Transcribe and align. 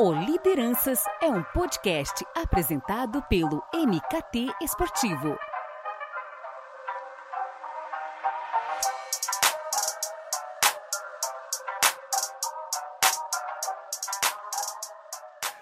O 0.00 0.12
Lideranças 0.12 1.00
é 1.20 1.26
um 1.26 1.42
podcast 1.42 2.24
apresentado 2.32 3.20
pelo 3.28 3.60
MKT 3.74 4.46
Esportivo. 4.62 5.36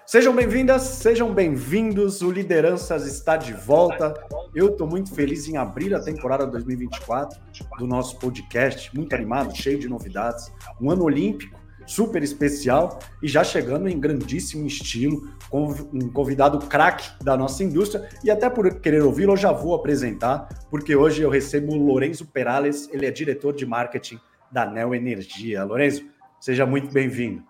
Sejam 0.05 0.37
bem-vindas, 0.37 0.83
sejam 0.83 1.33
bem-vindos. 1.33 2.21
O 2.21 2.31
Lideranças 2.31 3.07
está 3.07 3.39
de 3.39 3.55
volta. 3.55 4.13
Eu 4.55 4.69
estou 4.69 4.87
muito 4.87 5.15
feliz 5.15 5.49
em 5.49 5.57
abrir 5.57 5.95
a 5.95 6.01
temporada 6.03 6.47
2024 6.47 7.41
do 7.79 7.87
nosso 7.87 8.19
podcast, 8.19 8.95
muito 8.95 9.15
animado, 9.15 9.57
cheio 9.57 9.79
de 9.79 9.89
novidades. 9.89 10.53
Um 10.79 10.91
ano 10.91 11.05
olímpico 11.05 11.59
super 11.87 12.23
especial 12.23 12.99
e 13.23 13.29
já 13.29 13.45
chegando 13.45 13.89
em 13.89 13.99
grandíssimo 13.99 14.67
estilo, 14.67 15.29
com 15.49 15.69
um 15.93 16.11
convidado 16.11 16.59
craque 16.67 17.09
da 17.23 17.37
nossa 17.37 17.63
indústria. 17.63 18.09
E 18.25 18.31
até 18.31 18.51
por 18.51 18.81
querer 18.81 19.03
ouvi-lo, 19.03 19.33
eu 19.33 19.37
já 19.37 19.53
vou 19.53 19.75
apresentar, 19.75 20.49
porque 20.71 20.97
hoje 20.97 21.23
eu 21.23 21.31
recebo 21.31 21.73
o 21.73 21.87
Lorenzo 21.87 22.27
Perales, 22.27 22.89
ele 22.93 23.07
é 23.07 23.11
diretor 23.11 23.55
de 23.55 23.65
marketing 23.65 24.19
da 24.51 24.67
Neo 24.67 24.95
Energia. 24.95 25.65
Lorenzo, 25.65 26.05
seja 26.41 26.67
muito 26.67 26.93
bem-vindo. 26.93 27.43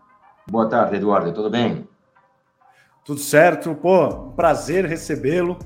Boa 0.48 0.68
tarde, 0.68 0.96
Eduardo, 0.96 1.32
tudo 1.32 1.50
bem? 1.50 1.88
Tudo 3.05 3.20
certo, 3.20 3.74
pô, 3.74 4.28
um 4.28 4.32
prazer 4.32 4.84
recebê-lo. 4.84 5.58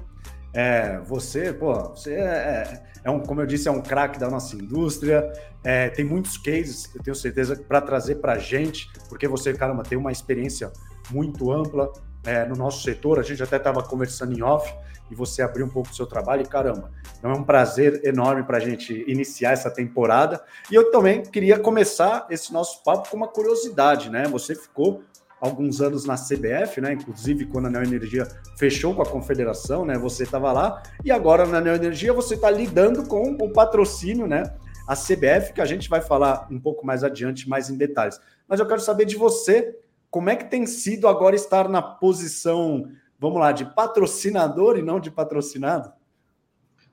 É, 0.53 0.99
você, 1.01 1.53
pô, 1.53 1.75
você 1.91 2.15
é, 2.15 2.19
é, 2.25 2.83
é, 3.05 3.11
um, 3.11 3.21
como 3.21 3.41
eu 3.41 3.47
disse, 3.47 3.69
é 3.69 3.71
um 3.71 3.81
craque 3.81 4.19
da 4.19 4.29
nossa 4.29 4.57
indústria. 4.57 5.33
É, 5.63 5.89
tem 5.91 6.05
muitos 6.05 6.37
cases, 6.37 6.93
eu 6.95 7.03
tenho 7.03 7.15
certeza, 7.15 7.57
para 7.57 7.81
trazer 7.81 8.17
para 8.17 8.33
a 8.33 8.39
gente, 8.39 8.91
porque 9.09 9.29
você, 9.29 9.53
caramba, 9.55 9.83
tem 9.83 9.97
uma 9.97 10.11
experiência 10.11 10.73
muito 11.11 11.53
ampla 11.53 11.93
é, 12.25 12.45
no 12.47 12.57
nosso 12.57 12.83
setor. 12.83 13.19
A 13.19 13.23
gente 13.23 13.43
até 13.43 13.57
estava 13.57 13.83
conversando 13.83 14.37
em 14.37 14.43
off 14.43 14.73
e 15.11 15.15
você 15.15 15.43
abriu 15.43 15.67
um 15.67 15.69
pouco 15.69 15.89
do 15.89 15.95
seu 15.95 16.07
trabalho. 16.07 16.43
E 16.43 16.47
caramba, 16.47 16.91
então 17.19 17.31
é 17.31 17.35
um 17.35 17.45
prazer 17.45 18.01
enorme 18.05 18.43
para 18.43 18.59
a 18.59 18.61
gente 18.61 19.05
iniciar 19.07 19.53
essa 19.53 19.71
temporada. 19.71 20.43
E 20.71 20.75
eu 20.75 20.91
também 20.91 21.23
queria 21.23 21.59
começar 21.59 22.27
esse 22.31 22.53
nosso 22.53 22.83
papo 22.83 23.09
com 23.11 23.17
uma 23.17 23.29
curiosidade, 23.29 24.11
né? 24.11 24.25
Você 24.29 24.55
ficou 24.55 25.03
alguns 25.41 25.81
anos 25.81 26.05
na 26.05 26.17
CBF, 26.17 26.81
né? 26.81 26.93
Inclusive 26.93 27.47
quando 27.47 27.67
a 27.67 27.71
Neo 27.71 27.83
Energia 27.83 28.29
fechou 28.57 28.95
com 28.95 29.03
a 29.03 29.07
confederação, 29.07 29.85
né? 29.85 29.97
Você 29.99 30.25
estava 30.25 30.53
lá 30.53 30.83
e 31.05 31.11
agora 31.11 31.47
na 31.47 31.61
Neo 31.61 31.75
Energia 31.75 32.13
você 32.13 32.35
está 32.35 32.51
lidando 32.51 33.07
com 33.07 33.33
o 33.41 33.53
patrocínio, 33.53 34.27
né? 34.27 34.53
A 34.87 34.95
CBF, 34.95 35.53
que 35.55 35.61
a 35.61 35.67
gente 35.67 35.89
vai 35.89 36.01
falar 36.01 36.47
um 36.51 36.61
pouco 36.61 36.85
mais 36.85 37.03
adiante, 37.03 37.49
mais 37.49 37.71
em 37.71 37.77
detalhes. 37.77 38.21
Mas 38.47 38.61
eu 38.61 38.67
quero 38.67 38.81
saber 38.81 39.05
de 39.05 39.17
você, 39.17 39.79
como 40.11 40.29
é 40.29 40.37
que 40.37 40.51
tem 40.51 40.67
sido 40.67 41.09
agora 41.09 41.37
estar 41.37 41.69
na 41.69 41.81
posição, 41.81 42.91
vamos 43.19 43.39
lá, 43.39 43.53
de 43.53 43.65
patrocinador 43.65 44.77
e 44.77 44.83
não 44.83 44.99
de 44.99 45.11
patrocinado? 45.11 45.93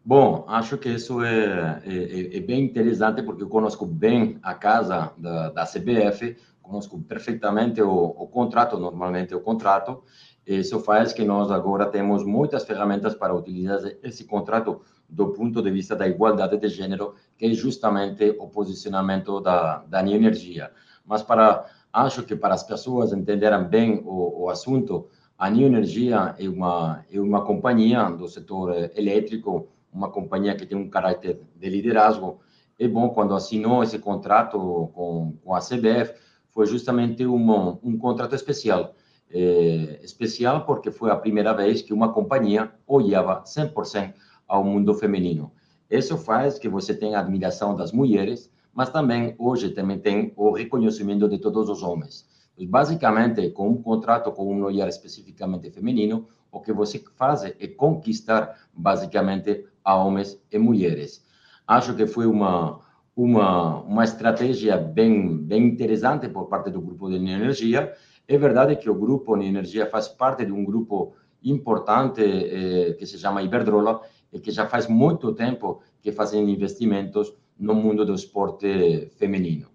Bom, 0.10 0.46
acho 0.48 0.78
que 0.78 0.88
isso 0.88 1.22
é, 1.22 1.82
é, 1.86 2.38
é 2.38 2.40
bem 2.40 2.64
interessante 2.64 3.22
porque 3.22 3.44
eu 3.44 3.50
conheço 3.50 3.86
bem 3.86 4.40
a 4.42 4.54
casa 4.54 5.12
da, 5.18 5.50
da 5.50 5.66
CBF, 5.66 6.38
conosco 6.62 6.98
perfeitamente 7.02 7.82
o, 7.82 7.92
o 7.92 8.26
contrato, 8.26 8.80
normalmente 8.80 9.36
o 9.36 9.42
contrato. 9.42 10.02
Isso 10.46 10.80
faz 10.80 11.12
que 11.12 11.26
nós 11.26 11.52
agora 11.52 11.88
temos 11.88 12.24
muitas 12.24 12.64
ferramentas 12.64 13.16
para 13.16 13.36
utilizar 13.36 13.82
esse 14.02 14.24
contrato 14.24 14.80
do 15.10 15.34
ponto 15.34 15.62
de 15.62 15.70
vista 15.70 15.94
da 15.94 16.08
igualdade 16.08 16.58
de 16.58 16.70
gênero, 16.70 17.16
que 17.38 17.46
é 17.46 17.54
justamente 17.54 18.34
o 18.40 18.48
posicionamento 18.48 19.42
da, 19.42 19.80
da 19.90 20.00
energia. 20.08 20.72
Mas 21.06 21.22
para 21.22 21.66
acho 21.92 22.24
que 22.24 22.34
para 22.34 22.54
as 22.54 22.64
pessoas 22.64 23.12
entenderem 23.12 23.66
bem 23.66 24.02
o, 24.06 24.44
o 24.44 24.50
assunto, 24.50 25.10
a 25.38 25.50
New 25.50 25.68
Energia 25.68 26.34
é 26.40 26.48
uma 26.48 27.04
é 27.12 27.20
uma 27.20 27.44
companhia 27.44 28.10
do 28.10 28.30
setor 28.30 28.74
elétrico, 28.96 29.68
uma 29.98 30.10
companhia 30.10 30.56
que 30.56 30.66
tem 30.66 30.78
um 30.78 30.90
caráter 30.90 31.42
de 31.56 31.70
liderazgo. 31.70 32.40
É 32.80 32.88
bom 32.88 33.10
quando 33.10 33.34
assinou 33.34 33.82
esse 33.82 33.98
contrato 33.98 34.92
com, 34.94 35.34
com 35.44 35.56
a 35.56 35.60
CBF, 35.60 36.14
foi 36.52 36.68
justamente 36.68 37.26
um, 37.26 37.80
um 37.84 37.98
contrato 37.98 38.36
especial. 38.36 38.94
É, 39.30 40.00
especial 40.04 40.66
porque 40.66 40.90
foi 40.90 41.12
a 41.12 41.16
primeira 41.16 41.54
vez 41.54 41.82
que 41.82 41.94
uma 41.94 42.14
companhia 42.14 42.72
olhava 42.86 43.44
100% 43.44 44.14
ao 44.48 44.64
mundo 44.64 44.94
feminino. 44.94 45.52
Isso 45.90 46.18
faz 46.18 46.58
que 46.60 46.70
você 46.70 46.94
tenha 46.94 47.20
admiração 47.20 47.76
das 47.76 47.92
mulheres, 47.92 48.50
mas 48.74 48.90
também 48.90 49.36
hoje 49.38 49.72
também 49.72 50.00
tem 50.00 50.34
o 50.36 50.52
reconhecimento 50.52 51.28
de 51.28 51.40
todos 51.40 51.68
os 51.70 51.82
homens. 51.82 52.26
Basicamente, 52.68 53.50
com 53.50 53.70
um 53.70 53.82
contrato 53.82 54.32
com 54.32 54.52
um 54.52 54.64
olhar 54.64 54.88
especificamente 54.88 55.70
feminino, 55.70 56.28
o 56.52 56.60
que 56.60 56.74
você 56.74 57.04
faz 57.16 57.44
é 57.44 57.68
conquistar 57.68 58.58
basicamente 58.74 59.66
a 59.88 59.96
homens 59.96 60.30
e 60.52 60.58
mulheres. 60.60 61.26
Acho 61.66 61.96
que 61.96 62.06
foi 62.06 62.26
uma 62.26 62.86
uma, 63.16 63.82
uma 63.82 64.04
estratégia 64.04 64.78
bem, 64.78 65.38
bem 65.38 65.66
interessante 65.70 66.30
por 66.30 66.46
parte 66.48 66.70
do 66.70 66.80
grupo 66.80 67.10
de 67.10 67.16
energia. 67.16 67.92
É 68.28 68.38
verdade 68.38 68.76
que 68.76 68.88
o 68.88 68.94
grupo 68.94 69.36
de 69.36 69.46
energia 69.48 69.88
faz 69.88 70.08
parte 70.08 70.46
de 70.46 70.52
um 70.52 70.64
grupo 70.64 71.16
importante 71.44 72.22
eh, 72.22 72.94
que 72.94 73.08
se 73.08 73.18
chama 73.18 73.42
Iberdrola 73.42 74.02
e 74.32 74.40
que 74.40 74.52
já 74.52 74.68
faz 74.68 74.88
muito 74.88 75.34
tempo 75.34 75.82
que 76.00 76.12
fazem 76.12 76.48
investimentos 76.48 77.34
no 77.58 77.74
mundo 77.74 78.06
do 78.06 78.14
esporte 78.14 79.10
feminino. 79.18 79.68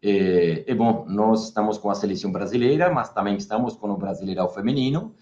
E, 0.00 0.64
e 0.64 0.74
bom, 0.74 1.04
nós 1.08 1.44
estamos 1.46 1.78
com 1.78 1.90
a 1.90 1.96
seleção 1.96 2.30
brasileira, 2.30 2.92
mas 2.92 3.12
também 3.12 3.36
estamos 3.36 3.74
com 3.74 3.90
o 3.90 3.96
Brasileirão 3.96 4.48
Feminino. 4.48 5.14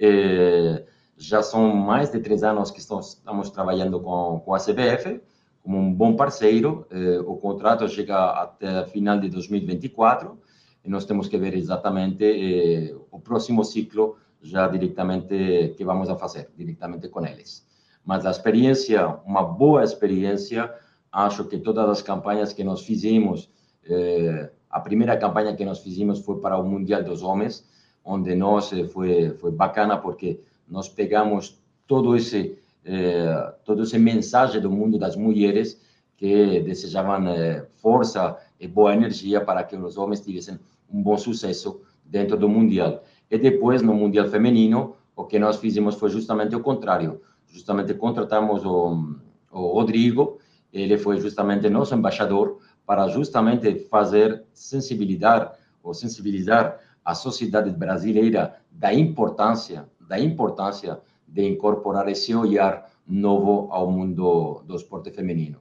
E, 0.00 0.82
já 1.18 1.42
são 1.42 1.74
mais 1.74 2.10
de 2.10 2.20
três 2.20 2.42
anos 2.44 2.70
que 2.70 2.78
estamos, 2.78 3.50
trabalhando 3.50 4.00
com, 4.00 4.40
com 4.44 4.54
a 4.54 4.58
CBF 4.58 5.20
como 5.62 5.76
um 5.76 5.92
bom 5.92 6.14
parceiro. 6.14 6.86
Eh, 6.90 7.20
o 7.26 7.36
contrato 7.36 7.86
chega 7.88 8.16
até 8.16 8.86
final 8.86 9.18
de 9.18 9.28
2024 9.28 10.38
e 10.84 10.88
nós 10.88 11.04
temos 11.04 11.28
que 11.28 11.36
ver 11.36 11.54
exatamente 11.54 12.24
eh, 12.24 12.96
o 13.10 13.18
próximo 13.20 13.64
ciclo 13.64 14.16
já 14.40 14.68
diretamente 14.68 15.74
que 15.76 15.84
vamos 15.84 16.08
a 16.08 16.16
fazer, 16.16 16.48
diretamente 16.56 17.08
com 17.08 17.26
eles. 17.26 17.66
Mas 18.04 18.24
a 18.24 18.30
experiência, 18.30 19.06
uma 19.26 19.42
boa 19.42 19.82
experiência, 19.82 20.72
acho 21.10 21.44
que 21.44 21.58
todas 21.58 21.88
as 21.90 22.00
campanhas 22.00 22.52
que 22.52 22.62
nós 22.62 22.82
fizemos, 22.82 23.50
eh, 23.84 24.50
a 24.70 24.80
primeira 24.80 25.16
campanha 25.16 25.54
que 25.56 25.64
nós 25.64 25.80
fizemos 25.80 26.20
foi 26.20 26.40
para 26.40 26.56
o 26.56 26.64
Mundial 26.64 27.02
dos 27.02 27.22
Homens, 27.22 27.68
onde 28.04 28.34
nós 28.36 28.70
foi 28.92 29.30
foi 29.32 29.50
bacana 29.50 29.98
porque 29.98 30.40
nós 30.68 30.88
pegamos 30.88 31.58
todo 31.86 32.16
esse 32.16 32.58
eh, 32.84 33.54
toda 33.64 33.82
essa 33.82 33.98
mensagem 33.98 34.60
do 34.60 34.70
mundo 34.70 34.98
das 34.98 35.16
mulheres 35.16 35.80
que 36.16 36.60
desejavam 36.60 37.28
eh, 37.28 37.66
força 37.76 38.36
e 38.58 38.66
boa 38.66 38.94
energia 38.94 39.40
para 39.40 39.62
que 39.62 39.76
os 39.76 39.98
homens 39.98 40.20
tivessem 40.20 40.58
um 40.90 41.02
bom 41.02 41.18
sucesso 41.18 41.82
dentro 42.04 42.36
do 42.36 42.48
mundial. 42.48 43.04
E 43.30 43.38
depois 43.38 43.82
no 43.82 43.94
mundial 43.94 44.26
feminino, 44.28 44.96
o 45.14 45.24
que 45.24 45.38
nós 45.38 45.58
fizemos 45.58 45.96
foi 45.96 46.10
justamente 46.10 46.56
o 46.56 46.60
contrário. 46.60 47.20
Justamente 47.46 47.92
contratamos 47.94 48.64
o, 48.64 49.16
o 49.50 49.72
Rodrigo, 49.72 50.38
ele 50.72 50.96
foi 50.96 51.20
justamente 51.20 51.68
nosso 51.68 51.94
embaixador 51.94 52.58
para 52.86 53.08
justamente 53.08 53.74
fazer 53.90 54.44
sensibilizar 54.52 55.52
ou 55.82 55.92
sensibilizar 55.92 56.78
a 57.04 57.14
sociedade 57.14 57.70
brasileira 57.70 58.56
da 58.70 58.92
importância 58.92 59.88
da 60.08 60.18
importância 60.18 61.00
de 61.26 61.46
incorporar 61.46 62.08
esse 62.08 62.34
olhar 62.34 62.90
novo 63.06 63.68
ao 63.70 63.90
mundo 63.90 64.62
do 64.66 64.74
esporte 64.74 65.10
feminino. 65.10 65.58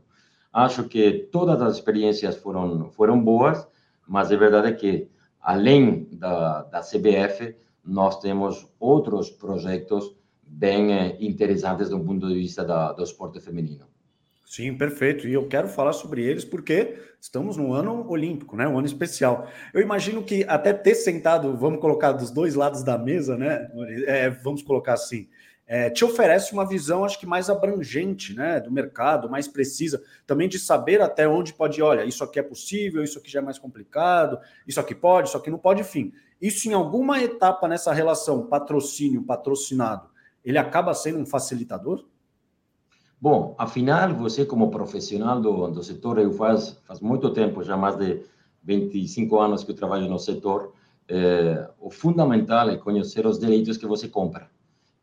Acho 0.52 0.86
que 0.86 1.28
todas 1.32 1.62
as 1.62 1.76
experiências 1.76 2.36
foram 2.38 2.90
foram 2.92 3.22
boas, 3.22 3.68
mas 4.08 4.32
é 4.32 4.38
verdade 4.38 4.74
que 4.76 5.10
além 5.42 6.08
da, 6.12 6.64
da 6.64 6.82
CBF 6.82 7.56
nós 7.86 8.20
temos 8.20 8.68
outros 8.80 9.30
projetos 9.30 10.16
bem 10.46 10.94
eh, 10.94 11.18
interessantes 11.20 11.90
do 11.90 12.00
ponto 12.00 12.28
de 12.28 12.34
vista 12.34 12.64
da, 12.64 12.94
do 12.94 13.04
esporte 13.04 13.40
feminino. 13.40 13.86
Sim, 14.48 14.78
perfeito. 14.78 15.28
E 15.28 15.34
eu 15.34 15.46
quero 15.46 15.68
falar 15.68 15.92
sobre 15.92 16.24
eles 16.24 16.46
porque 16.46 16.98
estamos 17.20 17.58
no 17.58 17.74
ano 17.74 18.10
olímpico, 18.10 18.56
né? 18.56 18.66
Um 18.66 18.78
ano 18.78 18.88
especial. 18.88 19.46
Eu 19.74 19.82
imagino 19.82 20.24
que 20.24 20.46
até 20.48 20.72
ter 20.72 20.96
sentado, 20.96 21.54
vamos 21.58 21.82
colocar 21.82 22.14
dos 22.14 22.32
dois 22.32 22.56
lados 22.56 22.82
da 22.82 22.98
mesa, 22.98 23.36
né? 23.36 23.70
É, 24.06 24.30
vamos 24.30 24.64
colocar 24.64 24.94
assim, 24.94 25.28
é, 25.68 25.90
te 25.90 26.06
oferece 26.06 26.54
uma 26.54 26.66
visão, 26.66 27.04
acho 27.04 27.20
que 27.20 27.26
mais 27.26 27.50
abrangente, 27.50 28.34
né, 28.34 28.62
do 28.62 28.72
mercado, 28.72 29.30
mais 29.30 29.50
precisa, 29.50 30.02
também 30.26 30.48
de 30.48 30.58
saber 30.58 31.02
até 31.02 31.28
onde 31.28 31.54
pode 31.54 31.82
ir, 31.82 31.84
olha, 31.84 32.06
isso 32.06 32.24
aqui 32.24 32.40
é 32.40 32.44
possível, 32.44 33.04
isso 33.04 33.20
aqui 33.20 33.30
já 33.30 33.40
é 33.40 33.44
mais 33.44 33.60
complicado, 33.60 34.40
isso 34.66 34.80
aqui 34.80 34.96
pode, 34.96 35.28
isso 35.28 35.36
aqui 35.36 35.50
não 35.50 35.60
pode, 35.60 35.82
enfim. 35.82 36.14
Isso 36.42 36.70
em 36.70 36.74
alguma 36.74 37.22
etapa 37.22 37.68
nessa 37.68 37.92
relação 37.92 38.48
patrocínio, 38.48 39.24
patrocinado, 39.24 40.10
ele 40.46 40.58
acaba 40.58 40.94
sendo 40.94 41.20
um 41.20 41.26
facilitador? 41.26 42.06
Bom, 43.20 43.56
afinal, 43.58 44.14
você 44.14 44.46
como 44.46 44.70
profissional 44.70 45.42
do, 45.42 45.68
do 45.70 45.84
setor, 45.84 46.20
eu 46.20 46.32
faz, 46.32 46.80
faz 46.86 47.00
muito 47.00 47.32
tempo, 47.32 47.64
já 47.64 47.76
mais 47.76 47.98
de 47.98 48.22
25 48.64 49.40
anos 49.40 49.64
que 49.64 49.72
eu 49.72 49.76
trabalho 49.76 50.08
no 50.08 50.20
setor, 50.20 50.74
é, 51.08 51.68
o 51.80 51.90
fundamental 51.90 52.70
é 52.70 52.78
conhecer 52.78 53.26
os 53.26 53.40
direitos 53.40 53.78
que 53.78 53.88
você 53.88 54.08
compra 54.08 54.52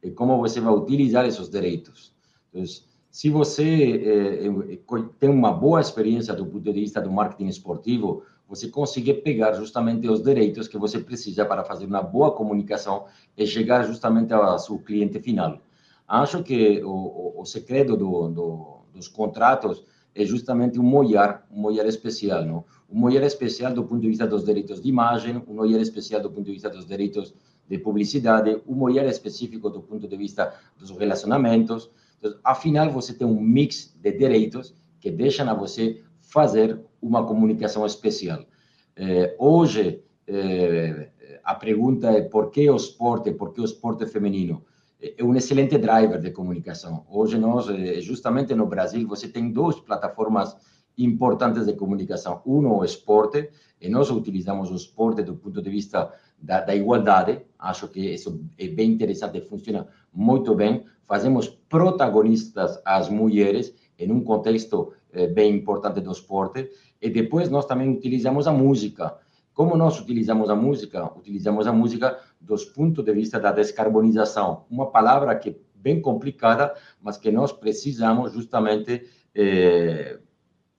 e 0.02 0.10
como 0.10 0.38
você 0.38 0.60
vai 0.60 0.72
utilizar 0.72 1.26
esses 1.26 1.48
direitos. 1.48 2.14
Então, 2.52 2.62
se 3.10 3.30
você 3.30 4.42
é, 4.44 4.78
tem 5.18 5.30
uma 5.30 5.52
boa 5.52 5.80
experiência 5.80 6.34
do 6.34 6.44
ponto 6.44 6.60
de 6.60 6.72
vista 6.72 7.00
do 7.00 7.10
marketing 7.10 7.48
esportivo, 7.48 8.22
você 8.46 8.68
consegue 8.68 9.14
pegar 9.14 9.54
justamente 9.54 10.08
os 10.08 10.22
direitos 10.22 10.68
que 10.68 10.76
você 10.76 10.98
precisa 10.98 11.44
para 11.44 11.64
fazer 11.64 11.86
uma 11.86 12.02
boa 12.02 12.32
comunicação 12.32 13.06
e 13.36 13.46
chegar 13.46 13.84
justamente 13.84 14.32
ao 14.32 14.58
seu 14.58 14.78
cliente 14.78 15.18
final. 15.20 15.63
Acho 16.06 16.42
que 16.42 16.82
o, 16.82 16.90
o, 16.90 17.40
o 17.40 17.44
segredo 17.44 17.96
do, 17.96 18.28
do, 18.28 18.80
dos 18.92 19.08
contratos 19.08 19.84
é 20.14 20.24
justamente 20.24 20.78
um 20.78 20.94
olhar, 20.94 21.46
um 21.50 21.64
olhar 21.64 21.86
especial, 21.86 22.44
não? 22.44 22.64
Um 22.88 23.02
olhar 23.04 23.22
especial 23.24 23.72
do 23.74 23.84
ponto 23.84 24.00
de 24.00 24.08
vista 24.08 24.26
dos 24.26 24.44
direitos 24.44 24.80
de 24.80 24.88
imagem, 24.88 25.42
um 25.48 25.58
olhar 25.58 25.80
especial 25.80 26.20
do 26.20 26.30
ponto 26.30 26.44
de 26.44 26.52
vista 26.52 26.70
dos 26.70 26.86
direitos 26.86 27.34
de 27.68 27.78
publicidade, 27.78 28.62
um 28.66 28.82
olhar 28.82 29.06
específico 29.06 29.68
do 29.70 29.80
ponto 29.82 30.06
de 30.06 30.16
vista 30.16 30.54
dos 30.78 30.90
relacionamentos. 30.90 31.90
Então, 32.18 32.38
afinal, 32.44 32.90
você 32.90 33.14
tem 33.14 33.26
um 33.26 33.40
mix 33.40 33.96
de 34.00 34.12
direitos 34.12 34.74
que 35.00 35.10
deixam 35.10 35.48
a 35.48 35.54
você 35.54 36.02
fazer 36.20 36.80
uma 37.02 37.26
comunicação 37.26 37.84
especial. 37.84 38.44
Eh, 38.96 39.34
hoje, 39.38 40.02
eh, 40.26 41.10
a 41.42 41.54
pergunta 41.54 42.10
é 42.10 42.22
por 42.22 42.50
que 42.50 42.68
o 42.70 42.76
esporte, 42.76 43.32
por 43.32 43.52
que 43.52 43.60
o 43.60 43.64
esporte 43.64 44.06
feminino? 44.06 44.64
É 45.04 45.22
um 45.22 45.34
excelente 45.36 45.76
driver 45.76 46.18
de 46.18 46.30
comunicação. 46.30 47.04
Hoje, 47.10 47.36
nós, 47.36 47.68
eh, 47.68 48.00
justamente 48.00 48.54
no 48.54 48.66
Brasil, 48.66 49.06
você 49.06 49.28
tem 49.28 49.52
duas 49.52 49.78
plataformas 49.78 50.56
importantes 50.96 51.66
de 51.66 51.74
comunicação. 51.74 52.40
Um, 52.46 52.66
o 52.68 52.82
esporte, 52.82 53.50
e 53.78 53.86
nós 53.90 54.10
utilizamos 54.10 54.70
o 54.70 54.74
esporte 54.74 55.22
do 55.22 55.34
ponto 55.36 55.60
de 55.60 55.68
vista 55.68 56.10
da, 56.40 56.62
da 56.62 56.74
igualdade. 56.74 57.42
Acho 57.58 57.88
que 57.88 58.00
isso 58.14 58.40
é 58.56 58.66
bem 58.68 58.92
interessante, 58.92 59.42
funciona 59.42 59.86
muito 60.10 60.54
bem. 60.54 60.86
Fazemos 61.02 61.48
protagonistas 61.48 62.80
as 62.82 63.10
mulheres 63.10 63.74
em 63.98 64.10
um 64.10 64.24
contexto 64.24 64.94
eh, 65.12 65.26
bem 65.26 65.54
importante 65.54 66.00
do 66.00 66.12
esporte. 66.12 66.70
E 66.98 67.10
depois 67.10 67.50
nós 67.50 67.66
também 67.66 67.90
utilizamos 67.90 68.46
a 68.46 68.52
música. 68.52 69.18
Como 69.52 69.76
nós 69.76 70.00
utilizamos 70.00 70.48
a 70.48 70.56
música? 70.56 71.12
Utilizamos 71.16 71.66
a 71.66 71.72
música 71.72 72.18
dos 72.44 72.64
pontos 72.64 73.04
de 73.04 73.12
vista 73.12 73.40
da 73.40 73.50
descarbonização. 73.50 74.64
Uma 74.70 74.90
palavra 74.90 75.34
que 75.36 75.50
é 75.50 75.54
bem 75.74 76.00
complicada, 76.00 76.74
mas 77.00 77.16
que 77.16 77.30
nós 77.30 77.52
precisamos 77.52 78.32
justamente 78.32 79.06
eh, 79.34 80.18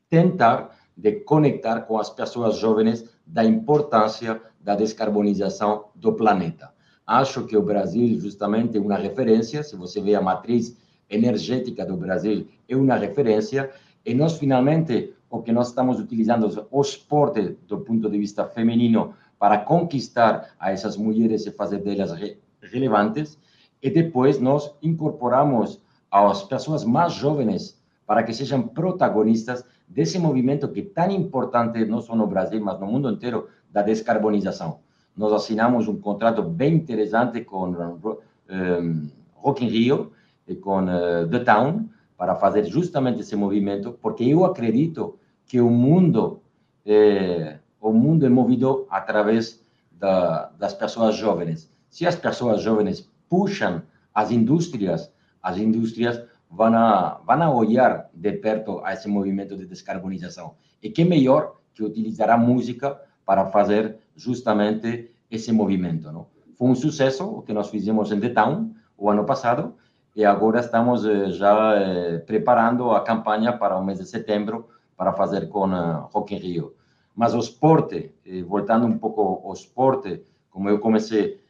tentar 0.10 0.76
de 0.96 1.12
conectar 1.22 1.82
com 1.82 1.98
as 2.00 2.10
pessoas 2.10 2.58
jovens 2.58 3.06
da 3.26 3.44
importância 3.44 4.42
da 4.60 4.76
descarbonização 4.76 5.86
do 5.94 6.14
planeta. 6.14 6.74
Acho 7.06 7.46
que 7.46 7.58
o 7.58 7.62
Brasil 7.62 8.20
justamente 8.20 8.78
é 8.78 8.82
uma 8.82 8.96
referência, 8.96 9.62
se 9.62 9.76
você 9.76 10.02
vê 10.02 10.16
a 10.16 10.22
matriz 10.22 10.78
energética 11.10 11.86
do 11.86 11.98
Brasil, 11.98 12.48
é 12.68 12.76
uma 12.76 12.96
referência, 12.96 13.70
e 14.04 14.14
nós 14.14 14.40
finalmente, 14.40 15.14
o 15.30 15.42
que 15.42 15.52
nós 15.52 15.68
estamos 15.68 16.00
utilizando, 16.00 16.68
o 16.72 16.82
esporte 16.82 17.58
do 17.68 17.80
ponto 17.80 18.10
de 18.10 18.18
vista 18.18 18.46
feminino, 18.46 19.14
para 19.45 19.59
conquistar 19.59 20.56
a 20.59 20.71
essas 20.71 20.97
mulheres 20.97 21.45
e 21.45 21.51
fazer 21.51 21.77
delas 21.77 22.12
re 22.13 22.39
relevantes, 22.63 23.38
e 23.80 23.92
depois 23.92 24.39
nós 24.39 24.74
incorporamos 24.81 25.80
as 26.09 26.42
pessoas 26.42 26.83
mais 26.83 27.13
jovens 27.13 27.80
para 28.07 28.24
que 28.24 28.33
sejam 28.33 28.63
protagonistas 28.63 29.63
desse 29.88 30.18
movimento 30.18 30.68
que 30.69 30.80
é 30.80 30.83
tão 30.86 31.12
importante, 31.12 31.86
não 31.86 32.01
só 32.01 32.15
no 32.15 32.25
Brasil, 32.25 32.59
mas 32.59 32.80
no 32.80 32.88
mundo 32.88 33.07
inteiro, 33.07 33.47
da 33.69 33.83
descarbonização. 33.83 34.80
Nós 35.15 35.31
assinamos 35.31 35.88
um 35.88 36.00
contrato 36.00 36.42
bem 36.42 36.74
interessante 36.74 37.42
com 37.42 37.69
um, 37.69 39.12
Rock 39.36 39.63
in 39.63 39.68
Rio 39.68 40.12
e 40.47 40.56
com 40.56 40.86
uh, 40.86 41.30
The 41.30 41.44
Town 41.44 41.88
para 42.18 42.33
fazer 42.33 42.63
justamente 42.65 43.19
esse 43.19 43.36
movimento, 43.36 43.95
porque 44.01 44.24
eu 44.24 44.44
acredito 44.44 45.19
que 45.45 45.62
o 45.62 45.69
mundo 45.69 46.42
é, 46.83 47.59
o 47.86 47.94
mundo 47.94 48.26
é 48.26 48.30
movido 48.30 48.88
através 48.90 49.62
da, 49.92 50.50
das 50.58 50.74
pessoas 50.74 51.16
jovens. 51.16 51.72
Se 51.88 52.08
as 52.08 52.16
pessoas 52.16 52.62
jovens 52.62 53.08
puxam 53.30 53.84
as 54.14 54.32
indústrias, 54.32 55.12
as 55.42 55.58
indústrias 55.58 56.20
vão 56.50 56.74
a, 56.74 57.22
vão 57.24 57.44
a 57.44 57.54
olhar 57.54 58.10
de 58.12 58.32
perto 58.34 58.82
a 58.84 58.94
esse 58.94 59.08
movimento 59.08 59.56
de 59.56 59.68
descarbonização. 59.68 60.56
E 60.82 60.90
que 60.90 61.06
melhor 61.06 61.58
que 61.76 61.84
utilizar 61.84 62.32
a 62.32 62.38
música 62.38 63.00
para 63.24 63.46
fazer 63.48 63.98
justamente 64.16 65.12
esse 65.30 65.52
movimento. 65.52 66.12
Não? 66.12 66.26
Foi 66.58 66.70
um 66.70 66.76
sucesso 66.76 67.24
o 67.26 67.42
que 67.44 67.54
nós 67.54 67.70
fizemos 67.70 68.12
em 68.12 68.20
The 68.20 68.30
Town 68.30 68.74
o 68.98 69.12
ano 69.12 69.26
passado 69.26 69.76
e 70.16 70.26
agora 70.26 70.62
estamos 70.62 71.06
eh, 71.06 71.30
já 71.31 71.76
eh, 71.76 72.18
preparando 72.20 72.92
a 72.92 73.02
campanha 73.02 73.54
para 73.54 73.78
o 73.78 73.84
mês 73.84 74.00
de 74.00 74.06
setembro 74.06 74.70
para 74.96 75.12
fazer 75.12 75.50
com 75.50 75.68
uh, 75.68 76.08
Rock 76.14 76.34
in 76.34 76.38
Rio. 76.38 76.74
Mas 77.16 77.34
o 77.34 77.40
esporte, 77.40 78.14
eh, 78.26 78.44
voltando 78.44 78.86
um 78.86 78.98
pouco 78.98 79.22
ao 79.46 79.54
esporte, 79.54 80.24
como 80.50 80.70
eu 80.70 80.80
comecei, 80.80 81.42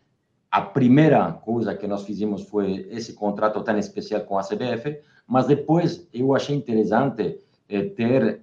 a 0.52 0.62
primeira 0.62 1.34
coisa 1.34 1.76
que 1.76 1.88
nós 1.88 2.04
fizemos 2.04 2.44
foi 2.44 2.88
esse 2.92 3.14
contrato 3.14 3.64
tão 3.64 3.78
especial 3.78 4.22
com 4.22 4.38
a 4.38 4.44
CBF, 4.44 5.00
mas 5.28 5.48
depois 5.48 6.08
eu 6.14 6.34
achei 6.34 6.56
interessante 6.56 7.40
ter 7.98 8.42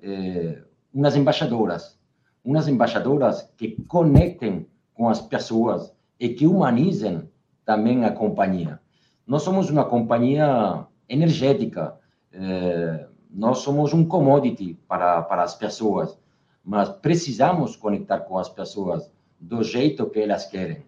umas 0.93 1.17
embaixadoras 1.17 1.97
umas 2.45 2.69
embaixadoras 2.69 3.49
que 3.57 3.77
conectem 3.87 4.67
com 4.95 5.09
as 5.09 5.21
pessoas 5.21 5.93
e 6.19 6.31
que 6.31 6.47
humanizem 6.47 7.29
também 7.65 8.05
a 8.05 8.11
companhia. 8.11 8.81
Nós 9.27 9.43
somos 9.43 9.71
uma 9.71 9.85
companhia 9.85 10.87
energética, 11.09 11.97
eh, 12.33 13.07
nós 13.31 13.59
somos 13.59 13.93
um 13.93 14.05
commodity 14.05 14.75
para, 14.89 15.23
para 15.23 15.43
as 15.43 15.55
pessoas, 15.55 16.19
mas 16.65 16.89
precisamos 16.89 17.77
conectar 17.77 18.21
com 18.21 18.39
as 18.39 18.49
pessoas 18.49 19.11
do 19.41 19.63
jeito 19.63 20.07
que 20.07 20.21
elas 20.21 20.47
querem. 20.47 20.85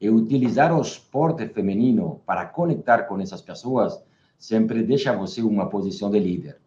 E 0.00 0.08
utilizar 0.10 0.76
o 0.76 0.80
esporte 0.80 1.48
feminino 1.48 2.20
para 2.26 2.46
conectar 2.46 3.04
com 3.04 3.18
essas 3.20 3.40
pessoas 3.40 3.98
sempre 4.38 4.82
deixa 4.82 5.12
você 5.12 5.42
uma 5.42 5.68
posição 5.68 6.10
de 6.10 6.18
líder. 6.18 6.58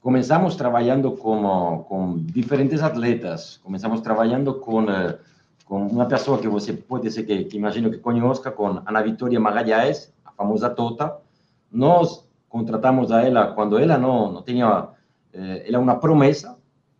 Começamos 0.00 0.54
trabalhando 0.54 1.12
com, 1.12 1.84
com 1.88 2.18
diferentes 2.18 2.82
atletas, 2.82 3.58
começamos 3.62 4.00
trabalhando 4.00 4.54
com, 4.54 4.88
eh, 4.88 5.18
com 5.64 5.84
uma 5.84 6.06
pessoa 6.06 6.38
que 6.38 6.46
você 6.46 6.72
pode 6.72 7.10
ser 7.10 7.24
que, 7.24 7.44
que 7.44 7.56
imagino 7.56 7.90
que 7.90 7.98
conheça, 7.98 8.52
com 8.52 8.68
Ana 8.86 9.02
Vitória 9.02 9.40
Magalhães, 9.40 10.12
a 10.24 10.30
famosa 10.30 10.70
Tota. 10.70 11.18
Nós 11.72 12.24
contratamos 12.48 13.10
a 13.10 13.22
ela 13.22 13.48
quando 13.48 13.76
ela 13.78 13.98
não, 13.98 14.30
não 14.30 14.42
tinha, 14.42 14.90
eh, 15.32 15.64
ela 15.66 15.76
é 15.76 15.80
uma 15.80 15.96
promessa, 15.96 16.55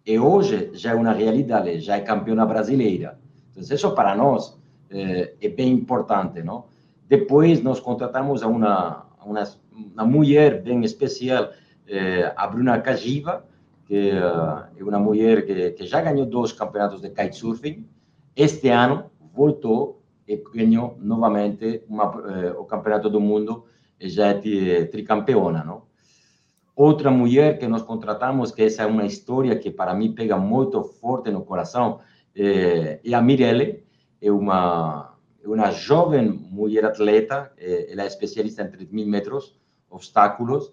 e 0.07 0.19
hoje 0.19 0.71
já 0.73 0.93
é 0.93 0.95
uma 0.95 1.13
realidade, 1.13 1.81
já 1.81 1.97
é 1.97 2.01
campeona 2.01 2.47
brasileira. 2.47 3.19
Então, 3.51 3.75
isso 3.75 3.91
para 3.93 4.15
nós 4.15 4.57
é, 4.89 5.35
é 5.41 5.49
bem 5.49 5.73
importante, 5.73 6.43
não? 6.43 6.67
Depois, 7.09 7.63
nós 7.63 7.81
contratamos 7.81 8.43
a 8.43 8.47
uma, 8.47 9.07
uma, 9.25 9.43
uma 9.73 10.05
mulher 10.05 10.63
bem 10.63 10.85
especial, 10.85 11.51
eh, 11.89 12.33
a 12.37 12.47
Bruna 12.47 12.81
Cajiva, 12.81 13.45
que 13.87 14.11
é 14.11 14.83
uma 14.83 14.99
mulher 14.99 15.47
que, 15.47 15.71
que 15.73 15.87
já 15.87 16.01
ganhou 16.01 16.27
dois 16.27 16.53
campeonatos 16.53 17.01
de 17.01 17.11
kitesurfing. 17.11 17.87
Este 18.35 18.69
ano 18.69 19.11
voltou 19.33 20.03
e 20.27 20.37
ganhou 20.53 20.97
novamente 21.01 21.83
uma, 21.89 22.05
eh, 22.29 22.53
o 22.59 22.65
campeonato 22.65 23.09
do 23.09 23.21
mundo 23.21 23.67
e 24.01 24.09
já 24.09 24.29
é 24.29 24.85
tricampeona, 24.85 25.65
não? 25.65 25.86
Outra 26.77 27.11
mulher 27.11 27.59
que 27.59 27.67
nós 27.67 27.83
contratamos, 27.83 28.53
que 28.53 28.63
essa 28.63 28.83
é 28.83 28.87
uma 28.87 29.07
história 29.07 29.59
que 29.59 29.71
para 29.71 29.95
mim 29.95 30.13
pega 30.13 30.37
muito 30.37 30.85
forte 30.85 31.31
no 31.31 31.43
coração, 31.43 32.01
é, 32.35 33.01
é 33.03 33.15
a 33.15 33.23
Mirelle, 33.23 33.83
é 34.21 34.31
uma, 34.31 35.17
uma 35.43 35.71
jovem 35.71 36.29
mulher 36.29 36.85
atleta, 36.85 37.51
é, 37.57 37.91
ela 37.91 38.03
é 38.03 38.07
especialista 38.07 38.63
em 38.63 38.71
3 38.71 38.91
mil 38.91 39.07
metros, 39.09 39.59
obstáculos, 39.89 40.71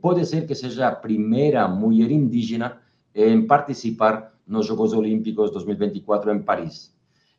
pode 0.00 0.24
ser 0.24 0.46
que 0.46 0.54
seja 0.54 0.88
a 0.88 0.96
primeira 0.96 1.68
mulher 1.68 2.10
indígena 2.10 2.78
em 3.14 3.46
participar 3.46 4.32
nos 4.46 4.66
Jogos 4.66 4.94
Olímpicos 4.94 5.50
2024 5.50 6.32
em 6.32 6.42
Paris. 6.42 6.94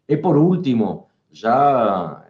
E 0.07 0.15
por 0.15 0.37
último, 0.37 1.07
já 1.31 2.23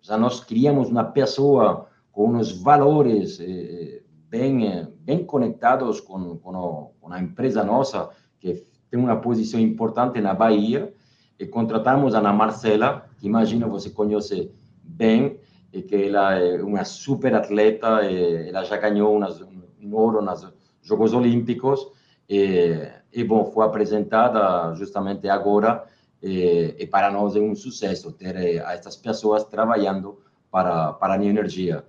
já 0.00 0.16
nós 0.16 0.42
criamos 0.42 0.88
uma 0.88 1.04
pessoa 1.04 1.88
com 2.10 2.30
uns 2.30 2.52
valores 2.62 3.38
eh, 3.38 4.02
bem 4.30 4.86
bem 5.00 5.24
conectados 5.24 6.00
com, 6.00 6.36
com, 6.38 6.56
o, 6.56 6.92
com, 7.00 7.12
a 7.12 7.20
empresa 7.20 7.64
nossa 7.64 8.08
que 8.38 8.64
tem 8.88 8.98
uma 8.98 9.16
posição 9.16 9.58
importante 9.58 10.20
na 10.20 10.32
Bahia 10.32 10.94
e 11.38 11.44
contratamos 11.44 12.14
a 12.14 12.18
Ana 12.20 12.32
Marcela 12.32 13.10
que 13.18 13.26
imagino 13.26 13.68
você 13.68 13.90
conhece 13.90 14.50
bem 14.82 15.40
e 15.72 15.82
que 15.82 15.94
ela 15.94 16.34
é 16.34 16.62
uma 16.62 16.84
super 16.84 17.34
atleta, 17.34 18.02
ela 18.04 18.64
já 18.64 18.76
ganhou 18.76 19.16
umas, 19.16 19.40
um 19.40 19.94
ouro 19.94 20.20
nos 20.20 20.52
Jogos 20.82 21.12
Olímpicos, 21.12 21.86
e, 22.28 22.88
e, 23.12 23.24
bom, 23.24 23.44
foi 23.44 23.64
apresentada 23.64 24.74
justamente 24.74 25.28
agora 25.28 25.84
e, 26.22 26.76
e 26.78 26.86
para 26.86 27.10
nós 27.10 27.34
é 27.34 27.40
um 27.40 27.54
sucesso 27.54 28.12
ter 28.12 28.36
essas 28.36 28.96
pessoas 28.96 29.44
trabalhando 29.44 30.20
para, 30.50 30.92
para 30.92 31.14
a 31.14 31.24
energia. 31.24 31.84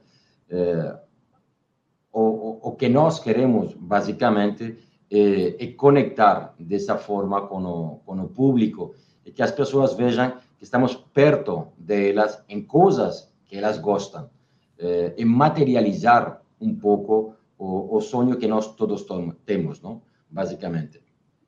É, 0.50 0.96
o, 2.72 2.76
que 2.76 2.90
nós 2.90 3.20
queremos, 3.20 3.74
basicamente, 3.74 4.78
é, 5.10 5.64
é, 5.64 5.68
conectar 5.74 6.54
dessa 6.60 6.98
forma 6.98 7.48
com 7.48 7.64
o, 7.64 8.00
com 8.06 8.20
o 8.20 8.28
público 8.30 8.96
e 9.26 9.32
que 9.32 9.42
as 9.42 9.52
pessoas 9.52 9.94
vejam 9.94 10.32
que 10.58 10.64
estamos 10.64 10.96
perto 10.96 11.68
delas 11.78 12.44
em 12.48 12.62
coisas 12.62 13.32
que 13.46 13.58
elas 13.58 13.78
gostam, 13.78 14.30
é, 14.80 15.14
e 15.18 15.26
materializar 15.26 16.42
um 16.60 16.74
pouco 16.74 17.36
o, 17.58 17.98
o 17.98 18.02
sonho 18.02 18.38
que 18.38 18.48
nós 18.48 18.74
todos 18.76 19.06
temos, 19.46 19.82
não? 19.82 20.02
basicamente. 20.30 21.02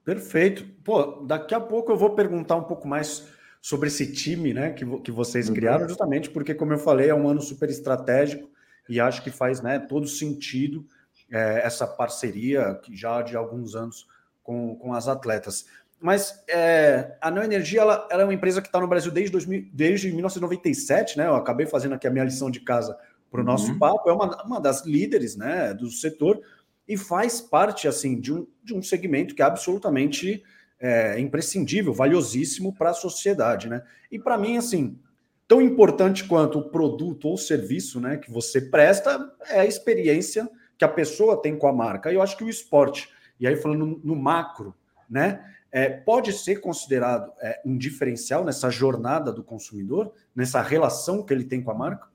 Perfeito. 0.03 0.65
Pô, 0.83 1.23
daqui 1.25 1.55
a 1.55 1.59
pouco 1.59 1.91
eu 1.91 1.97
vou 1.97 2.11
perguntar 2.11 2.57
um 2.57 2.63
pouco 2.63 2.87
mais 2.87 3.27
sobre 3.61 3.87
esse 3.87 4.11
time 4.11 4.53
né, 4.53 4.71
que, 4.71 4.85
que 4.99 5.11
vocês 5.11 5.47
uhum. 5.47 5.55
criaram, 5.55 5.87
justamente 5.87 6.29
porque, 6.29 6.53
como 6.53 6.73
eu 6.73 6.77
falei, 6.77 7.09
é 7.09 7.15
um 7.15 7.29
ano 7.29 7.41
super 7.41 7.69
estratégico 7.69 8.49
e 8.89 8.99
acho 8.99 9.23
que 9.23 9.31
faz 9.31 9.61
né, 9.61 9.79
todo 9.79 10.05
sentido 10.05 10.85
é, 11.33 11.65
essa 11.65 11.87
parceria 11.87 12.75
que 12.83 12.95
já 12.95 13.23
de 13.23 13.35
alguns 13.35 13.75
anos 13.75 14.07
com, 14.43 14.75
com 14.75 14.93
as 14.93 15.07
atletas. 15.07 15.65
Mas 15.99 16.43
é, 16.47 17.17
a 17.19 17.31
Neo 17.31 17.43
Energia 17.43 17.81
ela, 17.81 18.07
ela, 18.11 18.21
é 18.21 18.25
uma 18.25 18.33
empresa 18.33 18.61
que 18.61 18.67
está 18.67 18.79
no 18.79 18.87
Brasil 18.87 19.11
desde, 19.11 19.31
2000, 19.31 19.69
desde 19.73 20.11
1997, 20.11 21.17
né? 21.17 21.25
Eu 21.25 21.35
acabei 21.35 21.65
fazendo 21.65 21.95
aqui 21.95 22.05
a 22.05 22.11
minha 22.11 22.25
lição 22.25 22.51
de 22.51 22.59
casa 22.59 22.95
para 23.31 23.41
o 23.41 23.43
nosso 23.43 23.71
uhum. 23.71 23.79
papo, 23.79 24.07
é 24.07 24.13
uma, 24.13 24.43
uma 24.43 24.61
das 24.61 24.85
líderes 24.85 25.35
né, 25.35 25.73
do 25.73 25.89
setor 25.89 26.39
e 26.87 26.95
faz 26.95 27.41
parte 27.41 27.87
assim 27.87 28.19
de 28.19 28.31
um, 28.31 28.45
de 28.63 28.75
um 28.75 28.83
segmento 28.83 29.33
que 29.33 29.41
é 29.41 29.45
absolutamente 29.45 30.43
é, 30.79 31.19
imprescindível, 31.19 31.93
valiosíssimo 31.93 32.75
para 32.75 32.91
a 32.91 32.93
sociedade. 32.93 33.67
Né? 33.69 33.81
E 34.11 34.19
para 34.19 34.37
mim, 34.37 34.57
assim, 34.57 34.99
tão 35.47 35.59
importante 35.63 36.25
quanto 36.25 36.59
o 36.59 36.69
produto 36.69 37.27
ou 37.27 37.37
serviço 37.37 37.99
né, 37.99 38.17
que 38.17 38.29
você 38.29 38.61
presta 38.61 39.33
é 39.49 39.61
a 39.61 39.65
experiência 39.65 40.47
que 40.77 40.85
a 40.85 40.89
pessoa 40.89 41.41
tem 41.41 41.57
com 41.57 41.67
a 41.67 41.73
marca. 41.73 42.11
E 42.11 42.15
eu 42.15 42.21
acho 42.21 42.37
que 42.37 42.43
o 42.43 42.49
esporte, 42.49 43.09
e 43.39 43.47
aí 43.47 43.55
falando 43.55 44.01
no, 44.03 44.15
macro, 44.15 44.75
né? 45.09 45.49
É, 45.71 45.89
pode 45.89 46.31
ser 46.33 46.57
considerado 46.57 47.31
é, 47.41 47.59
um 47.65 47.75
diferencial 47.75 48.43
nessa 48.45 48.69
jornada 48.69 49.31
do 49.31 49.43
consumidor, 49.43 50.13
nessa 50.35 50.61
relação 50.61 51.23
que 51.23 51.33
ele 51.33 51.45
tem 51.45 51.63
com 51.63 51.71
a 51.71 51.73
marca? 51.73 52.07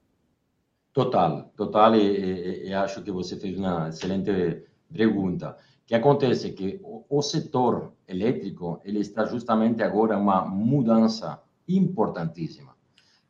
Total, 0.93 1.53
total, 1.57 1.97
e, 1.97 2.01
e, 2.01 2.69
e, 2.69 2.75
acho 2.75 3.03
que 3.03 3.11
você 3.11 3.37
fez 3.37 3.59
uma 3.59 3.89
excelente 3.89 4.65
pergunta. 4.93 5.57
O 5.83 5.87
que 5.87 5.95
acontece 5.95 6.49
é 6.49 6.53
que 6.53 6.81
o, 6.83 7.05
o, 7.09 7.23
setor 7.23 7.93
elétrico 8.07 8.81
ele 8.85 9.01
está 9.01 9.25
justamente 9.25 9.83
agora 9.83 10.17
uma 10.17 10.45
mudança 10.45 11.43
importantíssima. 11.67 12.77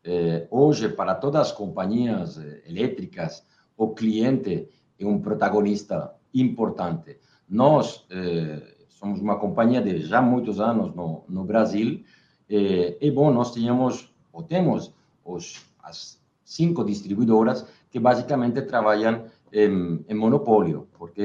Eh, 0.04 0.47
hoje, 0.50 0.88
para 0.88 1.14
todas 1.14 1.42
as 1.42 1.52
companhias 1.52 2.38
eh, 2.38 2.62
elétricas, 2.66 3.47
o 3.76 3.94
cliente 3.94 4.68
é 4.99 5.07
um 5.07 5.21
protagonista 5.21 6.14
importante. 6.35 7.19
Nós 7.49 8.05
eh, 8.11 8.62
somos 8.88 9.21
uma 9.21 9.38
companhia 9.38 9.81
de 9.81 10.00
já 10.00 10.21
muitos 10.21 10.61
anos 10.61 10.95
no, 10.95 11.25
no 11.28 11.45
Brasil, 11.45 12.02
eh, 12.49 12.97
e 13.00 13.11
bom, 13.11 13.33
nós 13.33 13.52
tínhamos, 13.52 14.12
as 15.83 16.21
cinco 16.45 16.85
distribuidoras 16.85 17.67
que 17.90 18.00
basicamente 18.00 18.62
trabalham 18.62 19.26
em, 19.52 20.05
em 20.09 20.14
monopólio, 20.14 20.88
porque 20.99 21.23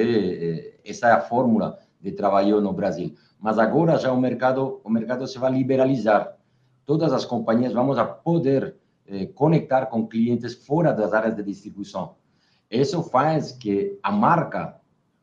eh, 0.86 0.90
essa 0.90 1.08
é 1.08 1.12
a 1.12 1.22
fórmula 1.22 1.80
de 2.00 2.12
trabalho 2.12 2.62
no 2.62 2.74
Brasil. 2.74 3.16
Mas 3.40 3.58
agora 3.58 3.98
já 3.98 4.12
o 4.12 4.20
mercado, 4.20 4.82
o 4.84 4.90
mercado 4.90 5.28
se 5.28 5.38
vai 5.38 5.52
liberalizar. 5.52 6.38
Todas 6.86 7.12
as 7.14 7.26
companhias 7.26 7.74
vamos 7.74 7.98
a 7.98 8.06
poder 8.06 8.76
eh, 9.08 9.28
conectar 9.28 9.88
com 9.88 10.08
clientes 10.08 10.54
fora 10.54 10.94
das 10.94 11.14
áreas 11.14 11.36
de 11.36 11.44
distribuição. 11.44 12.16
Isso 12.74 13.04
faz 13.04 13.52
que 13.52 14.00
a 14.02 14.12
marca, 14.12 14.80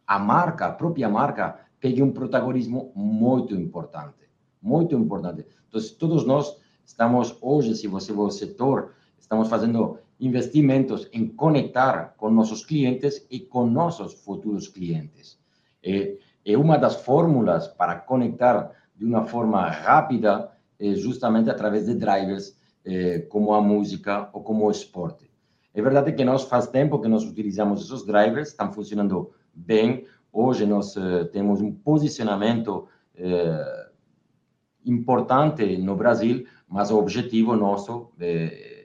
a 0.07 0.19
marca, 0.19 0.66
a 0.66 0.73
própria 0.73 1.09
marca, 1.09 1.61
pegue 1.80 2.02
um 2.02 2.12
protagonismo 2.12 2.92
muito 2.95 3.54
importante, 3.54 4.28
muito 4.62 4.95
importante. 4.95 5.47
Então, 5.69 5.80
todos 5.99 6.25
nós 6.25 6.57
estamos 6.85 7.37
hoje, 7.40 7.75
se 7.75 7.87
você 7.87 8.12
vê 8.12 8.21
o 8.21 8.30
setor 8.30 8.95
Estamos 9.21 9.49
fazendo 9.49 9.99
investimentos 10.19 11.09
em 11.12 11.28
conectar 11.28 12.14
com 12.16 12.30
nossos 12.30 12.64
clientes 12.64 13.25
e 13.30 13.38
com 13.38 13.64
nossos 13.64 14.12
futuros 14.12 14.66
clientes. 14.66 15.38
É 15.85 16.57
uma 16.57 16.76
das 16.76 16.97
fórmulas 16.97 17.69
para 17.69 17.95
conectar 17.95 18.73
de 18.97 19.04
uma 19.04 19.26
forma 19.26 19.71
rápida, 19.71 20.50
é 20.80 20.95
justamente 20.95 21.49
através 21.49 21.87
de 21.87 21.95
drivers, 21.95 22.59
é, 22.85 23.21
como 23.21 23.54
a 23.54 23.61
música 23.61 24.28
ou 24.33 24.42
como 24.42 24.66
o 24.66 24.71
esporte. 24.73 25.29
É 25.72 25.80
verdade 25.80 26.12
que 26.12 26.24
nós 26.24 26.44
faz 26.44 26.66
tempo 26.66 27.00
que 27.00 27.08
nós 27.08 27.24
utilizamos 27.24 27.84
esses 27.84 28.04
drivers, 28.04 28.48
estão 28.48 28.72
funcionando 28.72 29.32
bem. 29.54 30.04
Hoje 30.32 30.66
nós 30.66 30.96
uh, 30.96 31.24
temos 31.26 31.60
um 31.60 31.72
posicionamento 31.72 32.88
uh, 33.16 33.90
importante 34.84 35.76
no 35.78 35.96
Brasil, 35.96 36.44
mas 36.68 36.90
o 36.90 36.98
objetivo 36.98 37.54
nosso 37.54 38.12
é 38.18 38.80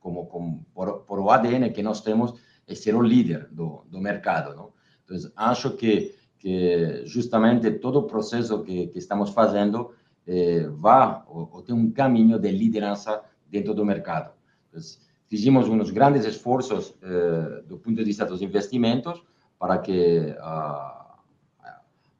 como, 0.00 0.26
como 0.26 0.64
por, 0.74 1.00
por, 1.00 1.18
o 1.20 1.30
ADN 1.30 1.70
que 1.70 1.82
nós 1.82 2.00
temos, 2.00 2.34
é 2.66 2.74
ser 2.74 2.94
o 2.94 3.02
líder 3.02 3.48
do, 3.52 3.84
do 3.88 4.00
mercado. 4.00 4.56
Não? 4.56 4.72
Então, 5.04 5.30
acho 5.36 5.76
que, 5.76 6.14
que 6.38 7.02
justamente 7.04 7.70
todo 7.72 8.00
o 8.00 8.06
processo 8.06 8.62
que, 8.62 8.88
que 8.88 8.98
estamos 8.98 9.30
fazendo 9.30 9.92
eh, 10.26 10.66
vai 10.68 11.22
ou, 11.28 11.50
ou, 11.52 11.62
tem 11.62 11.74
um 11.74 11.90
caminho 11.90 12.38
de 12.38 12.50
liderança 12.50 13.22
dentro 13.46 13.74
do 13.74 13.84
mercado. 13.84 14.32
Então, 14.68 14.80
fizemos 15.30 15.68
uns 15.68 15.90
grandes 15.92 16.24
esforços 16.26 16.92
eh, 17.00 17.62
do 17.68 17.78
ponto 17.78 17.96
de 17.96 18.04
vista 18.04 18.26
dos 18.26 18.42
investimentos 18.42 19.22
para 19.56 19.78
que 19.78 20.34
a, 20.40 21.18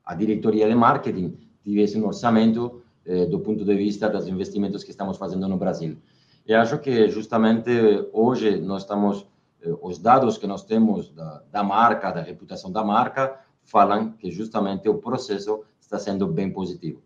a 0.04 0.14
diretoria 0.14 0.68
de 0.68 0.76
marketing 0.76 1.36
tivesse 1.64 1.98
um 1.98 2.06
orçamento 2.06 2.82
eh, 3.04 3.26
do 3.26 3.40
ponto 3.40 3.64
de 3.64 3.74
vista 3.74 4.08
dos 4.08 4.28
investimentos 4.28 4.84
que 4.84 4.92
estamos 4.92 5.18
fazendo 5.18 5.48
no 5.48 5.58
Brasil. 5.58 5.98
E 6.46 6.54
acho 6.54 6.78
que 6.78 7.08
justamente 7.08 7.70
hoje 8.12 8.60
nós 8.60 8.82
estamos, 8.82 9.26
eh, 9.60 9.74
os 9.82 9.98
dados 9.98 10.38
que 10.38 10.46
nós 10.46 10.62
temos 10.64 11.10
da, 11.10 11.42
da 11.50 11.64
marca, 11.64 12.12
da 12.12 12.22
reputação 12.22 12.70
da 12.70 12.84
marca, 12.84 13.40
falam 13.64 14.12
que 14.12 14.30
justamente 14.30 14.88
o 14.88 14.98
processo 14.98 15.64
está 15.80 15.98
sendo 15.98 16.28
bem 16.28 16.52
positivo. 16.52 17.02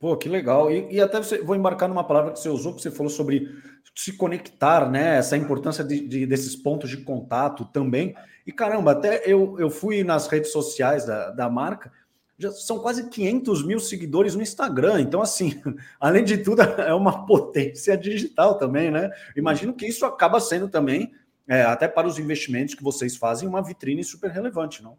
Pô, 0.00 0.16
que 0.16 0.28
legal. 0.28 0.72
E, 0.72 0.94
e, 0.94 1.00
até 1.00 1.18
você 1.18 1.42
vou 1.42 1.54
embarcar 1.54 1.86
numa 1.86 2.02
palavra 2.02 2.32
que 2.32 2.40
você 2.40 2.48
usou, 2.48 2.74
que 2.74 2.80
você 2.80 2.90
falou 2.90 3.10
sobre 3.10 3.46
se 3.94 4.16
conectar, 4.16 4.90
né? 4.90 5.18
Essa 5.18 5.36
importância 5.36 5.84
de, 5.84 6.08
de, 6.08 6.26
desses 6.26 6.56
pontos 6.56 6.88
de 6.88 6.96
contato 6.96 7.66
também. 7.66 8.14
E 8.46 8.50
caramba, 8.50 8.92
até 8.92 9.22
eu, 9.30 9.60
eu 9.60 9.68
fui 9.68 10.02
nas 10.02 10.26
redes 10.26 10.50
sociais 10.50 11.04
da, 11.04 11.30
da 11.30 11.50
marca 11.50 11.92
já 12.40 12.50
são 12.50 12.78
quase 12.78 13.10
500 13.10 13.66
mil 13.66 13.78
seguidores 13.78 14.34
no 14.34 14.40
Instagram. 14.40 15.02
Então, 15.02 15.20
assim, 15.20 15.60
além 16.00 16.24
de 16.24 16.38
tudo, 16.38 16.62
é 16.80 16.94
uma 16.94 17.26
potência 17.26 17.96
digital 17.98 18.56
também, 18.56 18.90
né? 18.90 19.10
Imagino 19.36 19.74
que 19.74 19.86
isso 19.86 20.06
acaba 20.06 20.40
sendo 20.40 20.66
também, 20.66 21.12
é, 21.46 21.60
até 21.62 21.86
para 21.86 22.08
os 22.08 22.18
investimentos 22.18 22.74
que 22.74 22.82
vocês 22.82 23.14
fazem, 23.14 23.46
uma 23.46 23.62
vitrine 23.62 24.02
super 24.02 24.30
relevante, 24.30 24.82
não? 24.82 24.96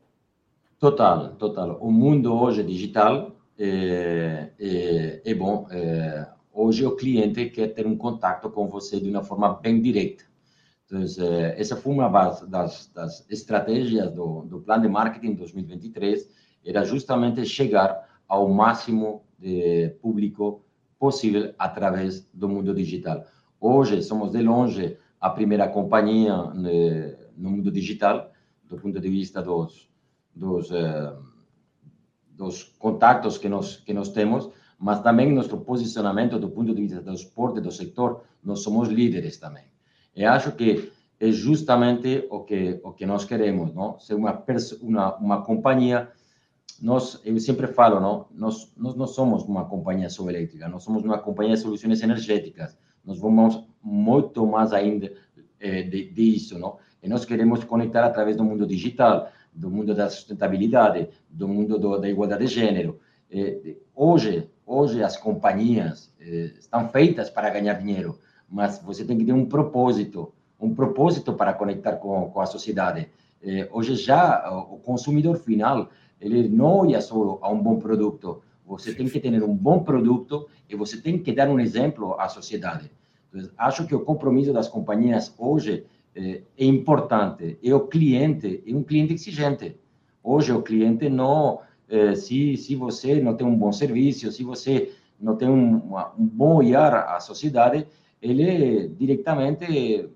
Total, 0.77 1.29
total. 1.35 1.79
O 1.81 1.91
mundo 1.91 2.31
hoje 2.31 2.61
é 2.61 2.63
digital 2.63 3.35
é, 3.63 4.53
é, 4.59 5.21
é 5.23 5.33
bom. 5.35 5.67
É, 5.69 6.27
hoje 6.51 6.83
o 6.85 6.95
cliente 6.95 7.49
quer 7.51 7.67
ter 7.67 7.85
um 7.85 7.95
contato 7.95 8.49
com 8.49 8.67
você 8.67 8.99
de 8.99 9.09
uma 9.09 9.23
forma 9.23 9.53
bem 9.53 9.79
direta. 9.79 10.23
Então, 10.85 11.01
é, 11.01 11.59
essa 11.59 11.75
foi 11.75 11.93
uma 11.93 12.09
das, 12.47 12.87
das 12.87 13.25
estratégias 13.29 14.11
do, 14.11 14.41
do 14.41 14.59
plano 14.61 14.83
de 14.83 14.89
marketing 14.89 15.35
2023 15.35 16.27
era 16.65 16.83
justamente 16.83 17.45
chegar 17.45 18.09
ao 18.27 18.49
máximo 18.49 19.23
de 19.37 19.89
público 20.01 20.63
possível 20.97 21.53
através 21.57 22.27
do 22.33 22.49
mundo 22.49 22.73
digital. 22.73 23.25
Hoje 23.59 24.01
somos 24.01 24.31
de 24.31 24.41
longe 24.41 24.97
a 25.19 25.29
primeira 25.29 25.67
companhia 25.67 26.45
né, 26.53 27.15
no 27.37 27.51
mundo 27.51 27.71
digital, 27.71 28.31
do 28.63 28.77
ponto 28.77 28.99
de 28.99 29.09
vista 29.09 29.41
dos, 29.41 29.89
dos, 30.35 30.71
eh, 30.71 31.13
dos 32.41 32.63
contatos 32.79 33.37
que 33.37 33.47
nós, 33.47 33.77
que 33.77 33.93
nós 33.93 34.09
temos, 34.09 34.49
mas 34.79 35.01
também 35.01 35.31
nosso 35.31 35.57
posicionamento 35.59 36.39
do 36.39 36.49
ponto 36.49 36.73
de 36.73 36.81
vista 36.81 37.01
do 37.01 37.13
esporte, 37.13 37.61
do 37.61 37.71
setor, 37.71 38.23
nós 38.43 38.59
somos 38.61 38.89
líderes 38.89 39.37
também. 39.37 39.65
E 40.15 40.25
acho 40.25 40.51
que 40.53 40.91
é 41.19 41.31
justamente 41.31 42.27
o 42.31 42.39
que, 42.39 42.79
o 42.83 42.91
que 42.91 43.05
nós 43.05 43.25
queremos, 43.25 43.73
não? 43.75 43.99
ser 43.99 44.15
uma, 44.15 44.43
uma, 44.81 45.15
uma 45.17 45.41
companhia 45.43 46.09
nós, 46.81 47.21
eu 47.23 47.39
sempre 47.39 47.67
falo, 47.67 47.99
não, 47.99 48.25
nós, 48.31 48.73
nós 48.75 48.95
não 48.95 49.05
somos 49.05 49.43
uma 49.43 49.65
companhia 49.65 50.09
só 50.09 50.27
elétrica, 50.27 50.67
nós 50.67 50.83
somos 50.83 51.03
uma 51.03 51.19
companhia 51.19 51.53
de 51.53 51.61
soluções 51.61 52.01
energéticas. 52.01 52.75
Nós 53.05 53.19
vamos 53.19 53.63
muito 53.83 54.47
mais 54.47 54.73
ainda 54.73 55.11
eh, 55.59 55.83
de, 55.83 56.09
disso, 56.09 56.57
não? 56.57 56.79
E 57.03 57.07
nós 57.07 57.23
queremos 57.23 57.63
conectar 57.63 58.03
através 58.03 58.35
do 58.35 58.43
mundo 58.43 58.65
digital, 58.65 59.29
do 59.53 59.69
mundo 59.69 59.93
da 59.93 60.09
sustentabilidade, 60.09 61.09
do 61.29 61.47
mundo 61.47 61.77
do, 61.77 61.97
da 61.99 62.09
igualdade 62.09 62.45
de 62.45 62.53
gênero. 62.53 62.99
Hoje, 63.95 64.49
hoje 64.65 65.03
as 65.03 65.17
companhias 65.17 66.13
eh, 66.19 66.51
estão 66.59 66.89
feitas 66.89 67.29
para 67.29 67.49
ganhar 67.49 67.73
dinheiro, 67.73 68.17
mas 68.49 68.81
você 68.83 69.05
tem 69.05 69.17
que 69.17 69.25
ter 69.25 69.33
um 69.33 69.45
propósito, 69.45 70.33
um 70.59 70.73
propósito 70.73 71.33
para 71.33 71.53
conectar 71.53 71.93
com, 71.97 72.29
com 72.29 72.41
a 72.41 72.45
sociedade. 72.45 73.09
Eh, 73.41 73.69
hoje 73.71 73.95
já 73.95 74.49
o 74.51 74.77
consumidor 74.77 75.37
final, 75.37 75.89
ele 76.19 76.47
não 76.47 76.79
olha 76.79 77.01
só 77.01 77.39
a 77.41 77.49
um 77.49 77.61
bom 77.61 77.79
produto, 77.79 78.41
você 78.65 78.93
tem 78.93 79.07
que 79.07 79.19
ter 79.19 79.43
um 79.43 79.55
bom 79.55 79.83
produto 79.83 80.47
e 80.69 80.75
você 80.75 81.01
tem 81.01 81.17
que 81.17 81.33
dar 81.33 81.49
um 81.49 81.59
exemplo 81.59 82.19
à 82.19 82.29
sociedade. 82.29 82.91
Então, 83.33 83.49
acho 83.57 83.85
que 83.85 83.95
o 83.95 84.01
compromisso 84.01 84.53
das 84.53 84.67
companhias 84.67 85.33
hoje 85.37 85.85
é, 86.15 86.41
é 86.57 86.65
importante. 86.65 87.57
E 87.61 87.73
o 87.73 87.87
cliente 87.87 88.63
é 88.65 88.75
um 88.75 88.83
cliente 88.83 89.13
exigente. 89.13 89.77
Hoje 90.23 90.51
o 90.51 90.61
cliente 90.61 91.09
não, 91.09 91.61
é, 91.89 92.15
se 92.15 92.57
se 92.57 92.75
você 92.75 93.21
não 93.21 93.35
tem 93.35 93.47
um 93.47 93.55
bom 93.55 93.71
serviço, 93.71 94.31
se 94.31 94.43
você 94.43 94.93
não 95.19 95.35
tem 95.35 95.49
um, 95.49 95.95
um 96.17 96.25
bom 96.25 96.55
olhar 96.57 96.93
à 96.93 97.19
sociedade, 97.19 97.87
ele 98.21 98.89
diretamente 98.89 100.09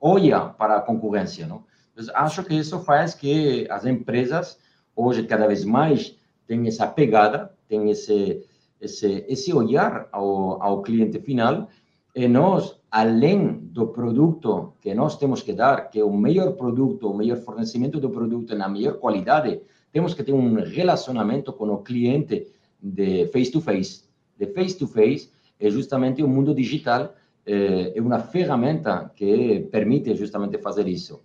olha 0.00 0.40
para 0.40 0.76
a 0.76 0.80
concorrência, 0.80 1.46
não? 1.46 1.64
Então, 1.94 2.14
acho 2.14 2.44
que 2.44 2.54
isso 2.54 2.78
faz 2.80 3.14
que 3.14 3.66
as 3.70 3.84
empresas 3.84 4.58
hoje 4.94 5.24
cada 5.24 5.46
vez 5.46 5.64
mais 5.64 6.16
tem 6.46 6.66
essa 6.66 6.86
pegada, 6.86 7.52
tem 7.68 7.90
esse, 7.90 8.44
esse, 8.80 9.24
esse 9.28 9.52
olhar 9.52 10.08
ao, 10.12 10.62
ao 10.62 10.82
cliente 10.82 11.20
final, 11.20 11.68
e 12.14 12.26
nós, 12.26 12.77
além 12.90 13.58
do 13.58 13.88
produto 13.88 14.74
que 14.80 14.94
nós 14.94 15.16
temos 15.16 15.42
que 15.42 15.52
dar, 15.52 15.90
que 15.90 16.00
é 16.00 16.04
o 16.04 16.16
melhor 16.16 16.52
produto, 16.52 17.10
o 17.10 17.16
melhor 17.16 17.38
fornecimento 17.38 18.00
do 18.00 18.10
produto 18.10 18.54
na 18.54 18.68
melhor 18.68 18.94
qualidade, 18.94 19.60
temos 19.92 20.14
que 20.14 20.22
ter 20.22 20.32
um 20.32 20.54
relacionamento 20.62 21.52
com 21.52 21.68
o 21.68 21.78
cliente 21.78 22.46
de 22.82 23.26
face 23.28 23.50
to 23.50 23.60
face. 23.60 24.04
De 24.38 24.46
face 24.46 24.76
to 24.78 24.86
face 24.86 25.30
é 25.58 25.70
justamente 25.70 26.22
o 26.22 26.28
mundo 26.28 26.54
digital, 26.54 27.14
é, 27.44 27.92
é 27.96 28.00
uma 28.00 28.20
ferramenta 28.20 29.10
que 29.14 29.68
permite 29.70 30.14
justamente 30.14 30.58
fazer 30.58 30.86
isso. 30.86 31.20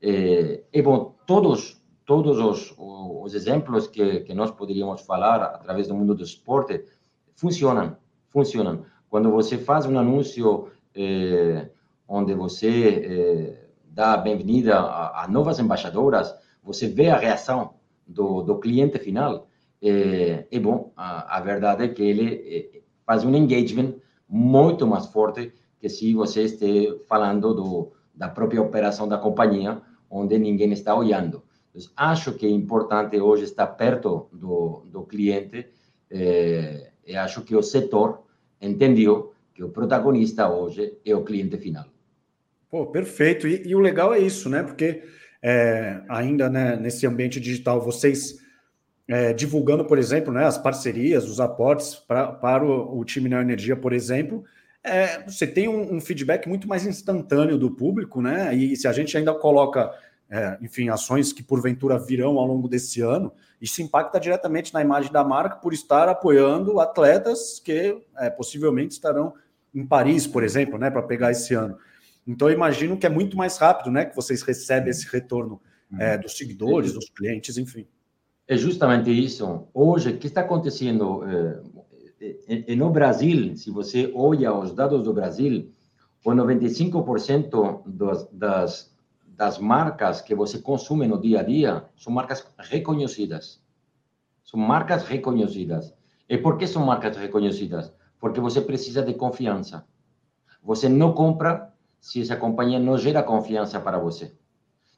É, 0.00 0.62
e 0.72 0.82
bom, 0.82 1.14
todos 1.26 1.78
todos 2.08 2.38
os, 2.38 2.74
os 2.78 3.34
exemplos 3.34 3.86
que, 3.86 4.20
que 4.20 4.32
nós 4.32 4.50
poderíamos 4.50 5.02
falar 5.02 5.42
através 5.42 5.88
do 5.88 5.94
mundo 5.94 6.14
do 6.14 6.24
esporte 6.24 6.82
funcionam, 7.34 7.98
funcionam. 8.30 8.86
Quando 9.10 9.30
você 9.30 9.58
faz 9.58 9.84
um 9.84 9.98
anúncio 9.98 10.70
eh, 10.94 11.68
onde 12.06 12.34
você 12.34 12.88
eh, 12.88 13.68
dá 13.84 14.16
bem-vinda 14.16 14.78
a, 14.78 15.24
a, 15.24 15.28
novas 15.28 15.58
embaixadoras, 15.58 16.34
você 16.62 16.86
vê 16.86 17.08
a 17.08 17.18
reação 17.18 17.74
do, 18.06 18.42
do 18.42 18.58
cliente 18.58 18.98
final. 18.98 19.48
É, 19.80 20.46
é 20.50 20.58
bom, 20.58 20.92
a, 20.96 21.36
a, 21.36 21.40
verdade 21.40 21.84
é 21.84 21.88
que 21.88 22.02
ele 22.02 22.72
é, 22.74 22.80
faz 23.06 23.24
um 23.24 23.34
engagement 23.34 23.94
muito 24.28 24.86
mais 24.86 25.06
forte 25.06 25.52
que 25.80 25.88
se 25.88 26.14
você 26.14 26.42
estiver 26.44 26.98
falando 27.06 27.54
do, 27.54 27.92
da 28.14 28.28
própria 28.28 28.60
operação 28.60 29.06
da 29.06 29.18
companhia, 29.18 29.80
onde 30.10 30.38
ninguém 30.38 30.72
está 30.72 30.94
olhando. 30.94 31.42
Então, 31.74 31.90
acho 31.96 32.32
que 32.32 32.46
é 32.46 32.50
importante 32.50 33.18
hoje 33.20 33.44
estar 33.44 33.66
perto 33.68 34.28
do, 34.32 34.82
do 34.86 35.02
cliente 35.04 35.66
eh, 36.10 36.90
e 37.06 37.16
acho 37.16 37.42
que 37.42 37.54
o 37.54 37.62
setor 37.62 38.24
entendeu 38.60 39.32
que 39.58 39.64
o 39.64 39.68
protagonista 39.68 40.48
hoje 40.48 40.96
é 41.04 41.16
o 41.16 41.24
cliente 41.24 41.58
final. 41.58 41.84
Pô, 42.70 42.86
perfeito. 42.86 43.48
E, 43.48 43.66
e 43.66 43.74
o 43.74 43.80
legal 43.80 44.14
é 44.14 44.18
isso, 44.20 44.48
né? 44.48 44.62
Porque 44.62 45.02
é, 45.42 46.00
ainda 46.08 46.48
né, 46.48 46.76
nesse 46.76 47.04
ambiente 47.08 47.40
digital, 47.40 47.80
vocês 47.80 48.38
é, 49.08 49.32
divulgando, 49.32 49.84
por 49.84 49.98
exemplo, 49.98 50.32
né, 50.32 50.44
as 50.44 50.56
parcerias, 50.56 51.28
os 51.28 51.40
aportes 51.40 51.96
pra, 51.96 52.28
para 52.28 52.64
o, 52.64 53.00
o 53.00 53.04
time 53.04 53.28
na 53.28 53.40
energia, 53.40 53.74
por 53.74 53.92
exemplo, 53.92 54.44
é, 54.84 55.24
você 55.24 55.44
tem 55.44 55.68
um, 55.68 55.96
um, 55.96 56.00
feedback 56.00 56.48
muito 56.48 56.68
mais 56.68 56.86
instantâneo 56.86 57.58
do 57.58 57.72
público, 57.72 58.22
né? 58.22 58.54
E 58.54 58.76
se 58.76 58.86
a 58.86 58.92
gente 58.92 59.16
ainda 59.16 59.34
coloca 59.34 59.92
é, 60.30 60.58
enfim, 60.60 60.88
ações 60.88 61.32
que 61.32 61.42
porventura 61.42 61.98
virão 61.98 62.38
ao 62.38 62.46
longo 62.46 62.68
desse 62.68 63.00
ano, 63.00 63.32
isso 63.60 63.80
impacta 63.80 64.20
diretamente 64.20 64.74
na 64.74 64.82
imagem 64.82 65.10
da 65.10 65.24
marca 65.24 65.56
por 65.56 65.72
estar 65.72 66.08
apoiando 66.08 66.78
atletas 66.78 67.58
que 67.58 68.00
é, 68.18 68.28
possivelmente 68.28 68.92
estarão 68.92 69.32
em 69.74 69.86
Paris, 69.86 70.26
por 70.26 70.42
exemplo, 70.42 70.78
né, 70.78 70.90
para 70.90 71.02
pegar 71.02 71.30
esse 71.30 71.54
ano. 71.54 71.76
Então, 72.26 72.48
eu 72.48 72.54
imagino 72.54 72.96
que 72.96 73.06
é 73.06 73.08
muito 73.08 73.36
mais 73.36 73.56
rápido, 73.58 73.90
né, 73.90 74.04
que 74.04 74.14
vocês 74.14 74.42
recebem 74.42 74.90
esse 74.90 75.06
retorno 75.10 75.60
é, 75.98 76.18
dos 76.18 76.36
seguidores, 76.36 76.92
dos 76.92 77.08
clientes, 77.08 77.56
enfim. 77.56 77.86
É 78.46 78.56
justamente 78.56 79.10
isso. 79.10 79.68
Hoje, 79.72 80.10
o 80.10 80.18
que 80.18 80.26
está 80.26 80.42
acontecendo 80.42 81.22
é, 82.48 82.74
no 82.74 82.90
Brasil, 82.90 83.56
se 83.56 83.70
você 83.70 84.10
olha 84.14 84.52
os 84.52 84.72
dados 84.72 85.04
do 85.04 85.12
Brasil, 85.12 85.72
o 86.24 86.30
95% 86.30 87.82
das, 87.86 88.28
das 88.32 88.98
das 89.38 89.56
marcas 89.56 90.20
que 90.20 90.34
você 90.34 90.58
consome 90.58 91.06
no 91.06 91.20
dia 91.20 91.38
a 91.38 91.42
dia 91.44 91.84
são 91.96 92.12
marcas 92.12 92.44
reconhecidas. 92.58 93.62
São 94.42 94.58
marcas 94.58 95.04
reconhecidas. 95.04 95.94
E 96.28 96.36
por 96.36 96.58
que 96.58 96.66
são 96.66 96.84
marcas 96.84 97.16
reconhecidas? 97.16 97.94
Porque 98.20 98.40
você 98.40 98.60
precisa 98.60 99.02
de 99.02 99.14
confiança. 99.14 99.86
Você 100.62 100.88
não 100.88 101.12
compra 101.12 101.72
se 102.00 102.20
essa 102.20 102.36
companhia 102.36 102.78
não 102.78 102.98
gera 102.98 103.22
confiança 103.22 103.80
para 103.80 103.98
você. 103.98 104.34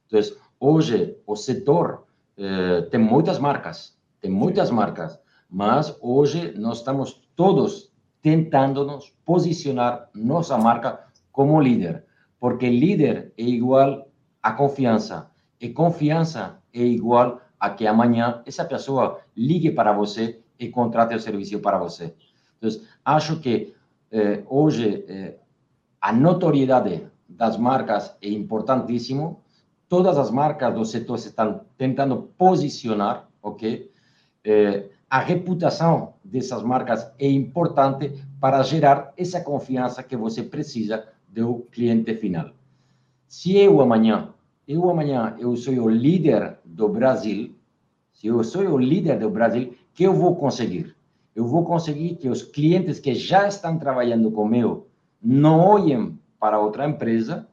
Então, 0.07 0.21
hoje, 0.59 1.17
o 1.27 1.37
setor 1.37 2.05
eh, 2.37 2.83
tem 2.91 3.01
muitas 3.01 3.39
marcas, 3.39 3.97
tem 4.21 4.31
muitas 4.31 4.71
marcas, 4.71 5.21
mas 5.49 5.97
hoje 6.01 6.55
nós 6.57 6.79
estamos 6.79 7.23
todos 7.37 7.93
tentando 8.23 8.85
nos 8.85 9.11
posicionar 9.25 10.09
nossa 10.15 10.57
marca 10.59 11.01
como 11.33 11.61
líder, 11.61 12.05
porque 12.39 12.69
líder 12.69 13.33
é 13.37 13.43
igual 13.43 14.09
a 14.43 14.53
confiança. 14.53 15.31
E 15.61 15.69
confiança 15.71 16.61
é 16.73 16.81
igual 16.81 17.41
a 17.59 17.71
que 17.71 17.87
amanhã 17.87 18.43
essa 18.47 18.65
pessoa 18.65 19.21
ligue 19.37 19.71
para 19.71 19.93
você 19.93 20.41
e 20.59 20.69
contrate 20.69 21.15
o 21.15 21.21
serviço 21.21 21.59
para 21.61 21.79
você. 21.79 22.15
Então, 22.61 22.81
acho 23.05 23.41
que 23.41 23.75
eh, 24.13 24.45
hoje 24.47 25.05
eh, 25.09 25.39
a 26.01 26.13
notoriedade 26.13 27.07
das 27.27 27.57
marcas 27.57 28.15
é 28.21 28.29
importantíssimo. 28.29 29.41
Todas 29.89 30.19
as 30.19 30.31
marcas 30.31 30.75
do 30.75 30.85
setor 30.85 31.17
estão 31.17 31.63
tentando 31.79 32.31
posicionar, 32.37 33.29
ok? 33.43 33.91
Eh, 34.45 34.91
a 35.09 35.19
reputação 35.19 36.15
dessas 36.23 36.63
marcas 36.63 37.11
é 37.19 37.29
importante 37.29 38.13
para 38.39 38.63
gerar 38.63 39.13
essa 39.17 39.41
confiança 39.41 40.03
que 40.03 40.17
você 40.17 40.43
precisa 40.43 41.09
do 41.27 41.67
cliente 41.73 42.15
final. 42.15 42.51
Se 43.27 43.57
eu 43.57 43.81
amanhã, 43.81 44.35
eu 44.69 44.89
amanhã, 44.89 45.35
eu 45.39 45.57
sou 45.57 45.75
o 45.75 45.89
líder 45.89 46.59
do 46.65 46.89
Brasil, 46.89 47.55
se 48.13 48.27
eu 48.27 48.45
sou 48.45 48.63
o 48.63 48.79
líder 48.79 49.19
do 49.19 49.31
Brasil, 49.31 49.75
que 49.95 50.05
eu 50.05 50.15
vou 50.15 50.37
conseguir? 50.37 50.95
Eu 51.41 51.47
vou 51.47 51.65
conseguir 51.65 52.17
que 52.17 52.29
os 52.29 52.43
clientes 52.43 52.99
que 52.99 53.15
já 53.15 53.49
estão 53.49 53.79
trabalhando 53.79 54.31
comigo 54.31 54.89
não 55.23 55.59
olhem 55.59 56.19
para 56.39 56.61
outra 56.61 56.87
empresa 56.87 57.49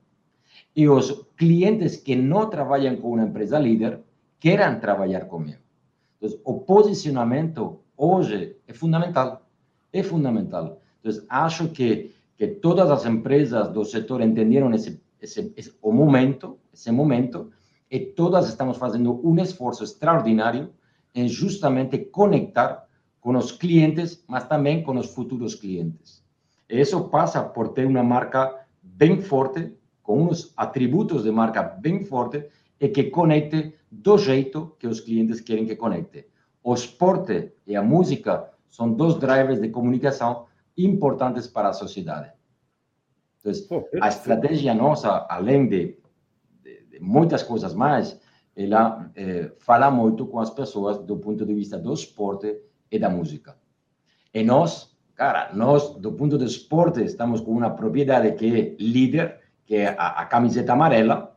e 0.76 0.90
os 0.90 1.26
clientes 1.38 1.96
que 1.96 2.14
não 2.14 2.50
trabalham 2.50 2.98
com 2.98 3.14
uma 3.14 3.24
empresa 3.24 3.58
líder 3.58 4.02
queiram 4.42 4.78
trabalhar 4.78 5.22
comigo. 5.22 5.62
Então, 6.22 6.38
o 6.44 6.60
posicionamento 6.60 7.80
hoje 7.96 8.58
é 8.68 8.74
fundamental. 8.74 9.48
É 9.94 10.04
fundamental. 10.04 10.82
Então, 11.00 11.24
acho 11.30 11.70
que, 11.70 12.14
que 12.36 12.46
todas 12.46 12.92
as 12.92 13.06
empresas 13.06 13.70
do 13.70 13.86
setor 13.86 14.20
entenderam 14.20 14.74
esse 14.74 15.02
esse, 15.22 15.54
esse, 15.56 15.74
o 15.82 15.94
momento, 15.94 16.60
esse 16.74 16.92
momento, 16.92 17.52
e 17.90 18.02
todas 18.02 18.50
estamos 18.50 18.76
fazendo 18.76 19.26
um 19.26 19.42
esforço 19.42 19.86
extraordinário 19.86 20.74
em 21.16 21.30
justamente 21.30 21.98
conectar 21.98 22.87
com 23.28 23.36
os 23.36 23.52
clientes, 23.52 24.24
mas 24.26 24.48
também 24.48 24.82
com 24.82 24.96
os 24.98 25.14
futuros 25.14 25.54
clientes. 25.54 26.24
E 26.70 26.80
isso 26.80 27.10
passa 27.10 27.44
por 27.44 27.74
ter 27.74 27.86
uma 27.86 28.02
marca 28.02 28.66
bem 28.82 29.20
forte, 29.20 29.76
com 30.02 30.28
uns 30.28 30.54
atributos 30.56 31.24
de 31.24 31.32
marca 31.32 31.62
bem 31.62 32.06
forte 32.06 32.48
e 32.80 32.88
que 32.88 33.12
conecte 33.12 33.74
do 33.92 34.18
jeito 34.18 34.78
que 34.80 34.88
os 34.88 35.02
clientes 35.02 35.42
querem 35.42 35.66
que 35.66 35.76
conecte. 35.76 36.26
O 36.64 36.74
esporte 36.74 37.52
e 37.68 37.76
a 37.76 37.84
música 37.84 38.50
são 38.70 38.94
dois 38.94 39.16
drivers 39.20 39.60
de 39.60 39.68
comunicação 39.72 40.46
importantes 40.78 41.48
para 41.48 41.68
a 41.68 41.74
sociedade. 41.74 42.32
Então, 43.46 43.84
a 44.02 44.08
estratégia 44.08 44.74
nossa, 44.74 45.28
além 45.30 45.68
de, 45.68 45.98
de, 46.64 46.82
de 46.92 47.00
muitas 47.02 47.44
coisas 47.44 47.74
mais, 47.74 48.18
ela 48.56 49.12
é, 49.16 49.52
fala 49.60 49.92
muito 49.92 50.26
com 50.28 50.40
as 50.40 50.50
pessoas 50.50 50.98
do 51.00 51.18
ponto 51.18 51.46
de 51.46 51.54
vista 51.54 51.78
do 51.78 51.94
esporte 51.94 52.66
e 52.92 53.00
da 53.00 53.10
música. 53.10 53.56
E 54.34 54.44
nós, 54.44 54.96
cara, 55.16 55.52
nós, 55.54 55.96
do 55.96 56.14
ponto 56.14 56.38
do 56.38 56.46
esporte, 56.46 57.04
estamos 57.04 57.42
com 57.42 57.52
uma 57.52 57.70
propriedade 57.70 58.32
que 58.34 58.46
é 58.46 58.76
líder, 58.80 59.40
que 59.66 59.76
é 59.76 59.96
a, 59.98 60.22
a 60.22 60.26
camiseta 60.26 60.74
amarela. 60.74 61.36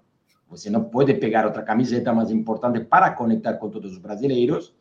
Você 0.49 0.69
não 0.69 0.85
pode 0.85 1.15
pegar 1.15 1.47
outra 1.47 1.63
camiseta 1.63 2.13
mais 2.13 2.31
importante 2.31 2.81
para 2.81 3.13
conectar 3.13 3.55
com 3.55 3.71
todos 3.71 3.93
os 3.93 3.99
brasileiros. 3.99 4.75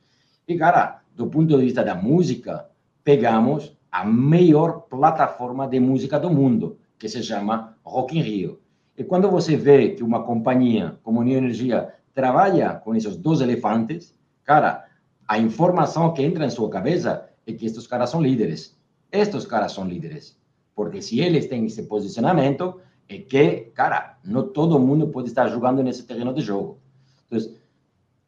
E, 0.47 0.57
cara, 0.57 1.01
do 1.15 1.27
ponto 1.27 1.47
de 1.47 1.63
vista 1.63 1.83
da 1.83 1.95
música, 1.95 2.67
pegamos 3.03 3.77
a 3.91 4.05
melhor 4.05 4.81
plataforma 4.89 5.67
de 5.67 5.79
música 5.79 6.19
do 6.19 6.29
mundo, 6.29 6.79
que 6.97 7.07
se 7.07 7.23
chama 7.23 7.75
Rock 7.83 8.17
in 8.17 8.21
Rio. 8.21 8.59
E 8.97 9.03
quando 9.03 9.29
você 9.29 9.55
vê 9.55 9.89
que 9.89 10.03
uma 10.03 10.23
companhia 10.23 10.97
como 11.03 11.23
Neo 11.23 11.37
Energia 11.37 11.93
trabalha 12.13 12.73
com 12.75 12.93
esses 12.95 13.15
dois 13.15 13.39
elefantes, 13.39 14.13
cara, 14.43 14.85
a 15.29 15.37
informação 15.37 16.11
que 16.11 16.23
entra 16.23 16.43
em 16.43 16.49
sua 16.49 16.71
cabeça 16.71 17.29
é 17.45 17.53
que 17.53 17.63
estes 17.63 17.85
caras 17.85 18.09
são 18.09 18.19
líderes. 18.19 18.75
Estes 19.11 19.45
caras 19.45 19.73
são 19.73 19.87
líderes. 19.87 20.35
Porque 20.75 21.03
se 21.03 21.19
eles 21.19 21.45
têm 21.45 21.67
esse 21.67 21.83
posicionamento, 21.83 22.81
é 23.07 23.19
que, 23.19 23.69
cara, 23.75 24.17
não 24.23 24.47
todo 24.47 24.79
mundo 24.79 25.07
pode 25.09 25.27
estar 25.27 25.47
jogando 25.47 25.83
nesse 25.83 26.01
terreno 26.01 26.33
de 26.33 26.41
jogo. 26.41 26.79
Então, 27.27 27.53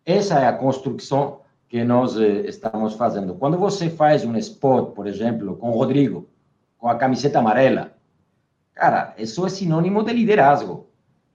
essa 0.05 0.41
é 0.41 0.45
a 0.45 0.53
construção 0.53 1.39
que 1.67 1.83
nós 1.83 2.15
eh, 2.17 2.41
estamos 2.47 2.93
fazendo. 2.93 3.33
Quando 3.33 3.57
você 3.57 3.89
faz 3.89 4.23
um 4.23 4.37
spot, 4.37 4.93
por 4.93 5.07
exemplo, 5.07 5.57
com 5.57 5.71
o 5.71 5.73
Rodrigo, 5.73 6.29
com 6.77 6.87
a 6.87 6.93
camiseta 6.93 7.39
amarela, 7.39 7.95
cara, 8.75 9.15
isso 9.17 9.43
é 9.43 9.49
sinônimo 9.49 10.03
de 10.03 10.13
liderazgo. 10.13 10.85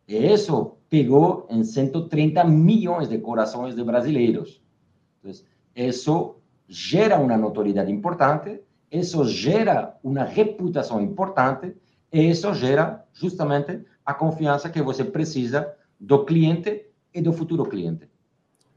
E 0.07 0.15
isso 0.15 0.77
pegou 0.89 1.45
em 1.51 1.65
130 1.65 2.45
milhões 2.45 3.09
de 3.09 3.19
corações 3.19 3.75
de 3.75 3.83
brasileiros. 3.83 4.63
Então, 5.19 5.33
isso 5.77 6.37
gera 6.69 7.19
uma 7.19 7.37
notoriedade 7.37 7.93
importante, 7.93 8.61
isso 8.91 9.25
gera 9.27 9.97
uma 10.03 10.25
reputação 10.25 11.01
importante, 11.01 11.75
e 12.13 12.31
isso 12.31 12.53
gera 12.55 13.05
justamente 13.13 13.81
a 14.05 14.15
confiança 14.15 14.71
que 14.71 14.81
você 14.81 15.05
precisa 15.05 15.71
do 16.01 16.25
cliente 16.25 16.87
e 17.13 17.21
do 17.21 17.33
futuro 17.33 17.67
cliente. 17.67 18.09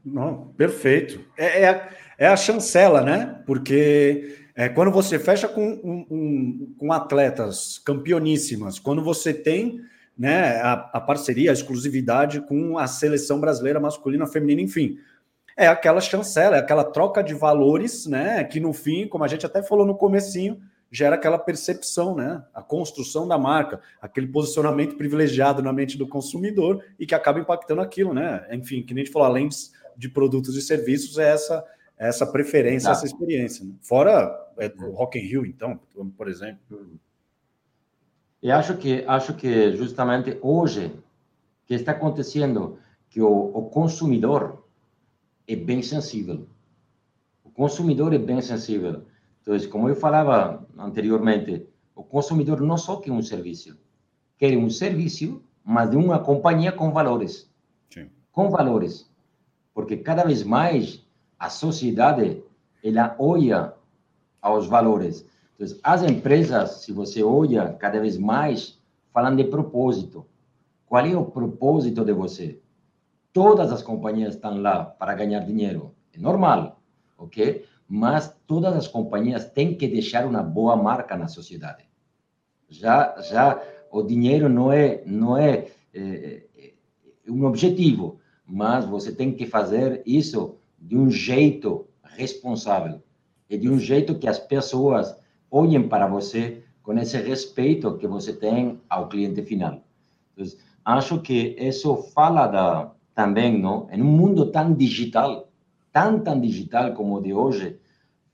Não, 0.04 0.48
perfeito. 0.56 1.20
É, 1.36 1.64
é, 1.64 1.88
é 2.18 2.26
a 2.26 2.36
chancela, 2.36 3.02
né? 3.02 3.42
Porque 3.46 4.36
é, 4.54 4.68
quando 4.68 4.90
você 4.90 5.18
fecha 5.18 5.46
com, 5.46 5.80
um, 5.84 6.06
um, 6.10 6.74
com 6.78 6.92
atletas 6.92 7.78
campeoníssimas, 7.84 8.78
quando 8.78 9.02
você 9.02 9.32
tem 9.32 9.80
né, 10.18 10.60
a, 10.60 10.72
a, 10.72 11.00
parceria, 11.00 11.50
a 11.50 11.54
exclusividade 11.54 12.40
com 12.42 12.78
a 12.78 12.86
seleção 12.86 13.40
brasileira 13.40 13.80
masculina, 13.80 14.26
feminina, 14.26 14.60
enfim, 14.60 14.98
é 15.64 15.68
aquela 15.68 16.00
chancela, 16.00 16.56
é 16.56 16.58
aquela 16.60 16.84
troca 16.84 17.22
de 17.22 17.34
valores, 17.34 18.06
né? 18.06 18.42
Que 18.44 18.60
no 18.60 18.72
fim, 18.72 19.06
como 19.06 19.24
a 19.24 19.28
gente 19.28 19.44
até 19.44 19.62
falou 19.62 19.86
no 19.86 19.96
comecinho, 19.96 20.60
gera 20.90 21.14
aquela 21.14 21.38
percepção, 21.38 22.16
né? 22.16 22.42
A 22.54 22.62
construção 22.62 23.28
da 23.28 23.38
marca, 23.38 23.80
aquele 24.00 24.26
posicionamento 24.26 24.96
privilegiado 24.96 25.62
na 25.62 25.72
mente 25.72 25.96
do 25.96 26.08
consumidor 26.08 26.84
e 26.98 27.06
que 27.06 27.14
acaba 27.14 27.38
impactando 27.38 27.80
aquilo, 27.80 28.12
né? 28.12 28.46
Enfim, 28.50 28.82
que 28.82 28.94
nem 28.94 29.02
a 29.02 29.04
gente 29.04 29.12
falou, 29.12 29.28
além 29.28 29.48
de 29.48 29.56
de 30.00 30.08
produtos 30.08 30.56
e 30.56 30.62
serviços 30.62 31.18
é 31.18 31.30
essa, 31.30 31.64
essa 31.98 32.26
preferência, 32.26 32.88
tá. 32.88 32.92
essa 32.92 33.04
experiência. 33.04 33.64
Né? 33.66 33.74
Fora 33.82 34.34
é, 34.56 34.72
o 34.78 34.92
Rock 34.92 35.18
in 35.18 35.22
Rio, 35.22 35.44
então, 35.44 35.78
por 36.16 36.26
exemplo. 36.26 36.58
E 38.42 38.50
acho 38.50 38.78
que 38.78 39.04
acho 39.06 39.34
que 39.34 39.76
justamente 39.76 40.38
hoje 40.40 40.90
que 41.66 41.74
está 41.74 41.92
acontecendo 41.92 42.78
que 43.10 43.20
o, 43.20 43.28
o 43.28 43.68
consumidor 43.68 44.59
é 45.52 45.56
bem 45.56 45.82
sensível. 45.82 46.46
O 47.44 47.50
consumidor 47.50 48.12
é 48.12 48.18
bem 48.18 48.40
sensível. 48.40 49.02
Então, 49.40 49.58
como 49.70 49.88
eu 49.88 49.96
falava 49.96 50.66
anteriormente, 50.78 51.66
o 51.94 52.02
consumidor 52.02 52.60
não 52.60 52.76
só 52.76 52.96
quer 52.96 53.10
um 53.10 53.22
serviço, 53.22 53.76
quer 54.38 54.56
um 54.56 54.70
serviço, 54.70 55.42
mas 55.64 55.90
de 55.90 55.96
uma 55.96 56.18
companhia 56.18 56.72
com 56.72 56.92
valores. 56.92 57.50
Sim. 57.88 58.08
Com 58.32 58.50
valores 58.50 59.10
porque 59.74 59.96
cada 59.96 60.24
vez 60.24 60.42
mais 60.42 61.04
a 61.38 61.48
sociedade 61.48 62.42
ela 62.82 63.16
olha 63.18 63.74
aos 64.42 64.66
valores. 64.66 65.26
Então, 65.54 65.76
as 65.82 66.02
empresas, 66.02 66.82
se 66.82 66.92
você 66.92 67.22
olha 67.22 67.72
cada 67.74 68.00
vez 68.00 68.16
mais, 68.16 68.78
falam 69.12 69.36
de 69.36 69.44
propósito. 69.44 70.26
Qual 70.86 71.04
é 71.04 71.16
o 71.16 71.24
propósito 71.24 72.04
de 72.04 72.12
você? 72.12 72.60
Todas 73.32 73.72
as 73.72 73.82
companhias 73.82 74.34
estão 74.34 74.60
lá 74.60 74.84
para 74.84 75.14
ganhar 75.14 75.40
dinheiro. 75.40 75.94
É 76.12 76.18
normal, 76.18 76.80
ok? 77.16 77.64
Mas 77.88 78.36
todas 78.46 78.74
as 78.74 78.88
companhias 78.88 79.44
têm 79.50 79.76
que 79.76 79.86
deixar 79.86 80.26
uma 80.26 80.42
boa 80.42 80.76
marca 80.76 81.16
na 81.16 81.28
sociedade. 81.28 81.84
Já, 82.68 83.20
já 83.20 83.60
o 83.90 84.02
dinheiro 84.02 84.48
não 84.48 84.72
é, 84.72 85.02
não 85.04 85.36
é, 85.36 85.66
é, 85.92 86.42
é 86.56 86.72
um 87.30 87.44
objetivo, 87.44 88.20
mas 88.46 88.84
você 88.84 89.12
tem 89.12 89.32
que 89.32 89.46
fazer 89.46 90.02
isso 90.06 90.56
de 90.78 90.96
um 90.96 91.10
jeito 91.10 91.86
responsável 92.02 93.02
e 93.48 93.58
de 93.58 93.68
um 93.68 93.78
jeito 93.78 94.18
que 94.18 94.28
as 94.28 94.38
pessoas 94.38 95.16
olhem 95.50 95.88
para 95.88 96.06
você 96.06 96.62
com 96.82 96.96
esse 96.98 97.16
respeito 97.18 97.96
que 97.98 98.06
você 98.06 98.32
tem 98.32 98.80
ao 98.88 99.08
cliente 99.08 99.42
final. 99.42 99.82
Então, 100.32 100.46
acho 100.84 101.20
que 101.20 101.56
isso 101.58 101.96
fala 102.14 102.46
da, 102.46 102.92
também, 103.14 103.58
não? 103.58 103.88
em 103.90 104.02
um 104.02 104.06
mundo 104.06 104.50
tão 104.50 104.74
digital, 104.74 105.50
tão, 105.92 106.20
tão 106.20 106.40
digital 106.40 106.94
como 106.94 107.16
o 107.16 107.20
de 107.20 107.32
hoje, 107.32 107.78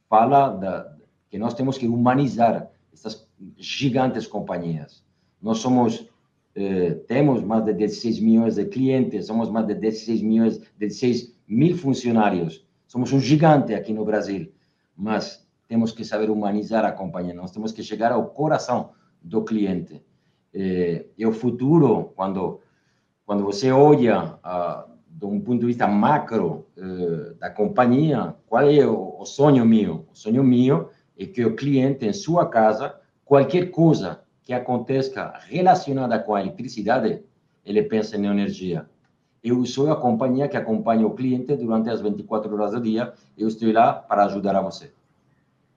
fala 0.08 0.50
da, 0.50 0.96
que 1.28 1.38
nós 1.38 1.54
temos 1.54 1.76
que 1.78 1.86
humanizar 1.86 2.70
essas 2.92 3.26
gigantes 3.56 4.26
companhias. 4.26 5.04
Nós 5.42 5.58
somos 5.58 6.08
eh, 6.56 6.94
temos 7.06 7.42
mais 7.42 7.66
de 7.66 7.74
16 7.74 8.18
milhões 8.20 8.54
de 8.54 8.64
clientes, 8.64 9.26
somos 9.26 9.50
mais 9.50 9.66
de 9.66 9.74
16 9.74 10.22
milhões, 10.22 10.58
16 10.78 11.36
mil 11.46 11.76
funcionários. 11.76 12.66
Somos 12.86 13.12
um 13.12 13.20
gigante 13.20 13.74
aqui 13.74 13.92
no 13.92 14.06
Brasil, 14.06 14.50
mas 14.96 15.46
temos 15.68 15.92
que 15.92 16.02
saber 16.02 16.30
humanizar 16.30 16.84
a 16.86 16.92
companhia, 16.92 17.34
nós 17.34 17.50
temos 17.50 17.72
que 17.72 17.82
chegar 17.82 18.10
ao 18.10 18.30
coração 18.30 18.92
do 19.20 19.44
cliente. 19.44 20.02
Eh, 20.54 21.04
e 21.18 21.26
o 21.26 21.32
futuro, 21.32 22.12
quando, 22.16 22.60
quando 23.26 23.42
você 23.42 23.72
olha 23.72 24.38
uh, 24.44 24.88
de 25.08 25.26
um 25.26 25.40
ponto 25.40 25.58
de 25.58 25.66
vista 25.66 25.88
macro 25.88 26.64
uh, 26.78 27.34
da 27.34 27.50
companhia, 27.50 28.36
qual 28.46 28.70
é 28.70 28.86
o, 28.86 29.16
o 29.18 29.26
sonho 29.26 29.66
meu? 29.66 30.06
O 30.12 30.16
sonho 30.16 30.44
meu 30.44 30.90
é 31.18 31.26
que 31.26 31.44
o 31.44 31.56
cliente, 31.56 32.06
em 32.06 32.12
sua 32.12 32.46
casa, 32.48 32.94
qualquer 33.24 33.72
coisa 33.72 34.20
que 34.44 34.52
aconteça 34.52 35.34
relacionada 35.48 36.20
com 36.20 36.36
a 36.36 36.40
eletricidade, 36.40 37.24
ele 37.64 37.82
pensa 37.82 38.16
em 38.16 38.26
energia. 38.26 38.88
Eu 39.42 39.64
sou 39.66 39.90
a 39.90 39.96
companhia 39.96 40.48
que 40.48 40.56
acompanha 40.56 41.04
o 41.04 41.14
cliente 41.14 41.56
durante 41.56 41.90
as 41.90 42.00
24 42.00 42.54
horas 42.54 42.70
do 42.70 42.80
dia. 42.80 43.12
Eu 43.36 43.48
estou 43.48 43.72
lá 43.72 43.92
para 43.92 44.24
ajudar 44.26 44.54
a 44.54 44.60
você. 44.60 44.92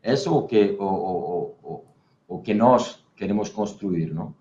Isso 0.04 0.30
é 0.30 0.32
o 0.32 0.44
que, 0.44 0.78
o, 0.80 0.84
o, 0.84 1.56
o, 1.64 1.86
o 2.28 2.40
que 2.40 2.54
nós 2.54 3.04
queremos 3.16 3.50
construir, 3.50 4.14
não? 4.14 4.36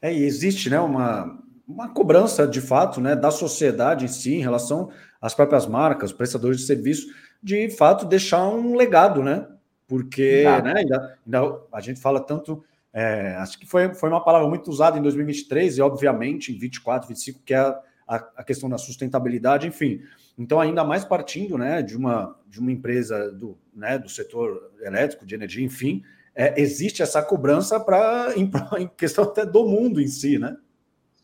É, 0.00 0.12
existe 0.12 0.70
né, 0.70 0.78
uma, 0.80 1.38
uma 1.66 1.88
cobrança, 1.88 2.46
de 2.46 2.60
fato, 2.60 3.00
né, 3.00 3.16
da 3.16 3.30
sociedade 3.30 4.04
em 4.04 4.08
si, 4.08 4.34
em 4.34 4.40
relação 4.40 4.90
às 5.20 5.34
próprias 5.34 5.66
marcas, 5.66 6.12
prestadores 6.12 6.60
de 6.60 6.66
serviço, 6.66 7.06
de 7.42 7.70
fato 7.70 8.06
deixar 8.06 8.46
um 8.48 8.76
legado, 8.76 9.22
né? 9.22 9.46
Porque 9.88 10.44
né, 10.64 10.74
ainda, 10.78 11.18
ainda 11.24 11.60
a 11.72 11.80
gente 11.80 12.00
fala 12.00 12.20
tanto 12.20 12.62
é, 12.98 13.36
acho 13.36 13.58
que 13.58 13.66
foi, 13.66 13.92
foi 13.92 14.08
uma 14.08 14.24
palavra 14.24 14.48
muito 14.48 14.70
usada 14.70 14.98
em 14.98 15.02
2023 15.02 15.76
e, 15.76 15.82
obviamente, 15.82 16.50
em 16.50 16.58
24, 16.58 17.06
25, 17.06 17.42
que 17.44 17.52
é 17.52 17.58
a, 17.58 17.78
a, 18.08 18.16
a 18.36 18.42
questão 18.42 18.70
da 18.70 18.78
sustentabilidade, 18.78 19.66
enfim. 19.66 20.00
Então, 20.38 20.58
ainda 20.58 20.82
mais 20.82 21.04
partindo 21.04 21.58
né, 21.58 21.82
de, 21.82 21.94
uma, 21.94 22.34
de 22.48 22.58
uma 22.58 22.72
empresa 22.72 23.30
do, 23.32 23.58
né, 23.74 23.98
do 23.98 24.08
setor 24.08 24.72
elétrico, 24.80 25.26
de 25.26 25.34
energia, 25.34 25.62
enfim, 25.62 26.02
é, 26.34 26.58
existe 26.58 27.02
essa 27.02 27.20
cobrança 27.20 27.78
para 27.78 28.32
em, 28.36 28.50
em, 28.78 28.88
questão 28.88 29.24
até 29.24 29.44
do 29.44 29.66
mundo 29.66 30.00
em 30.00 30.08
si, 30.08 30.38
né? 30.38 30.56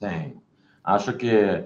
Sim. 0.03 0.43
Acho 0.83 1.17
que. 1.17 1.65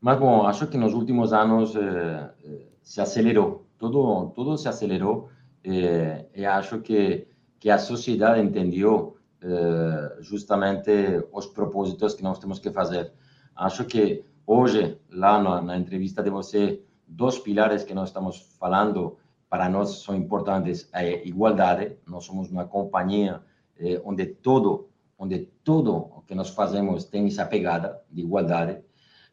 Mas, 0.00 0.18
bom, 0.18 0.46
acho 0.46 0.66
que 0.66 0.76
nos 0.76 0.92
últimos 0.92 1.32
anos 1.32 1.76
eh, 1.76 2.30
eh 2.44 2.66
se 2.82 3.00
acelerou. 3.00 3.66
Tudo, 3.78 4.30
tudo 4.36 4.56
se 4.58 4.68
acelerou. 4.68 5.28
Eh, 5.64 6.26
e 6.34 6.44
acho 6.44 6.80
que, 6.86 7.26
que 7.60 7.70
a 7.70 7.78
sociedade 7.78 8.40
entendeu 8.40 9.16
eh, 9.40 10.16
justamente 10.20 10.90
os 11.32 11.46
propósitos 11.46 12.14
que 12.14 12.22
nós 12.22 12.38
temos 12.38 12.58
que 12.58 12.70
fazer. 12.70 13.12
Acho 13.54 13.84
que 13.84 14.24
hoje, 14.46 14.98
lá 15.10 15.40
na, 15.42 15.60
na 15.62 15.76
entrevista 15.76 16.22
de 16.22 16.30
você, 16.30 16.82
dois 17.06 17.38
pilares 17.38 17.84
que 17.84 17.94
nós 17.94 18.08
estamos 18.08 18.34
falando 18.60 19.16
para 19.48 19.68
nós 19.68 20.02
são 20.04 20.14
importantes 20.14 20.88
é 20.92 21.26
igualdade. 21.26 21.96
Nós 22.06 22.24
somos 22.24 22.50
uma 22.50 22.66
companhia 22.66 23.42
eh, 23.78 24.00
onde 24.04 24.26
todo, 24.26 24.88
onde 25.18 25.48
tudo 25.64 25.94
o 25.94 26.22
que 26.22 26.34
nós 26.34 26.50
fazemos 26.50 27.04
tem 27.04 27.26
essa 27.26 27.46
pegada 27.46 28.00
de 28.10 28.22
igualdade, 28.22 28.78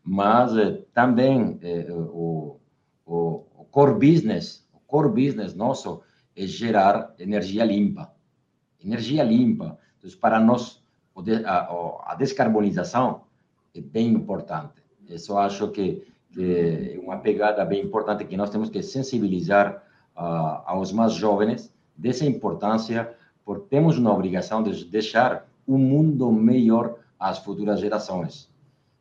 mas 0.04 0.56
eh, 0.58 0.84
também 0.94 1.60
eh, 1.62 1.88
o, 1.92 2.60
o, 3.06 3.46
o, 3.58 3.66
core 3.72 3.94
business, 3.94 4.68
o 4.74 4.80
core 4.80 5.10
business 5.10 5.54
nosso 5.54 6.02
é 6.36 6.46
gerar 6.48 7.14
energia 7.20 7.64
limpa, 7.64 8.14
energia 8.84 9.24
limpa. 9.24 9.78
Então, 9.98 10.10
para 10.20 10.40
nós, 10.40 10.84
a, 11.46 12.12
a 12.12 12.16
descarbonização 12.16 13.24
é 13.74 13.82
bem 13.82 14.08
importante. 14.08 14.84
Isso 15.08 15.38
acho 15.38 15.70
que, 15.70 16.06
que 16.32 16.96
é 16.96 17.00
uma 17.00 17.18
pegada 17.18 17.64
bem 17.66 17.84
importante 17.84 18.26
que 18.26 18.38
nós 18.38 18.50
temos 18.50 18.70
que 18.70 18.82
sensibilizar 18.82 19.84
uh, 20.16 20.64
aos 20.66 20.92
mais 20.92 21.14
jovens 21.14 21.74
dessa 21.96 22.26
importância, 22.26 23.14
porque 23.46 23.68
temos 23.70 23.98
uma 23.98 24.14
obrigação 24.14 24.64
de 24.64 24.86
deixar 24.86 25.46
um 25.68 25.78
mundo 25.78 26.32
melhor 26.32 26.96
às 27.20 27.40
futuras 27.40 27.80
gerações. 27.80 28.50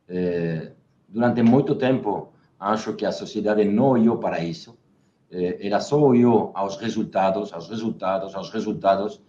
É, 0.07 0.71
durante 1.07 1.41
muito 1.43 1.75
tempo, 1.75 2.29
acho 2.59 2.93
que 2.93 3.05
a 3.05 3.11
sociedade 3.11 3.65
não 3.65 3.89
olhou 3.89 4.17
para 4.17 4.43
isso, 4.43 4.77
é, 5.31 5.65
ela 5.65 5.79
só 5.79 5.99
olhou 5.99 6.51
aos 6.53 6.77
resultados, 6.77 7.51
aos 7.51 7.67
resultados, 7.67 8.35
aos 8.35 8.49
resultados, 8.49 9.21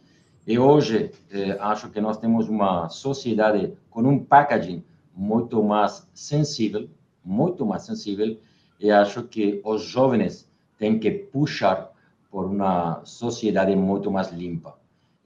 e 0.46 0.58
hoje 0.58 1.10
é, 1.30 1.52
acho 1.60 1.88
que 1.90 2.00
nós 2.00 2.18
temos 2.18 2.48
uma 2.48 2.88
sociedade 2.88 3.72
com 3.88 4.02
um 4.02 4.22
packaging 4.22 4.84
muito 5.14 5.62
mais 5.62 6.06
sensível, 6.12 6.88
muito 7.24 7.64
mais 7.64 7.84
sensível, 7.84 8.38
e 8.78 8.90
acho 8.90 9.22
que 9.22 9.62
os 9.64 9.82
jovens 9.82 10.50
têm 10.76 10.98
que 10.98 11.10
puxar 11.10 11.90
por 12.30 12.46
uma 12.46 13.02
sociedade 13.04 13.74
muito 13.74 14.10
mais 14.10 14.30
limpa. 14.30 14.76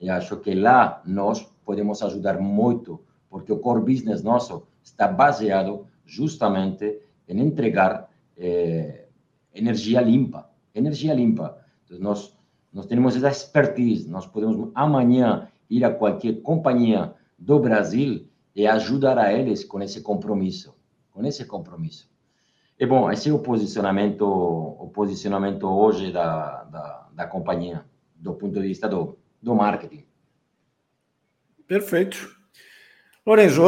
E 0.01 0.09
acho 0.09 0.37
que 0.37 0.55
lá 0.55 1.03
nós 1.05 1.51
podemos 1.69 2.03
ajudar 2.03 2.41
muito, 2.41 2.99
porque 3.29 3.53
o 3.53 3.59
core 3.59 3.83
business 3.83 4.23
nosso 4.23 4.67
está 4.83 5.07
baseado 5.07 5.87
justamente 6.07 6.99
em 7.29 7.39
entregar 7.41 8.09
eh, 8.39 9.05
energia 9.55 10.01
limpa, 10.01 10.49
energia 10.75 11.13
limpa. 11.13 11.59
Então, 11.85 11.99
nós 11.99 12.35
nós 12.73 12.87
temos 12.87 13.17
essa 13.17 13.29
expertise, 13.29 14.09
nós 14.09 14.27
podemos 14.27 14.71
amanhã 14.75 15.49
ir 15.69 15.85
a 15.85 15.93
qualquer 15.93 16.41
companhia 16.41 17.15
do 17.39 17.59
Brasil 17.59 18.27
e 18.55 18.67
ajudar 18.67 19.19
a 19.19 19.33
eles 19.33 19.63
com 19.63 19.83
esse 19.83 20.01
compromisso, 20.01 20.75
com 21.13 21.25
esse 21.27 21.45
compromisso. 21.45 22.11
E 22.79 22.87
bom, 22.87 23.11
esse 23.11 23.29
é 23.29 23.33
o 23.33 23.41
posicionamento, 23.41 24.23
o 24.23 24.89
posicionamento 24.89 25.65
hoje 25.65 26.13
da, 26.13 26.65
da, 26.65 27.09
da 27.13 27.27
companhia, 27.27 27.85
do 28.17 28.35
ponto 28.35 28.55
de 28.55 28.69
vista 28.69 28.89
do, 28.89 29.19
do 29.43 29.55
marketing. 29.55 30.08
Perfeito. 31.69 32.35
Lorenzo, 33.27 33.63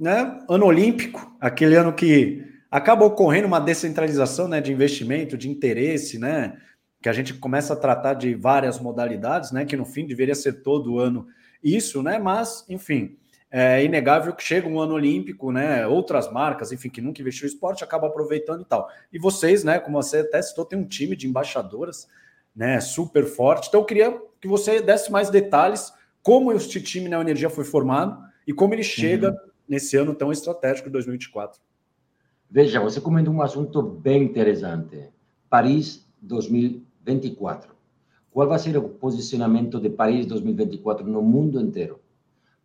né, 0.00 0.40
ano 0.48 0.64
olímpico, 0.64 1.36
aquele 1.38 1.76
ano 1.76 1.92
que 1.92 2.42
acaba 2.70 3.04
ocorrendo 3.04 3.46
uma 3.46 3.60
descentralização 3.60 4.48
né, 4.48 4.58
de 4.60 4.72
investimento, 4.72 5.36
de 5.36 5.50
interesse, 5.50 6.18
né, 6.18 6.56
que 7.02 7.08
a 7.10 7.12
gente 7.12 7.34
começa 7.34 7.74
a 7.74 7.76
tratar 7.76 8.14
de 8.14 8.34
várias 8.34 8.80
modalidades, 8.80 9.52
né, 9.52 9.66
que 9.66 9.76
no 9.76 9.84
fim 9.84 10.06
deveria 10.06 10.34
ser 10.34 10.62
todo 10.62 10.98
ano 10.98 11.26
isso, 11.62 12.02
né, 12.02 12.18
mas, 12.18 12.64
enfim, 12.70 13.18
é 13.50 13.84
inegável 13.84 14.34
que 14.34 14.42
chega 14.42 14.66
um 14.66 14.80
ano 14.80 14.94
olímpico, 14.94 15.52
né? 15.52 15.86
Outras 15.86 16.30
marcas, 16.30 16.72
enfim, 16.72 16.90
que 16.90 17.00
nunca 17.00 17.20
investiu 17.20 17.46
em 17.46 17.50
esporte, 17.50 17.84
acabam 17.84 18.10
aproveitando 18.10 18.62
e 18.62 18.64
tal. 18.64 18.88
E 19.12 19.18
vocês, 19.18 19.62
né? 19.62 19.78
Como 19.78 20.02
você 20.02 20.18
até 20.18 20.42
citou, 20.42 20.64
tem 20.64 20.78
um 20.78 20.84
time 20.84 21.14
de 21.14 21.28
embaixadoras, 21.28 22.08
né? 22.54 22.80
Super 22.80 23.24
forte. 23.24 23.68
Então, 23.68 23.80
eu 23.80 23.86
queria 23.86 24.20
que 24.40 24.48
você 24.48 24.82
desse 24.82 25.12
mais 25.12 25.30
detalhes 25.30 25.92
como 26.26 26.50
este 26.50 26.82
time 26.82 27.08
na 27.08 27.20
Energia 27.20 27.48
foi 27.48 27.62
formado 27.62 28.20
e 28.44 28.52
como 28.52 28.74
ele 28.74 28.82
chega 28.82 29.30
uhum. 29.30 29.36
nesse 29.68 29.96
ano 29.96 30.12
tão 30.12 30.32
estratégico 30.32 30.88
de 30.88 30.94
2024. 30.94 31.60
Veja, 32.50 32.80
você 32.80 33.00
comentou 33.00 33.32
um 33.32 33.40
assunto 33.40 33.80
bem 33.80 34.24
interessante. 34.24 35.08
Paris 35.48 36.04
2024. 36.20 37.72
Qual 38.32 38.48
vai 38.48 38.58
ser 38.58 38.76
o 38.76 38.88
posicionamento 38.88 39.78
de 39.78 39.88
Paris 39.88 40.26
2024 40.26 41.06
no 41.06 41.22
mundo 41.22 41.60
inteiro? 41.60 42.00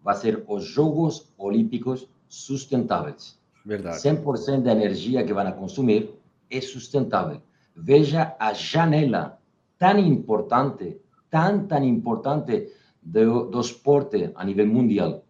vai 0.03 0.15
ser 0.15 0.43
os 0.47 0.63
Jogos 0.63 1.31
Olímpicos 1.37 2.09
sustentáveis. 2.27 3.39
Verdade. 3.63 3.97
100% 3.97 4.63
da 4.63 4.71
energia 4.71 5.23
que 5.23 5.35
vão 5.35 5.51
consumir 5.51 6.09
é 6.49 6.59
sustentável. 6.59 7.39
Veja 7.75 8.35
a 8.39 8.53
janela 8.53 9.39
tão 9.77 9.99
importante, 9.99 10.99
tão, 11.29 11.67
tão 11.67 11.83
importante 11.83 12.73
do, 13.01 13.49
do 13.49 13.59
esporte 13.59 14.31
a 14.35 14.45
nível 14.45 14.67
mundial. 14.67 15.23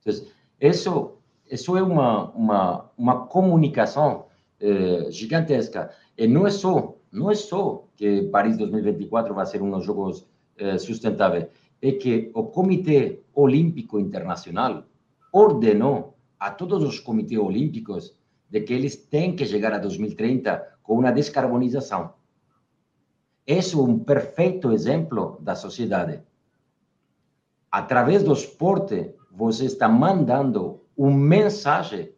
Então, 0.00 0.14
isso, 0.60 1.12
isso 1.50 1.76
é 1.76 1.82
uma, 1.82 2.30
uma, 2.30 2.90
uma 2.96 3.26
comunicação 3.26 4.26
eh, 4.60 5.10
gigantesca. 5.10 5.90
E 6.16 6.26
não 6.26 6.46
é 6.46 6.50
só, 6.50 6.96
não 7.10 7.30
é 7.30 7.34
só 7.34 7.84
que 7.96 8.22
Paris 8.24 8.56
2024 8.56 9.34
vai 9.34 9.46
ser 9.46 9.62
um 9.62 9.70
dos 9.70 9.84
Jogos 9.84 10.26
eh, 10.56 10.78
sustentáveis 10.78 11.46
é 11.82 11.92
que 11.92 12.30
o 12.34 12.44
Comitê 12.44 13.22
Olímpico 13.34 13.98
Internacional 13.98 14.84
ordenou 15.32 16.14
a 16.38 16.50
todos 16.50 16.84
os 16.84 16.98
comitês 16.98 17.40
olímpicos 17.40 18.14
de 18.50 18.60
que 18.60 18.74
eles 18.74 18.96
têm 18.96 19.34
que 19.34 19.46
chegar 19.46 19.72
a 19.72 19.78
2030 19.78 20.78
com 20.82 20.98
uma 20.98 21.10
descarbonização. 21.10 22.12
Esse 23.46 23.74
é 23.74 23.78
um 23.78 23.98
perfeito 23.98 24.72
exemplo 24.72 25.38
da 25.40 25.54
sociedade. 25.54 26.22
Através 27.70 28.22
do 28.22 28.32
esporte, 28.32 29.14
você 29.30 29.66
está 29.66 29.88
mandando 29.88 30.82
uma 30.96 31.16
mensagem, 31.16 32.10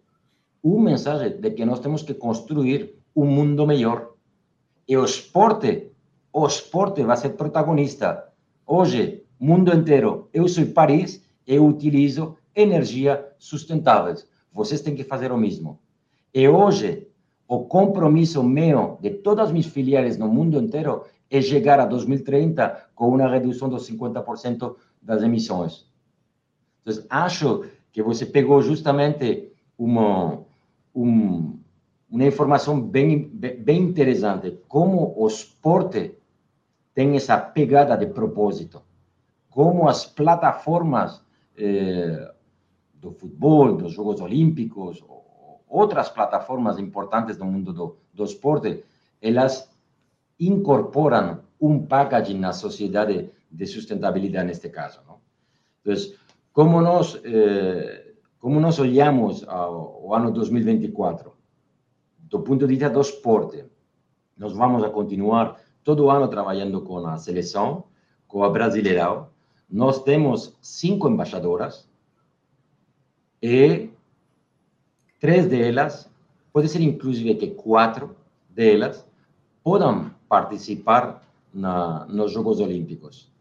uma 0.62 0.90
mensagem 0.90 1.40
de 1.40 1.50
que 1.50 1.64
nós 1.64 1.80
temos 1.80 2.02
que 2.02 2.14
construir 2.14 2.94
um 3.14 3.26
mundo 3.26 3.66
melhor. 3.66 4.12
E 4.88 4.96
o 4.96 5.04
esporte, 5.04 5.92
o 6.32 6.46
esporte 6.46 7.02
vai 7.02 7.16
ser 7.16 7.30
protagonista. 7.30 8.32
Hoje, 8.66 9.24
mundo 9.38 9.74
inteiro. 9.74 10.28
Eu 10.32 10.48
sou 10.48 10.64
Paris, 10.66 11.22
eu 11.46 11.66
utilizo 11.66 12.36
energia 12.54 13.28
sustentável. 13.38 14.14
Vocês 14.52 14.80
têm 14.80 14.94
que 14.94 15.04
fazer 15.04 15.32
o 15.32 15.36
mesmo. 15.36 15.80
E 16.32 16.48
hoje, 16.48 17.08
o 17.46 17.64
compromisso 17.64 18.42
meu 18.42 18.98
de 19.00 19.10
todas 19.10 19.46
as 19.46 19.52
minhas 19.52 19.66
filiais 19.66 20.16
no 20.16 20.28
mundo 20.28 20.58
inteiro 20.58 21.04
é 21.30 21.40
chegar 21.42 21.80
a 21.80 21.86
2030 21.86 22.90
com 22.94 23.08
uma 23.08 23.28
redução 23.28 23.68
dos 23.68 23.88
50% 23.90 24.76
das 25.02 25.22
emissões. 25.22 25.84
Então, 26.82 27.04
acho 27.10 27.64
que 27.92 28.02
você 28.02 28.24
pegou 28.24 28.62
justamente 28.62 29.52
uma, 29.76 30.40
um, 30.94 31.58
uma 32.08 32.24
informação 32.24 32.80
bem, 32.80 33.28
bem 33.28 33.82
interessante, 33.82 34.58
como 34.68 35.12
o 35.16 35.26
esporte 35.26 36.14
tem 36.94 37.16
essa 37.16 37.36
pegada 37.38 37.96
de 37.96 38.06
propósito 38.06 38.82
como 39.52 39.86
as 39.86 40.06
plataformas 40.06 41.22
eh, 41.56 42.32
do 42.94 43.12
futebol, 43.12 43.76
dos 43.76 43.92
Jogos 43.92 44.20
Olímpicos, 44.20 45.04
outras 45.68 46.08
plataformas 46.08 46.78
importantes 46.78 47.36
do 47.36 47.44
mundo 47.44 47.72
do, 47.72 47.96
do 48.14 48.24
esporte, 48.24 48.82
elas 49.20 49.70
incorporam 50.40 51.40
um 51.60 51.84
packaging 51.86 52.38
na 52.38 52.52
sociedade 52.54 53.30
de 53.52 53.66
sustentabilidade 53.66 54.46
neste 54.46 54.70
caso. 54.70 55.00
Não? 55.06 55.20
Então, 55.80 55.94
como 56.52 56.80
nós, 56.80 57.20
eh, 57.24 58.14
como 58.38 58.60
nós 58.60 58.78
olhamos 58.78 59.46
ao, 59.46 60.04
ao 60.04 60.14
ano 60.14 60.30
2024, 60.30 61.32
do 62.18 62.40
ponto 62.40 62.66
de 62.66 62.74
vista 62.74 62.90
do 62.90 63.00
esporte, 63.00 63.64
nós 64.36 64.52
vamos 64.52 64.82
a 64.82 64.90
continuar 64.90 65.60
todo 65.84 66.10
ano 66.10 66.28
trabalhando 66.28 66.80
com 66.82 67.06
a 67.06 67.16
seleção, 67.18 67.84
com 68.26 68.42
a 68.42 68.50
Brasileirão, 68.50 69.28
nós 69.68 70.02
temos 70.02 70.56
cinco 70.60 71.08
embaixadoras 71.08 71.88
e 73.40 73.90
três 75.18 75.46
delas, 75.46 76.10
pode 76.52 76.68
ser 76.68 76.82
inclusive 76.82 77.34
que 77.34 77.48
quatro 77.52 78.14
delas, 78.48 79.06
podem 79.64 80.10
participar 80.28 81.22
na, 81.52 82.04
nos 82.06 82.32
Jogos 82.32 82.60
Olímpicos. 82.60 83.31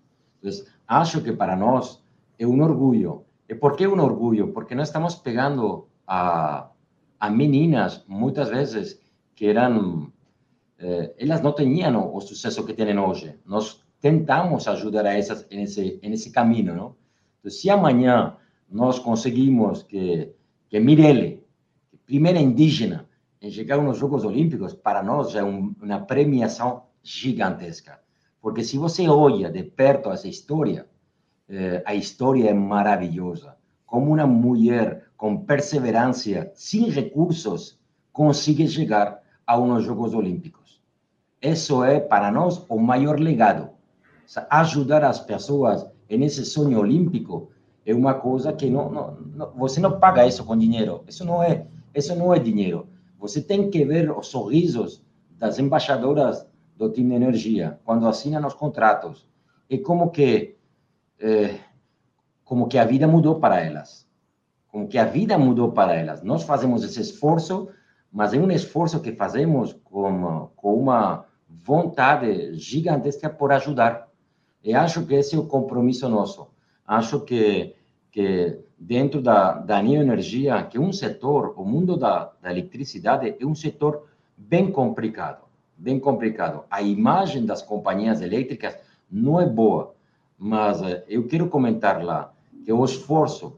Então, 0.43 0.65
acho 0.87 1.21
que 1.21 1.31
para 1.31 1.55
nós 1.55 2.03
é 2.37 2.45
um 2.45 2.61
orgulho. 2.61 3.25
E 3.47 3.55
por 3.55 3.75
que 3.75 3.87
um 3.87 4.01
orgulho? 4.01 4.51
Porque 4.53 4.73
nós 4.73 4.87
estamos 4.87 5.15
pegando 5.15 5.87
a, 6.07 6.69
a 7.19 7.29
meninas, 7.29 8.03
muitas 8.07 8.49
vezes, 8.49 8.99
que 9.35 9.45
eram... 9.47 10.11
Eh, 10.79 11.13
elas 11.19 11.41
não 11.41 11.53
tinham 11.53 12.15
o 12.15 12.19
sucesso 12.21 12.65
que 12.65 12.73
têm 12.73 12.97
hoje. 12.97 13.39
Nós 13.45 13.83
tentamos 13.99 14.67
ajudar 14.67 15.05
a 15.05 15.13
essas 15.13 15.47
nesse 15.49 15.99
nesse 16.01 16.31
caminho, 16.31 16.75
não? 16.75 16.95
Então, 17.39 17.51
se 17.51 17.69
amanhã 17.69 18.35
nós 18.69 18.97
conseguimos 18.97 19.83
que 19.83 20.33
que 20.67 20.79
Mirelle, 20.79 21.43
primeira 22.05 22.39
indígena 22.39 23.07
em 23.41 23.51
chegar 23.51 23.77
nos 23.81 23.97
Jogos 23.97 24.23
Olímpicos, 24.23 24.73
para 24.73 25.03
nós 25.03 25.35
é 25.35 25.43
um, 25.43 25.73
uma 25.81 25.99
premiação 25.99 26.83
gigantesca, 27.03 27.99
porque 28.41 28.63
se 28.63 28.77
você 28.77 29.07
olha 29.07 29.49
de 29.51 29.63
perto 29.63 30.09
essa 30.09 30.27
história, 30.27 30.87
eh, 31.47 31.83
a 31.85 31.93
história 31.93 32.49
é 32.49 32.53
maravilhosa. 32.53 33.55
Como 33.85 34.13
uma 34.13 34.25
mulher 34.25 35.05
com 35.15 35.37
perseverança, 35.37 36.51
sem 36.55 36.89
recursos, 36.89 37.79
consegue 38.11 38.67
chegar 38.67 39.21
a 39.45 39.59
uns 39.59 39.83
Jogos 39.83 40.13
Olímpicos. 40.13 40.81
Isso 41.41 41.83
é 41.83 41.99
para 41.99 42.31
nós 42.31 42.65
o 42.69 42.79
maior 42.79 43.19
legado 43.19 43.69
ajudar 44.49 45.03
as 45.03 45.19
pessoas 45.19 45.85
nesse 46.09 46.45
sonho 46.45 46.79
olímpico 46.79 47.49
é 47.85 47.93
uma 47.93 48.13
coisa 48.13 48.53
que 48.53 48.69
não, 48.69 48.91
não, 48.91 49.17
não, 49.35 49.51
você 49.55 49.79
não 49.79 49.99
paga 49.99 50.25
isso 50.27 50.43
com 50.43 50.57
dinheiro. 50.57 51.03
Isso 51.07 51.25
não 51.25 51.41
é, 51.41 51.65
isso 51.95 52.15
não 52.15 52.33
é 52.33 52.39
dinheiro. 52.39 52.87
Você 53.19 53.41
tem 53.41 53.69
que 53.69 53.83
ver 53.83 54.11
os 54.11 54.27
sorrisos 54.27 55.03
das 55.37 55.57
embaixadoras 55.57 56.45
do 56.81 56.89
time 56.89 57.09
de 57.09 57.15
energia 57.23 57.79
quando 57.85 58.07
assinam 58.07 58.47
os 58.47 58.55
contratos 58.55 59.27
é 59.69 59.77
como 59.77 60.09
que 60.09 60.55
é, 61.19 61.59
como 62.43 62.67
que 62.67 62.79
a 62.79 62.85
vida 62.85 63.07
mudou 63.07 63.39
para 63.39 63.61
elas, 63.61 64.07
como 64.67 64.87
que 64.87 64.97
a 64.97 65.05
vida 65.05 65.37
mudou 65.37 65.71
para 65.71 65.93
elas. 65.93 66.23
Nós 66.23 66.43
fazemos 66.43 66.83
esse 66.83 66.99
esforço, 66.99 67.69
mas 68.11 68.33
é 68.33 68.37
um 68.37 68.49
esforço 68.51 68.99
que 68.99 69.13
fazemos 69.13 69.73
com, 69.83 70.49
com 70.55 70.73
uma 70.75 71.25
vontade 71.47 72.55
gigantesca 72.55 73.29
por 73.29 73.51
ajudar. 73.51 74.09
E 74.63 74.73
acho 74.73 75.05
que 75.05 75.13
esse 75.13 75.35
é 75.35 75.39
o 75.39 75.45
compromisso 75.45 76.09
nosso. 76.09 76.47
Acho 76.85 77.21
que, 77.21 77.75
que 78.11 78.59
dentro 78.77 79.21
da, 79.21 79.53
da 79.53 79.81
neoenergia, 79.81 80.63
que 80.63 80.77
é 80.77 80.81
um 80.81 80.91
setor, 80.91 81.53
o 81.55 81.63
mundo 81.63 81.95
da, 81.95 82.33
da 82.41 82.51
eletricidade 82.51 83.35
é 83.39 83.45
um 83.45 83.55
setor 83.55 84.09
bem 84.35 84.71
complicado, 84.71 85.50
bem 85.81 85.99
complicado. 85.99 86.63
A 86.69 86.81
imagem 86.81 87.43
das 87.43 87.61
companhias 87.63 88.21
elétricas 88.21 88.77
não 89.09 89.41
é 89.41 89.47
boa, 89.47 89.95
mas 90.37 90.81
eh, 90.83 91.03
eu 91.07 91.27
quero 91.27 91.49
comentar 91.49 92.03
lá 92.03 92.33
que 92.63 92.71
o 92.71 92.85
esforço 92.85 93.57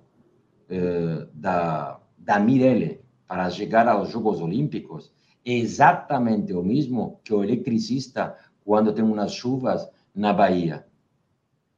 eh, 0.70 1.28
da, 1.34 2.00
da 2.18 2.40
Mirelle 2.40 3.02
para 3.28 3.50
chegar 3.50 3.88
aos 3.90 4.10
Jogos 4.10 4.40
Olímpicos 4.40 5.12
é 5.46 5.52
exatamente 5.52 6.54
o 6.54 6.64
mesmo 6.64 7.20
que 7.26 7.34
o 7.34 7.44
eletricista 7.44 8.38
quando 8.64 8.94
tem 8.94 9.04
umas 9.04 9.34
chuvas 9.34 9.90
na 10.16 10.32
Bahia. 10.32 10.86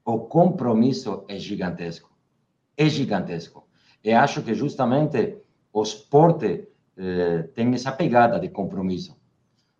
O 0.06 0.20
compromisso 0.20 1.26
é 1.28 1.40
gigantesco. 1.40 2.12
É 2.78 2.88
gigantesco. 2.88 3.68
E 4.04 4.14
acho 4.14 4.44
que 4.44 4.54
justamente 4.54 5.40
o 5.74 5.82
esporte 5.82 6.68
eh, 6.96 7.50
tem 7.56 7.74
essa 7.74 7.92
pegada 7.92 8.40
de 8.40 8.50
compromisso. 8.50 9.25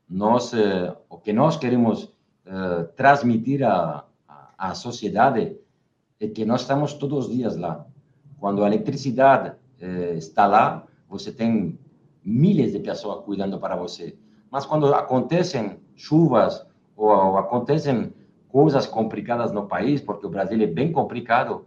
Nós, 0.10 0.54
eh, 0.54 0.96
o 1.10 1.18
que 1.18 1.34
nós 1.34 1.58
queremos 1.58 2.12
eh, 2.46 2.84
transmitir 2.96 3.64
à, 3.64 4.06
à 4.58 4.74
sociedade 4.76 5.58
é 6.20 6.28
que 6.28 6.46
nós 6.46 6.62
estamos 6.62 6.94
todos 6.94 7.28
os 7.28 7.34
dias 7.34 7.58
lá. 7.58 7.86
Quando 8.40 8.64
a 8.64 8.68
eletricidade 8.68 9.54
eh, 9.80 10.16
está 10.18 10.48
lá, 10.48 10.86
você 11.10 11.32
tem 11.32 11.78
milhares 12.24 12.74
de 12.74 12.80
pessoas 12.80 13.24
cuidando 13.24 13.60
para 13.60 13.76
você. 13.76 14.18
Mas 14.50 14.66
quando 14.66 14.94
acontecem 14.94 15.80
chuvas 15.96 16.66
ou, 16.96 17.10
ou 17.10 17.38
acontecem 17.38 18.14
coisas 18.48 18.86
complicadas 18.88 19.52
no 19.52 19.68
país, 19.68 20.02
porque 20.02 20.26
o 20.26 20.30
Brasil 20.30 20.62
é 20.62 20.68
bem 20.68 20.92
complicado, 20.92 21.66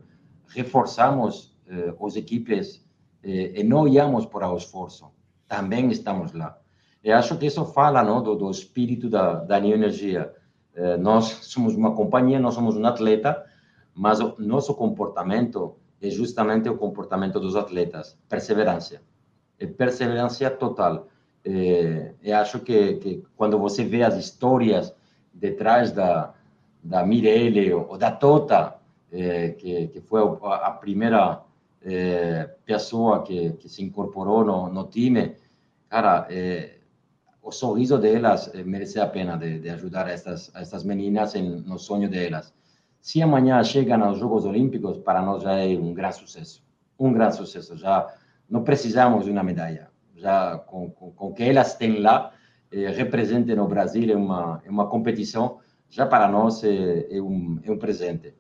reforçamos 0.49 1.55
eh, 1.67 1.95
as 2.05 2.17
equipes 2.17 2.85
eh, 3.23 3.61
e 3.61 3.63
não 3.63 3.83
olhamos 3.83 4.27
para 4.27 4.51
o 4.51 4.57
esforço. 4.57 5.11
Também 5.47 5.91
estamos 5.91 6.33
lá. 6.33 6.58
E 7.03 7.11
acho 7.13 7.37
que 7.37 7.47
isso 7.47 7.65
fala 7.67 8.03
não, 8.03 8.23
do, 8.23 8.35
do 8.35 8.51
espírito 8.51 9.09
da, 9.09 9.35
da 9.35 9.61
neoenergia. 9.61 10.35
Eh, 10.75 10.97
nós 10.97 11.25
somos 11.43 11.75
uma 11.75 11.95
companhia, 11.95 12.41
nós 12.41 12.55
somos 12.55 12.77
um 12.77 12.85
atleta, 12.85 13.45
mas 13.95 14.21
o 14.21 14.35
nosso 14.39 14.75
comportamento 14.75 15.77
é 16.01 16.11
justamente 16.11 16.69
o 16.69 16.77
comportamento 16.77 17.41
dos 17.41 17.57
atletas, 17.57 18.17
perseverança 18.29 19.01
é 19.59 19.67
perseverança 19.67 20.49
total. 20.51 21.09
É, 21.45 22.13
eu 22.23 22.37
acho 22.37 22.61
que, 22.61 22.95
que, 22.95 23.25
quando 23.37 23.59
você 23.59 23.85
vê 23.85 24.03
as 24.03 24.17
histórias 24.17 24.95
detrás 25.33 25.93
da, 25.93 26.35
da 26.83 27.05
Mirelle 27.05 27.73
ou 27.73 27.99
da 27.99 28.11
Tota, 28.11 28.77
é, 29.11 29.51
que, 29.51 29.89
que 29.89 30.01
foi 30.01 30.23
a, 30.43 30.71
primeira 30.71 31.43
é, 31.83 32.49
pessoa 32.65 33.23
que, 33.23 33.53
que 33.55 33.69
se 33.69 33.83
incorporou 33.83 34.45
no, 34.45 34.69
no 34.69 34.85
time, 34.85 35.35
cara, 35.89 36.27
é, 36.31 36.78
o 37.49 37.53
sorriso 37.53 37.97
delas 37.99 38.53
merece 38.67 39.01
a 39.01 39.07
pena 39.07 39.37
de, 39.37 39.59
de 39.59 39.71
ajudar 39.71 40.07
essas, 40.09 40.51
essas 40.55 40.85
meninas 40.85 41.35
em, 41.35 41.63
no 41.63 41.79
sonho 41.79 42.09
delas. 42.09 42.53
Se 43.01 43.23
amanhã 43.23 43.65
chegam 43.65 44.05
aos 44.05 44.19
Jogos 44.19 44.45
Olímpicos, 44.45 44.99
para 44.99 45.23
nós 45.23 45.43
já 45.43 45.55
é 45.55 45.69
um 45.69 45.95
grande 45.95 46.17
sucesso. 46.17 46.63
Um 46.99 47.11
grande 47.11 47.37
sucesso. 47.37 47.77
Já 47.79 48.07
não 48.51 48.63
precisamos 48.63 49.25
de 49.25 49.31
uma 49.31 49.43
medalha. 49.43 49.89
Já 50.15 50.59
com, 50.59 50.91
com, 50.91 51.11
com 51.13 51.33
que 51.33 51.43
elas 51.43 51.75
têm 51.75 52.01
lá, 52.01 52.33
eh, 52.71 52.91
representem 52.91 53.59
o 53.59 53.67
Brasil 53.67 54.03
em 54.03 54.15
uma, 54.15 54.61
uma 54.67 54.87
competição, 54.87 55.59
já 55.89 56.05
para 56.05 56.29
nós 56.29 56.63
é, 56.63 57.17
é, 57.17 57.23
um, 57.23 57.59
é 57.65 57.71
um 57.71 57.79
presente. 57.79 58.35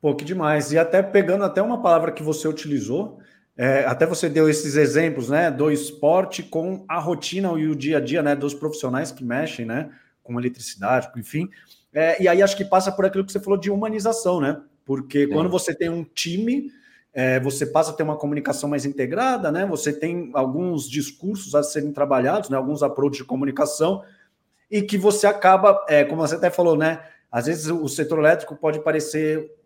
Pô, 0.00 0.14
que 0.14 0.24
demais. 0.24 0.72
E 0.72 0.78
até 0.78 1.02
pegando 1.02 1.44
até 1.44 1.60
uma 1.60 1.82
palavra 1.82 2.12
que 2.12 2.22
você 2.22 2.48
utilizou, 2.48 3.18
é, 3.58 3.84
até 3.84 4.06
você 4.06 4.28
deu 4.28 4.48
esses 4.48 4.76
exemplos, 4.76 5.28
né, 5.28 5.50
do 5.50 5.70
esporte 5.70 6.44
com 6.44 6.84
a 6.88 6.98
rotina 6.98 7.52
e 7.58 7.66
o 7.66 7.74
dia 7.74 7.98
a 7.98 8.00
dia, 8.00 8.22
né, 8.22 8.36
dos 8.36 8.54
profissionais 8.54 9.10
que 9.10 9.24
mexem, 9.24 9.66
né, 9.66 9.90
com 10.22 10.38
eletricidade, 10.38 11.10
enfim. 11.16 11.50
É, 11.92 12.22
e 12.22 12.28
aí 12.28 12.40
acho 12.40 12.56
que 12.56 12.64
passa 12.64 12.92
por 12.92 13.04
aquilo 13.04 13.24
que 13.24 13.32
você 13.32 13.40
falou 13.40 13.58
de 13.58 13.70
humanização, 13.70 14.40
né? 14.40 14.60
Porque 14.84 15.26
Sim. 15.26 15.32
quando 15.32 15.50
você 15.50 15.74
tem 15.74 15.88
um 15.88 16.04
time 16.04 16.70
é, 17.12 17.40
você 17.40 17.66
passa 17.66 17.90
a 17.90 17.94
ter 17.94 18.04
uma 18.04 18.16
comunicação 18.16 18.68
mais 18.68 18.84
integrada, 18.84 19.50
né? 19.50 19.66
Você 19.66 19.92
tem 19.92 20.30
alguns 20.34 20.88
discursos 20.88 21.52
a 21.54 21.64
serem 21.64 21.92
trabalhados, 21.92 22.48
né? 22.48 22.56
Alguns 22.56 22.80
approaches 22.80 23.18
de 23.18 23.24
comunicação 23.24 24.04
e 24.70 24.82
que 24.82 24.96
você 24.96 25.26
acaba, 25.26 25.84
é, 25.88 26.04
como 26.04 26.20
você 26.20 26.36
até 26.36 26.48
falou, 26.48 26.76
né? 26.76 27.02
Às 27.28 27.46
vezes 27.46 27.66
o 27.66 27.88
setor 27.88 28.20
elétrico 28.20 28.54
pode 28.54 28.78
parecer 28.84 29.50
é, 29.50 29.57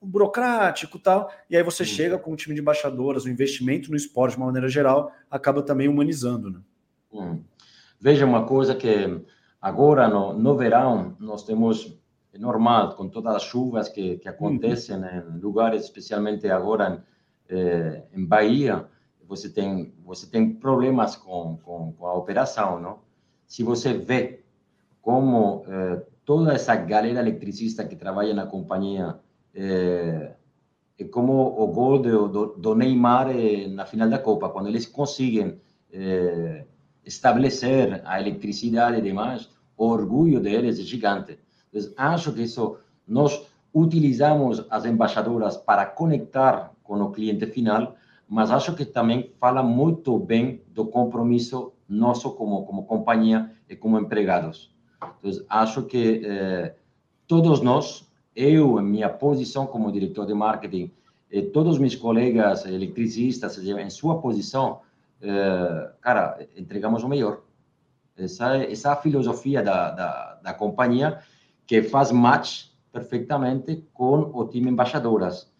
burocrático 0.00 0.98
tal, 0.98 1.30
e 1.48 1.56
aí 1.56 1.62
você 1.62 1.84
chega 1.84 2.18
com 2.18 2.32
um 2.32 2.36
time 2.36 2.54
de 2.54 2.60
embaixadoras, 2.60 3.24
o 3.24 3.28
investimento 3.28 3.90
no 3.90 3.96
esporte 3.96 4.32
de 4.32 4.38
uma 4.38 4.46
maneira 4.46 4.68
geral 4.68 5.12
acaba 5.30 5.62
também 5.62 5.88
humanizando, 5.88 6.50
né? 6.50 6.60
Hum. 7.12 7.42
Veja 8.00 8.24
uma 8.24 8.46
coisa 8.46 8.74
que 8.74 9.20
agora 9.60 10.08
no, 10.08 10.32
no 10.32 10.56
verão 10.56 11.16
nós 11.18 11.44
temos 11.44 12.00
é 12.32 12.38
normal, 12.38 12.94
com 12.94 13.08
todas 13.08 13.34
as 13.34 13.42
chuvas 13.42 13.88
que, 13.88 14.18
que 14.18 14.28
acontecem 14.28 14.96
uhum. 14.96 15.36
em 15.36 15.40
lugares, 15.40 15.82
especialmente 15.82 16.48
agora 16.48 17.02
em, 17.50 17.56
eh, 17.56 18.04
em 18.14 18.24
Bahia, 18.24 18.86
você 19.26 19.48
tem, 19.48 19.92
você 20.04 20.26
tem 20.28 20.54
problemas 20.54 21.16
com, 21.16 21.58
com, 21.62 21.92
com, 21.92 22.06
a 22.06 22.14
operação, 22.14 22.80
não? 22.80 22.98
Se 23.46 23.64
você 23.64 23.92
vê 23.92 24.44
como 25.02 25.64
eh, 25.66 26.02
toda 26.24 26.52
essa 26.52 26.76
galera 26.76 27.18
eletricista 27.18 27.84
que 27.84 27.96
trabalha 27.96 28.32
na 28.32 28.46
companhia, 28.46 29.18
eh, 29.54 30.34
é 30.98 31.04
como 31.04 31.32
o 31.32 31.66
gol 31.68 31.98
do, 31.98 32.28
do, 32.28 32.46
do 32.56 32.74
Neymar 32.74 33.28
na 33.70 33.86
final 33.86 34.08
da 34.08 34.18
Copa, 34.18 34.50
quando 34.50 34.68
eles 34.68 34.86
conseguem 34.86 35.60
eh, 35.92 36.64
estabelecer 37.04 38.02
a 38.04 38.20
eletricidade 38.20 38.98
e 38.98 39.02
demais, 39.02 39.48
o 39.76 39.86
orgulho 39.86 40.40
deles 40.40 40.78
é 40.78 40.82
gigante. 40.82 41.38
Entonces, 41.68 41.92
acho 41.96 42.32
que 42.32 42.42
isso 42.42 42.78
nós 43.06 43.46
utilizamos 43.72 44.64
as 44.70 44.84
embaixadoras 44.84 45.56
para 45.56 45.86
conectar 45.86 46.72
com 46.82 47.00
o 47.00 47.12
cliente 47.12 47.46
final, 47.46 47.96
mas 48.28 48.50
acho 48.50 48.74
que 48.74 48.84
também 48.84 49.32
fala 49.40 49.62
muito 49.62 50.18
bem 50.18 50.62
do 50.68 50.86
compromisso 50.86 51.72
nosso 51.88 52.32
como 52.32 52.64
como 52.64 52.84
companhia 52.84 53.50
e 53.68 53.74
como 53.74 53.98
empregados. 53.98 54.72
Então, 55.22 55.44
acho 55.48 55.84
que 55.84 56.22
eh, 56.24 56.74
todos 57.26 57.60
nós, 57.60 58.06
eu, 58.40 58.80
em 58.80 58.84
minha 58.84 59.08
posição 59.08 59.66
como 59.66 59.92
diretor 59.92 60.26
de 60.26 60.34
marketing, 60.34 60.90
e 61.30 61.42
todos 61.42 61.78
meus 61.78 61.94
colegas 61.94 62.64
eletricistas, 62.64 63.58
em 63.58 63.90
sua 63.90 64.20
posição, 64.20 64.80
eh, 65.20 65.90
cara, 66.00 66.38
entregamos 66.56 67.04
o 67.04 67.08
melhor. 67.08 67.42
Essa, 68.16 68.56
essa 68.56 68.88
é 68.88 68.92
a 68.92 68.96
filosofia 68.96 69.62
da, 69.62 69.90
da, 69.90 70.40
da 70.42 70.54
companhia 70.54 71.20
que 71.66 71.82
faz 71.82 72.10
match 72.10 72.66
perfeitamente 72.90 73.86
com 73.92 74.30
o 74.34 74.48
time 74.48 74.70
embaixadoras. 74.70 75.52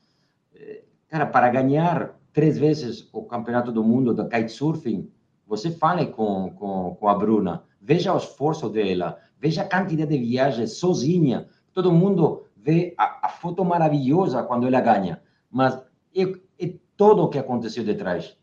Eh, 0.54 0.82
cara, 1.08 1.26
para 1.26 1.48
ganhar 1.50 2.18
três 2.32 2.58
vezes 2.58 3.08
o 3.12 3.22
campeonato 3.22 3.70
do 3.70 3.84
mundo 3.84 4.12
do 4.12 4.28
kitesurfing, 4.28 5.08
você 5.46 5.70
fale 5.70 6.06
com, 6.06 6.50
com, 6.50 6.96
com 6.98 7.08
a 7.08 7.14
Bruna, 7.14 7.62
veja 7.80 8.12
o 8.12 8.16
esforço 8.16 8.68
dela, 8.68 9.18
veja 9.38 9.62
a 9.62 9.68
quantidade 9.68 10.10
de 10.10 10.18
viagens 10.18 10.78
sozinha. 10.78 11.46
Todo 11.72 11.92
mundo 11.92 12.46
vê 12.62 12.94
a, 12.98 13.26
a 13.26 13.28
foto 13.28 13.64
maravilhosa 13.64 14.42
quando 14.42 14.66
ela 14.66 14.80
ganha, 14.80 15.22
mas 15.50 15.74
é, 16.14 16.22
é 16.58 16.74
todo 16.96 17.22
o 17.22 17.28
que 17.28 17.38
aconteceu 17.38 17.84
detrás. 17.84 18.36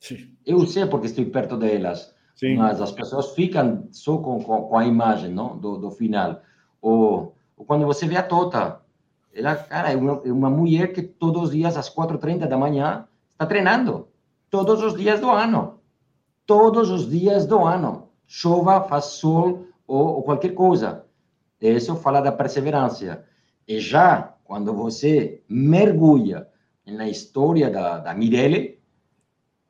Sim. 0.00 0.36
Eu 0.46 0.64
sei 0.66 0.86
porque 0.86 1.06
estou 1.06 1.24
perto 1.26 1.56
delas, 1.56 2.14
Sim. 2.34 2.56
mas 2.56 2.80
as 2.80 2.92
pessoas 2.92 3.34
ficam 3.34 3.88
só 3.90 4.18
com, 4.18 4.42
com, 4.42 4.62
com 4.62 4.78
a 4.78 4.86
imagem 4.86 5.32
não? 5.32 5.58
Do, 5.58 5.76
do 5.76 5.90
final. 5.90 6.40
Ou, 6.80 7.34
ou 7.56 7.66
quando 7.66 7.84
você 7.84 8.06
vê 8.06 8.16
a 8.16 8.22
Tota, 8.22 8.80
ela, 9.32 9.56
cara, 9.56 9.92
é 9.92 9.96
uma, 9.96 10.22
é 10.24 10.32
uma 10.32 10.50
mulher 10.50 10.92
que 10.92 11.02
todos 11.02 11.44
os 11.44 11.50
dias, 11.50 11.76
às 11.76 11.92
4h30 11.92 12.46
da 12.46 12.56
manhã, 12.56 13.06
está 13.30 13.46
treinando. 13.46 14.08
Todos 14.50 14.82
os 14.82 14.94
dias 14.94 15.20
do 15.20 15.30
ano. 15.30 15.80
Todos 16.46 16.90
os 16.90 17.08
dias 17.08 17.46
do 17.46 17.64
ano. 17.64 18.08
Chova, 18.26 18.82
faz 18.82 19.04
sol 19.06 19.66
ou, 19.86 20.16
ou 20.16 20.22
qualquer 20.22 20.54
coisa. 20.54 21.04
Isso 21.60 21.94
fala 21.96 22.20
da 22.20 22.32
perseverança. 22.32 23.24
E 23.68 23.78
já 23.78 24.34
quando 24.44 24.74
você 24.74 25.42
mergulha 25.48 26.48
na 26.86 27.06
história 27.06 27.70
da, 27.70 27.98
da 27.98 28.14
Mirelle, 28.14 28.80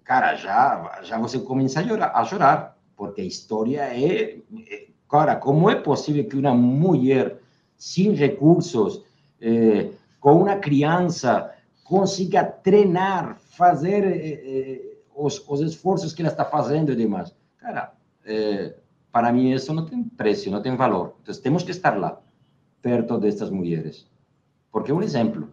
cara, 0.04 0.36
já, 0.36 1.00
já 1.02 1.18
você 1.18 1.40
começa 1.40 1.80
a 1.80 1.84
chorar, 1.86 2.12
a 2.14 2.24
chorar 2.24 2.78
porque 2.96 3.20
a 3.20 3.24
história 3.24 3.80
é, 3.80 4.38
é 4.70 4.88
Cara, 5.08 5.36
como 5.36 5.70
é 5.70 5.74
possível 5.74 6.28
que 6.28 6.36
uma 6.36 6.54
mulher 6.54 7.38
sem 7.76 8.12
recursos, 8.12 9.02
eh, 9.40 9.90
com 10.20 10.42
uma 10.42 10.56
criança, 10.56 11.50
consiga 11.82 12.44
treinar, 12.44 13.38
fazer 13.38 14.04
eh, 14.04 14.42
eh, 14.44 14.96
os, 15.14 15.42
os, 15.48 15.60
esforços 15.62 16.12
que 16.12 16.20
ela 16.20 16.30
está 16.30 16.44
fazendo 16.44 16.92
e 16.92 16.96
demais. 16.96 17.34
Cara, 17.58 17.92
para 19.10 19.32
mim 19.32 19.52
isso 19.52 19.72
não 19.72 19.86
tem 19.86 20.04
preço, 20.04 20.50
não 20.50 20.60
tem 20.60 20.76
valor. 20.76 21.14
Então 21.22 21.34
temos 21.36 21.62
que 21.62 21.70
estar 21.70 21.98
lá, 21.98 22.20
perto 22.88 23.18
destas 23.18 23.50
mulheres. 23.50 24.06
Porque 24.72 24.90
é 24.90 24.94
um 24.94 25.02
exemplo. 25.02 25.48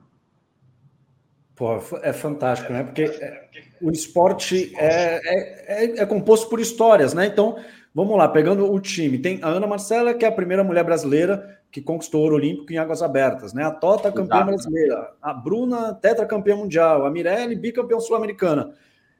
Pô, 1.55 1.77
é 2.01 2.13
fantástico, 2.13 2.71
né? 2.71 2.83
Porque 2.83 3.05
o 3.81 3.91
esporte 3.91 4.73
é, 4.77 5.21
é, 5.23 5.85
é, 5.85 6.01
é, 6.01 6.05
composto 6.05 6.49
por 6.49 6.59
histórias, 6.59 7.13
né? 7.13 7.25
Então, 7.25 7.57
vamos 7.93 8.17
lá, 8.17 8.27
pegando 8.27 8.71
o 8.71 8.79
time. 8.79 9.17
Tem 9.19 9.39
a 9.41 9.47
Ana 9.47 9.67
Marcela, 9.67 10.13
que 10.13 10.25
é 10.25 10.27
a 10.27 10.31
primeira 10.31 10.63
mulher 10.63 10.83
brasileira 10.83 11.59
que 11.71 11.81
conquistou 11.81 12.21
ouro 12.21 12.35
olímpico 12.35 12.71
em 12.71 12.77
águas 12.77 13.01
abertas, 13.01 13.53
né? 13.53 13.63
A 13.63 13.71
Tota, 13.71 14.11
campeã 14.11 14.37
Exato. 14.37 14.45
brasileira. 14.45 15.13
A 15.21 15.33
Bruna, 15.33 15.93
tetracampeã 15.93 16.55
mundial. 16.55 17.05
A 17.05 17.11
Mirelle, 17.11 17.55
bicampeã 17.55 17.99
sul-americana. 17.99 18.73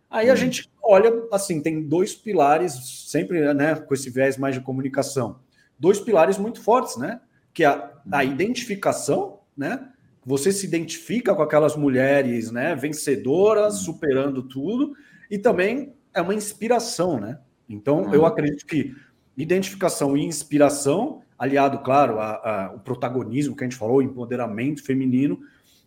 Aí 0.10 0.30
hum. 0.30 0.34
a 0.34 0.36
gente 0.36 0.70
olha, 0.82 1.12
assim, 1.32 1.62
tem 1.62 1.82
dois 1.82 2.14
pilares, 2.16 3.08
sempre 3.10 3.54
né, 3.54 3.76
com 3.76 3.94
esse 3.94 4.10
viés 4.10 4.38
mais 4.38 4.56
de 4.56 4.62
comunicação. 4.62 5.40
Dois 5.80 6.00
pilares 6.00 6.38
muito 6.38 6.62
fortes, 6.62 6.96
né? 6.98 7.20
Que 7.56 7.64
é 7.64 7.68
a, 7.68 7.92
a 8.12 8.20
hum. 8.20 8.22
identificação, 8.22 9.40
né? 9.58 9.90
Você 10.24 10.52
se 10.52 10.66
identifica 10.66 11.34
com 11.34 11.42
aquelas 11.42 11.76
mulheres, 11.76 12.52
né, 12.52 12.76
vencedoras, 12.76 13.76
uhum. 13.76 13.94
superando 13.94 14.44
tudo, 14.44 14.94
e 15.30 15.38
também 15.38 15.94
é 16.14 16.22
uma 16.22 16.34
inspiração, 16.34 17.20
né? 17.20 17.40
Então, 17.70 18.04
uhum. 18.04 18.14
eu 18.14 18.26
acredito 18.26 18.66
que 18.66 18.96
identificação 19.38 20.18
e 20.18 20.24
inspiração, 20.24 21.22
aliado, 21.38 21.80
claro, 21.80 22.20
ao 22.20 22.80
protagonismo 22.80 23.56
que 23.56 23.64
a 23.64 23.68
gente 23.68 23.78
falou, 23.78 24.02
empoderamento 24.02 24.84
feminino, 24.84 25.40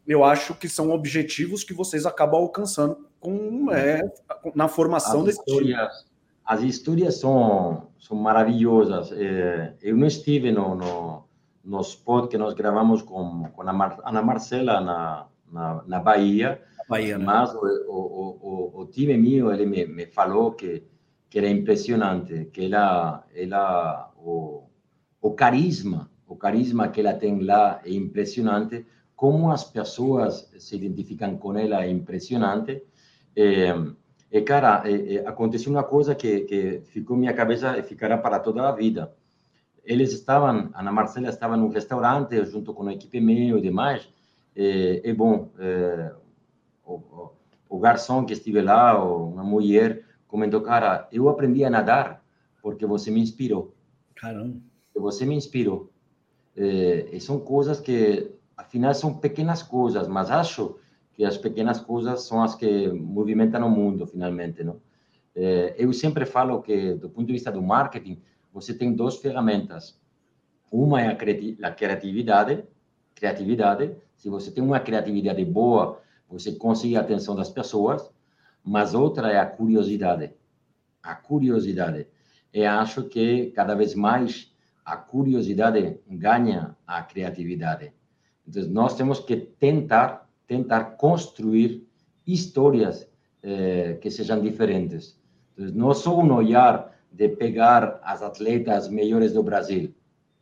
eu 0.07 0.25
acho 0.25 0.55
que 0.55 0.69
são 0.69 0.91
objetivos 0.91 1.65
que 1.65 1.75
vocês 1.75 2.07
acabam 2.07 2.41
alcançando 2.41 3.09
com, 3.21 3.71
é, 3.73 4.03
na 4.55 4.69
formação 4.69 5.21
as 5.21 5.27
desse 5.27 5.41
histórias, 5.41 5.99
time. 5.99 6.09
As 6.45 6.63
histórias 6.63 7.21
são, 7.21 7.89
são 7.99 8.17
maravilhosas. 8.17 9.13
É, 9.13 9.75
eu 9.83 9.97
não 9.97 10.07
estive 10.07 10.51
no, 10.51 10.75
no 10.75 11.28
no 11.65 11.81
spot 11.81 12.31
que 12.31 12.39
nós 12.39 12.55
gravamos 12.55 13.03
com, 13.03 13.45
com 13.55 13.63
a 13.63 13.73
Mar, 13.73 13.99
Ana 14.05 14.23
Marcela 14.23 14.81
na, 14.81 15.27
na, 15.51 15.83
na 15.87 16.01
Bahia, 16.01 16.61
Bahia 16.89 17.19
né? 17.19 17.25
mas 17.25 17.55
o, 17.55 17.59
o, 17.59 18.39
o, 18.41 18.81
o, 18.81 18.87
time 18.87 19.17
meu 19.17 19.53
ele 19.53 19.67
me, 19.67 19.87
me 19.87 20.07
falou 20.07 20.53
que, 20.53 20.83
que 21.29 21.39
era 21.39 21.49
impressionante, 21.49 22.47
que 22.47 22.65
ela, 22.67 23.25
ela 23.35 24.11
o, 24.17 24.65
o 25.21 25.33
carisma, 25.33 26.11
o 26.27 26.37
carisma 26.37 26.89
que 26.89 27.01
ela 27.01 27.15
tem 27.15 27.41
lá 27.41 27.81
é 27.85 27.91
impressionante, 27.93 28.87
como 29.15 29.51
as 29.51 29.65
pessoas 29.65 30.51
se 30.59 30.77
identificam 30.77 31.37
com 31.37 31.59
ela 31.59 31.85
é 31.85 31.91
impressionante. 31.91 32.83
E, 33.37 33.67
e 34.31 34.41
cara, 34.43 34.85
aconteceu 35.27 35.73
uma 35.73 35.83
coisa 35.83 36.15
que, 36.15 36.41
que 36.41 36.81
ficou 36.85 37.17
na 37.17 37.21
minha 37.21 37.35
cabeça 37.35 37.77
e 37.79 37.83
ficará 37.83 38.17
para 38.17 38.39
toda 38.39 38.69
a 38.69 38.73
vida 38.73 39.18
eles 39.89 40.13
estavam, 40.13 40.71
Ana 40.75 40.93
Marcela 40.93 41.31
estava 41.31 41.57
num 41.57 41.71
restaurante 41.71 42.45
junto 42.45 42.75
com 42.75 42.87
a 42.87 42.93
equipe 42.93 43.19
meu 43.21 43.57
e 43.57 43.63
demais, 43.63 44.07
e, 44.55 45.01
e 45.03 45.13
bom, 45.15 45.51
é, 45.59 46.13
o, 46.85 47.31
o, 47.71 47.79
garçom 47.79 48.27
que 48.27 48.35
estive 48.35 48.61
lá, 48.61 49.03
uma 49.03 49.43
mulher, 49.43 50.05
comentou, 50.27 50.61
cara, 50.61 51.09
eu 51.11 51.27
aprendi 51.31 51.65
a 51.65 51.71
nadar 51.71 52.23
porque 52.61 52.85
você 52.85 53.11
me 53.11 53.21
inspirou. 53.21 53.75
Caramba. 54.15 54.61
Você 54.95 55.25
me 55.25 55.35
inspirou. 55.35 55.91
É, 56.55 57.09
e 57.11 57.19
são 57.21 57.41
coisas 57.41 57.81
que, 57.81 58.31
afinal, 58.57 58.93
são 58.93 59.15
pequenas 59.15 59.63
coisas, 59.63 60.07
mas 60.07 60.31
acho 60.31 60.77
que 61.15 61.25
as 61.25 61.39
pequenas 61.39 61.81
coisas 61.81 62.23
são 62.25 62.43
as 62.43 62.55
que 62.55 62.89
movimentam 62.89 63.67
o 63.67 63.71
mundo, 63.71 64.07
finalmente, 64.07 64.63
não? 64.63 64.81
É, 65.35 65.75
eu 65.79 65.93
sempre 65.95 66.27
falo 66.27 66.61
que, 66.61 66.95
do 66.95 67.09
ponto 67.09 67.27
de 67.27 67.33
vista 67.33 67.51
do 67.51 67.63
marketing, 67.63 68.21
você 68.53 68.75
tem 68.75 68.93
duas 68.93 69.17
ferramentas. 69.17 69.99
Uma 70.71 71.03
é 71.03 71.09
a 71.09 71.17
criatividade, 71.73 72.65
criatividade. 73.15 73.97
Se 74.17 74.29
você 74.29 74.51
tem 74.51 74.63
uma 74.63 74.81
criatividade 74.81 75.45
boa, 75.45 76.01
você 76.29 76.53
consegue 76.53 76.97
a 76.97 77.01
atenção 77.01 77.35
das 77.35 77.49
pessoas. 77.49 78.11
Mas 78.63 78.95
outra 78.95 79.31
é 79.31 79.39
a 79.39 79.47
curiosidade. 79.47 80.33
A 81.03 81.15
curiosidade. 81.15 82.07
E 82.53 82.65
acho 82.65 83.05
que 83.05 83.51
cada 83.53 83.75
vez 83.75 83.95
mais 83.95 84.53
a 84.85 84.97
curiosidade 84.97 86.01
ganha 86.09 86.77
a 86.87 87.03
criatividade. 87.03 87.93
Então, 88.47 88.63
nós 88.69 88.97
temos 88.97 89.21
que 89.21 89.37
tentar, 89.37 90.29
tentar 90.47 90.97
construir 90.97 91.87
histórias 92.27 93.07
eh, 93.43 93.99
que 94.01 94.11
sejam 94.11 94.41
diferentes. 94.41 95.21
Então, 95.53 95.75
não 95.75 95.95
só 95.95 96.19
um 96.19 96.33
olhar 96.33 96.98
de 97.19 97.29
pegar 97.31 97.99
as 98.05 98.23
atletas 98.23 98.89
melhores 98.89 99.33
do 99.33 99.43
Brasil. 99.43 99.93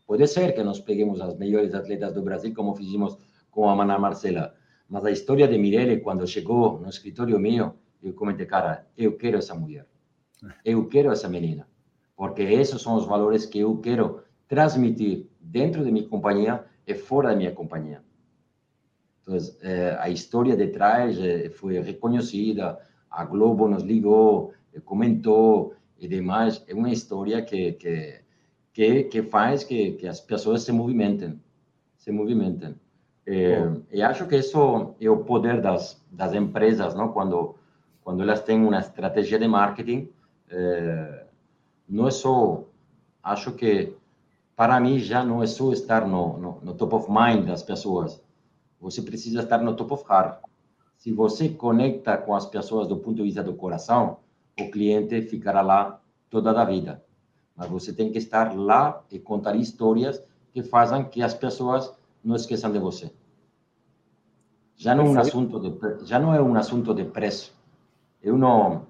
Pode 0.06 0.26
ser 0.28 0.54
que 0.54 0.62
nós 0.62 0.78
peguemos 0.78 1.22
as 1.22 1.34
melhores 1.38 1.74
atletas 1.74 2.12
do 2.12 2.20
Brasil, 2.20 2.52
como 2.54 2.76
fizemos 2.76 3.16
com 3.50 3.66
a 3.66 3.82
Ana 3.82 3.98
Marcela. 3.98 4.54
Mas 4.86 5.06
a 5.06 5.10
história 5.10 5.48
de 5.48 5.56
Mirelle, 5.56 6.02
quando 6.02 6.26
chegou 6.26 6.78
no 6.78 6.90
escritório 6.90 7.40
meu, 7.40 7.76
eu 8.02 8.12
comentei, 8.12 8.44
cara, 8.44 8.86
eu 8.94 9.16
quero 9.16 9.38
essa 9.38 9.54
mulher. 9.54 9.86
Eu 10.62 10.86
quero 10.86 11.10
essa 11.10 11.30
menina. 11.30 11.66
Porque 12.14 12.42
esses 12.42 12.82
são 12.82 12.94
os 12.96 13.06
valores 13.06 13.46
que 13.46 13.60
eu 13.60 13.78
quero 13.78 14.20
transmitir 14.46 15.28
dentro 15.40 15.82
de 15.82 15.90
minha 15.90 16.06
companhia 16.06 16.62
e 16.86 16.94
fora 16.94 17.30
da 17.30 17.36
minha 17.36 17.52
companhia. 17.52 18.02
Então, 19.22 19.34
eh, 19.62 19.96
a 19.98 20.10
história 20.10 20.54
de 20.54 20.68
trás 20.68 21.18
eh, 21.18 21.48
foi 21.48 21.80
reconhecida, 21.80 22.78
a 23.10 23.24
Globo 23.24 23.66
nos 23.66 23.82
ligou, 23.82 24.52
comentou, 24.84 25.74
e 25.98 26.06
demais, 26.08 26.62
é 26.68 26.74
uma 26.74 26.90
história 26.90 27.42
que, 27.42 27.72
que, 27.72 28.20
que, 28.72 29.04
que 29.04 29.22
faz 29.22 29.64
que, 29.64 29.92
que 29.92 30.06
as 30.06 30.20
pessoas 30.20 30.62
se 30.62 30.72
movimentem, 30.72 31.40
se 31.96 32.10
movimentem. 32.12 32.74
É, 33.26 33.58
e 33.90 34.02
acho 34.02 34.26
que 34.26 34.36
isso 34.36 34.94
é 35.00 35.10
o 35.10 35.24
poder 35.24 35.60
das, 35.60 36.00
das 36.10 36.32
empresas, 36.32 36.94
não? 36.94 37.08
Quando, 37.08 37.56
quando 38.04 38.22
elas 38.22 38.40
têm 38.42 38.64
uma 38.64 38.78
estratégia 38.78 39.38
de 39.38 39.48
marketing, 39.48 40.08
é, 40.48 41.26
não 41.88 42.06
é 42.06 42.10
só, 42.10 42.64
acho 43.22 43.52
que 43.52 43.94
para 44.54 44.78
mim 44.78 44.98
já 44.98 45.24
não 45.24 45.42
é 45.42 45.46
só 45.46 45.72
estar 45.72 46.06
no, 46.06 46.38
no, 46.38 46.60
no, 46.62 46.74
top 46.74 46.94
of 46.94 47.10
mind 47.10 47.46
das 47.46 47.62
pessoas, 47.62 48.22
você 48.80 49.02
precisa 49.02 49.42
estar 49.42 49.58
no 49.58 49.74
top 49.74 49.94
of 49.94 50.04
heart. 50.08 50.40
Se 50.96 51.12
você 51.12 51.48
conecta 51.48 52.16
com 52.16 52.34
as 52.34 52.46
pessoas 52.46 52.86
do 52.86 52.96
ponto 52.96 53.16
de 53.16 53.22
vista 53.22 53.42
do 53.42 53.54
coração, 53.54 54.18
o 54.58 54.70
cliente 54.70 55.22
ficará 55.22 55.60
lá 55.60 56.00
toda 56.30 56.50
a 56.50 56.64
vida. 56.64 57.04
Mas 57.54 57.68
você 57.68 57.92
tem 57.92 58.10
que 58.10 58.18
estar 58.18 58.54
lá 58.56 59.02
e 59.10 59.18
contar 59.18 59.56
histórias 59.56 60.22
que 60.52 60.62
façam 60.62 61.04
que 61.04 61.22
as 61.22 61.34
pessoas 61.34 61.92
não 62.24 62.36
esqueçam 62.36 62.72
de 62.72 62.78
você. 62.78 63.12
Já 64.76 64.94
não 64.94 65.06
é 65.06 65.08
um 65.10 65.18
assunto 65.18 65.58
de 65.60 66.06
já 66.06 66.18
não 66.18 66.34
é 66.34 66.42
um 66.42 66.54
assunto 66.54 66.94
de 66.94 67.04
preço. 67.04 67.54
Eu 68.22 68.36
não 68.36 68.86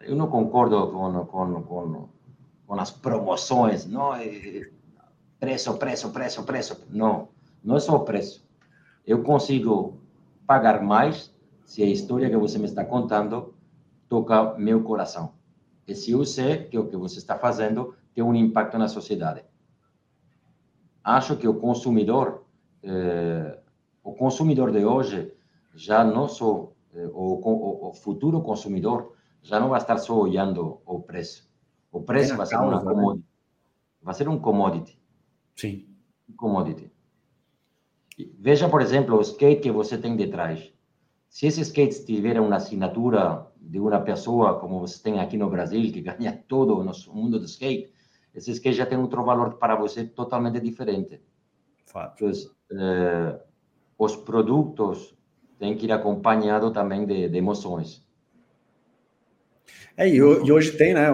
eu 0.00 0.16
não 0.16 0.28
concordo 0.28 0.90
com 0.90 1.24
com, 1.26 1.62
com, 1.62 2.08
com 2.66 2.74
as 2.74 2.90
promoções, 2.90 3.86
não 3.86 4.14
é 4.14 4.70
preço, 5.38 5.74
preço, 5.74 6.10
preço, 6.10 6.42
preço. 6.42 6.86
Não, 6.90 7.28
não 7.62 7.76
é 7.76 7.80
só 7.80 7.98
preço. 8.00 8.44
Eu 9.06 9.22
consigo 9.22 9.98
pagar 10.46 10.82
mais 10.82 11.32
se 11.64 11.82
a 11.82 11.86
história 11.86 12.28
que 12.28 12.36
você 12.36 12.58
me 12.58 12.64
está 12.64 12.84
contando 12.84 13.54
toca 14.08 14.54
meu 14.58 14.82
coração. 14.82 15.34
E 15.86 15.94
se 15.94 16.12
eu 16.12 16.24
sei 16.24 16.64
que 16.64 16.78
o 16.78 16.88
que 16.88 16.96
você 16.96 17.18
está 17.18 17.38
fazendo 17.38 17.94
tem 18.14 18.24
um 18.24 18.34
impacto 18.34 18.76
na 18.76 18.88
sociedade. 18.88 19.44
Acho 21.04 21.36
que 21.36 21.46
o 21.46 21.54
consumidor, 21.54 22.44
eh, 22.82 23.58
o 24.02 24.12
consumidor 24.12 24.72
de 24.72 24.84
hoje, 24.84 25.32
já 25.74 26.04
não 26.04 26.28
só, 26.28 26.72
eh, 26.92 27.06
o, 27.12 27.40
o, 27.40 27.88
o, 27.88 27.94
futuro 27.94 28.42
consumidor, 28.42 29.14
já 29.40 29.60
não 29.60 29.68
vai 29.68 29.80
estar 29.80 29.96
só 29.98 30.18
olhando 30.18 30.80
o 30.84 31.00
preço. 31.00 31.48
O 31.92 32.02
preço 32.02 32.36
vai 32.36 32.44
ser 32.44 32.56
uma 32.56 32.82
né? 32.82 32.84
commodity. 32.84 33.28
Vai 34.02 34.14
ser 34.14 34.28
um 34.28 34.38
commodity. 34.38 35.00
Sim. 35.56 35.86
Um 36.28 36.34
commodity. 36.34 36.92
Veja, 38.38 38.68
por 38.68 38.82
exemplo, 38.82 39.16
o 39.16 39.20
skate 39.20 39.62
que 39.62 39.70
você 39.70 39.96
tem 39.96 40.16
de 40.16 40.26
trás. 40.26 40.72
Se 41.28 41.46
esse 41.46 41.60
skate 41.60 42.04
tiver 42.04 42.40
uma 42.40 42.56
assinatura 42.56 43.46
de 43.60 43.78
uma 43.78 44.00
pessoa 44.00 44.58
como 44.58 44.80
você 44.80 45.02
tem 45.02 45.20
aqui 45.20 45.36
no 45.36 45.50
Brasil, 45.50 45.92
que 45.92 46.00
ganha 46.02 46.32
todo 46.48 46.82
no 46.82 46.92
mundo 47.14 47.38
do 47.38 47.44
skate, 47.44 47.92
esse 48.34 48.50
skate 48.52 48.76
já 48.76 48.86
tem 48.86 48.98
outro 48.98 49.24
valor 49.24 49.54
para 49.54 49.76
você 49.76 50.04
totalmente 50.04 50.60
diferente. 50.60 51.20
Fato. 51.86 52.24
Então, 52.24 52.30
eh, 52.72 53.40
os 53.98 54.14
produtos 54.14 55.14
têm 55.58 55.76
que 55.76 55.86
ir 55.86 55.92
acompanhado 55.92 56.70
também 56.70 57.04
de, 57.04 57.28
de 57.28 57.36
emoções. 57.36 58.06
É, 59.96 60.08
e, 60.08 60.16
e, 60.16 60.20
hoje 60.22 60.72
tem, 60.72 60.94
né? 60.94 61.08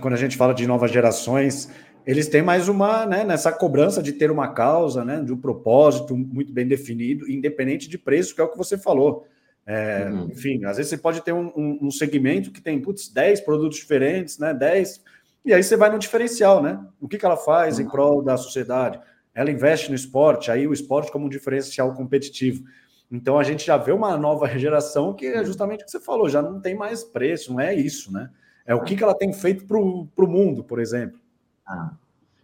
Quando 0.00 0.14
a 0.14 0.16
gente 0.16 0.36
fala 0.36 0.54
de 0.54 0.66
novas 0.66 0.90
gerações, 0.90 1.70
eles 2.06 2.28
têm 2.28 2.42
mais 2.42 2.68
uma, 2.68 3.04
né, 3.06 3.24
nessa 3.24 3.52
cobrança 3.52 4.02
de 4.02 4.12
ter 4.12 4.30
uma 4.30 4.48
causa, 4.48 5.04
né, 5.04 5.20
de 5.22 5.32
um 5.32 5.36
propósito 5.36 6.16
muito 6.16 6.52
bem 6.52 6.66
definido, 6.66 7.30
independente 7.30 7.88
de 7.88 7.98
preço, 7.98 8.34
que 8.34 8.40
é 8.40 8.44
o 8.44 8.48
que 8.48 8.58
você 8.58 8.76
falou. 8.76 9.26
É, 9.66 10.08
uhum. 10.10 10.28
Enfim, 10.30 10.64
às 10.64 10.76
vezes 10.76 10.90
você 10.90 10.98
pode 10.98 11.22
ter 11.22 11.32
um, 11.32 11.52
um, 11.56 11.78
um, 11.82 11.90
segmento 11.90 12.50
que 12.50 12.60
tem, 12.60 12.80
putz, 12.80 13.08
10 13.08 13.42
produtos 13.42 13.78
diferentes, 13.78 14.38
né, 14.38 14.52
10, 14.52 15.00
e 15.44 15.52
aí 15.52 15.62
você 15.62 15.76
vai 15.76 15.90
no 15.90 15.98
diferencial, 15.98 16.62
né? 16.62 16.84
O 17.00 17.08
que, 17.08 17.18
que 17.18 17.24
ela 17.24 17.36
faz 17.36 17.78
uhum. 17.78 17.84
em 17.84 17.88
prol 17.88 18.22
da 18.22 18.36
sociedade? 18.36 19.00
Ela 19.34 19.50
investe 19.50 19.88
no 19.88 19.94
esporte, 19.94 20.50
aí 20.50 20.66
o 20.66 20.72
esporte 20.72 21.10
como 21.10 21.26
um 21.26 21.28
diferencial 21.28 21.94
competitivo. 21.94 22.64
Então 23.10 23.38
a 23.38 23.42
gente 23.42 23.64
já 23.64 23.76
vê 23.76 23.92
uma 23.92 24.16
nova 24.16 24.46
geração 24.58 25.14
que 25.14 25.26
é 25.26 25.44
justamente 25.44 25.82
o 25.82 25.84
que 25.84 25.90
você 25.90 26.00
falou, 26.00 26.28
já 26.28 26.40
não 26.40 26.60
tem 26.60 26.74
mais 26.74 27.04
preço, 27.04 27.52
não 27.52 27.60
é 27.60 27.74
isso, 27.74 28.12
né? 28.12 28.30
É 28.64 28.74
o 28.74 28.82
que, 28.82 28.96
que 28.96 29.02
ela 29.02 29.14
tem 29.14 29.32
feito 29.32 29.66
para 29.66 29.76
o 29.78 30.28
mundo, 30.28 30.62
por 30.62 30.80
exemplo. 30.80 31.18
Ah, 31.66 31.92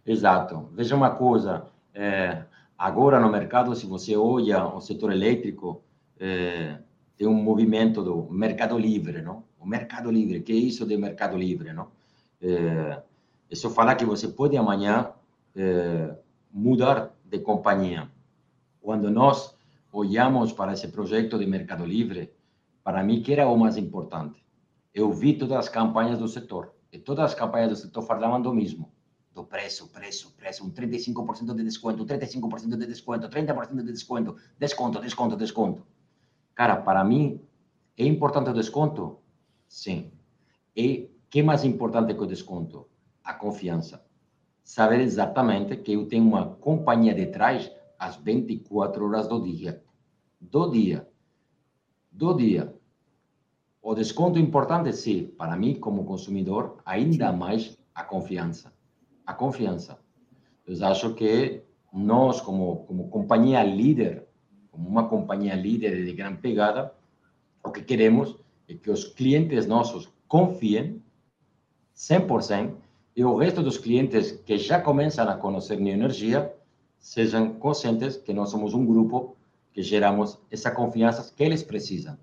exato. 0.05 0.69
Veja 0.73 0.95
uma 0.95 1.11
coisa, 1.11 1.65
é, 1.93 2.43
agora 2.77 3.19
no 3.19 3.31
mercado, 3.31 3.73
se 3.75 3.85
você 3.85 4.15
olha 4.15 4.65
o 4.65 4.81
setor 4.81 5.11
elétrico, 5.11 5.81
é, 6.19 6.77
tem 7.19 7.27
um 7.27 7.33
movimento 7.33 8.01
do 8.01 8.31
mercado 8.31 8.79
livre, 8.79 9.21
não? 9.21 9.43
O 9.59 9.65
mercado 9.67 10.09
livre, 10.09 10.39
que 10.39 10.53
é 10.53 10.55
isso 10.55 10.85
de 10.85 10.95
mercado 10.95 11.37
livre, 11.37 11.73
não? 11.73 11.89
É, 12.41 13.01
isso 13.51 13.69
fala 13.71 13.93
que 13.93 14.05
você 14.05 14.29
pode 14.29 14.55
amanhã 14.55 15.11
é, 15.53 16.15
mudar 16.49 17.13
de 17.25 17.39
companhia. 17.39 18.09
Quando 18.81 19.11
nós 19.11 19.53
olhamos 19.91 20.53
para 20.53 20.71
esse 20.71 20.87
projeto 20.87 21.37
de 21.37 21.45
mercado 21.45 21.85
livre, 21.85 22.31
para 22.85 23.03
mim, 23.03 23.21
que 23.21 23.33
era 23.33 23.49
o 23.49 23.57
mais 23.57 23.75
importante? 23.75 24.41
Eu 24.93 25.11
vi 25.11 25.33
todas 25.33 25.57
as 25.57 25.67
campanhas 25.67 26.19
do 26.19 26.27
setor, 26.29 26.73
e 26.89 26.97
todas 26.97 27.25
as 27.25 27.35
campanhas 27.35 27.69
do 27.69 27.75
setor 27.75 28.01
falavam 28.03 28.41
do 28.41 28.53
mesmo 28.53 28.89
do 29.35 29.43
preço, 29.43 29.87
preço, 29.87 30.33
preço, 30.35 30.65
um 30.65 30.71
35% 30.71 31.53
de 31.53 31.63
desconto, 31.63 32.05
35% 32.05 32.77
de 32.77 32.85
desconto, 32.87 33.29
30% 33.29 33.75
de 33.75 33.91
desconto, 33.91 34.35
desconto, 34.57 34.99
desconto, 34.99 35.37
desconto. 35.37 35.83
Cara, 36.59 36.75
para 36.75 37.05
mim, 37.05 37.39
é 37.97 38.05
importante 38.05 38.49
o 38.49 38.53
desconto? 38.53 39.19
Sim. 39.65 40.11
E 40.75 41.09
que 41.29 41.41
mais 41.41 41.63
importante 41.63 42.13
que 42.13 42.21
o 42.21 42.27
desconto? 42.27 42.89
A 43.23 43.33
confiança. 43.33 44.05
Saber 44.61 44.99
exatamente 44.99 45.77
que 45.77 45.93
eu 45.93 46.05
tenho 46.05 46.25
uma 46.25 46.55
companhia 46.55 47.15
de 47.15 47.27
trás 47.27 47.71
às 47.97 48.17
24 48.17 49.05
horas 49.05 49.29
do 49.29 49.41
dia. 49.41 49.81
Do 50.41 50.69
dia. 50.69 51.07
Do 52.11 52.33
dia. 52.33 52.75
O 53.81 53.95
desconto 53.95 54.37
é 54.37 54.41
importante, 54.41 54.91
sim. 54.91 55.27
Para 55.37 55.55
mim, 55.55 55.75
como 55.75 56.03
consumidor, 56.03 56.81
ainda 56.83 57.31
mais 57.31 57.77
a 57.95 58.03
confiança 58.03 58.73
a 59.29 59.33
confiança. 59.35 59.99
Eu 60.65 60.87
acho 60.87 61.13
que 61.13 61.61
nós, 61.93 62.41
como, 62.41 62.77
como 62.87 63.09
companhia 63.09 63.63
líder, 63.63 64.27
como 64.79 64.87
uma 64.87 65.09
companhia 65.09 65.55
líder 65.55 66.05
de 66.05 66.13
grande 66.13 66.37
pegada, 66.37 66.93
o 67.61 67.69
que 67.69 67.81
queremos 67.81 68.37
é 68.67 68.73
que 68.73 68.89
os 68.89 69.03
clientes 69.03 69.67
nossos 69.67 70.09
confiem 70.25 71.03
100% 71.93 72.75
e 73.13 73.25
o 73.25 73.35
resto 73.35 73.61
dos 73.61 73.77
clientes 73.77 74.31
que 74.31 74.57
já 74.57 74.79
começam 74.79 75.27
a 75.27 75.35
conhecer 75.35 75.77
Neoenergia 75.77 76.55
sejam 76.97 77.55
conscientes 77.55 78.15
que 78.15 78.33
nós 78.33 78.49
somos 78.49 78.73
um 78.73 78.85
grupo 78.85 79.35
que 79.73 79.83
geramos 79.83 80.39
essa 80.49 80.71
confiança 80.71 81.29
que 81.35 81.43
eles 81.43 81.61
precisam. 81.61 82.17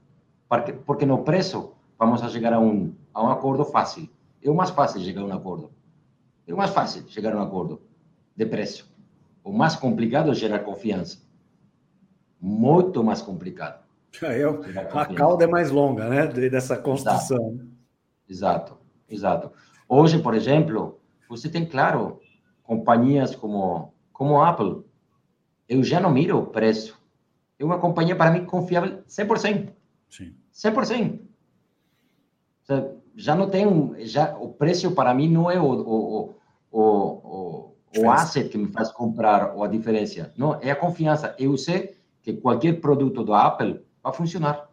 Porque, 0.48 0.72
porque 0.72 1.04
no 1.04 1.24
preço 1.24 1.74
vamos 1.98 2.22
a 2.22 2.30
chegar 2.30 2.54
a 2.54 2.60
um, 2.60 2.94
a 3.12 3.22
um 3.22 3.28
acordo 3.28 3.66
fácil. 3.66 4.08
É 4.42 4.50
o 4.50 4.54
mais 4.54 4.70
fácil 4.70 5.02
chegar 5.02 5.20
a 5.20 5.26
um 5.26 5.32
acordo. 5.32 5.70
É 6.46 6.54
o 6.54 6.56
mais 6.56 6.70
fácil 6.70 7.06
chegar 7.08 7.34
a 7.34 7.36
um 7.36 7.42
acordo 7.42 7.82
de 8.34 8.46
preço. 8.46 8.90
O 9.44 9.52
mais 9.52 9.76
complicado 9.76 10.30
é 10.30 10.34
gerar 10.34 10.60
confiança. 10.60 11.25
Muito 12.40 13.02
mais 13.02 13.22
complicado. 13.22 13.84
É, 14.22 14.44
a 14.98 15.14
cauda 15.14 15.44
é 15.44 15.46
mais 15.46 15.70
longa, 15.70 16.08
né? 16.08 16.26
Dessa 16.26 16.74
construção. 16.74 17.60
Exato. 18.26 18.78
exato, 18.78 18.78
exato. 19.10 19.52
Hoje, 19.86 20.18
por 20.18 20.32
exemplo, 20.32 20.98
você 21.28 21.50
tem, 21.50 21.66
claro, 21.66 22.18
companhias 22.62 23.36
como, 23.36 23.92
como 24.14 24.40
a 24.40 24.48
Apple. 24.48 24.86
Eu 25.68 25.82
já 25.82 26.00
não 26.00 26.10
miro 26.10 26.38
o 26.38 26.46
preço. 26.46 26.98
É 27.58 27.64
uma 27.64 27.78
companhia, 27.78 28.16
para 28.16 28.30
mim, 28.30 28.46
confiável 28.46 29.02
100%. 29.06 29.68
Sim. 30.08 30.34
100% 30.54 31.20
já 33.16 33.34
não 33.34 33.48
tem 33.48 33.66
já 34.06 34.36
o 34.36 34.50
preço 34.50 34.92
para 34.92 35.14
mim 35.14 35.28
não 35.28 35.50
é 35.50 35.58
o 35.58 35.64
o, 35.64 36.34
o, 36.70 36.80
o, 36.80 37.74
o 37.98 38.10
asset 38.10 38.48
que 38.48 38.58
me 38.58 38.70
faz 38.70 38.92
comprar 38.92 39.54
ou 39.54 39.64
a 39.64 39.68
diferença 39.68 40.32
não 40.36 40.60
é 40.60 40.70
a 40.70 40.76
confiança 40.76 41.34
eu 41.38 41.56
sei 41.56 41.95
que 42.26 42.34
qualquer 42.34 42.80
produto 42.80 43.24
da 43.24 43.46
Apple 43.46 43.80
vai 44.02 44.12
funcionar 44.12 44.68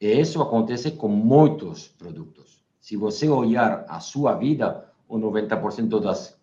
e 0.00 0.18
isso 0.18 0.40
acontece 0.40 0.92
com 0.92 1.08
muitos 1.08 1.88
produtos 1.88 2.64
se 2.80 2.96
você 2.96 3.28
olhar 3.28 3.84
a 3.86 4.00
sua 4.00 4.34
vida 4.34 4.90
o 5.06 5.18
90% 5.18 6.00
das 6.00 6.38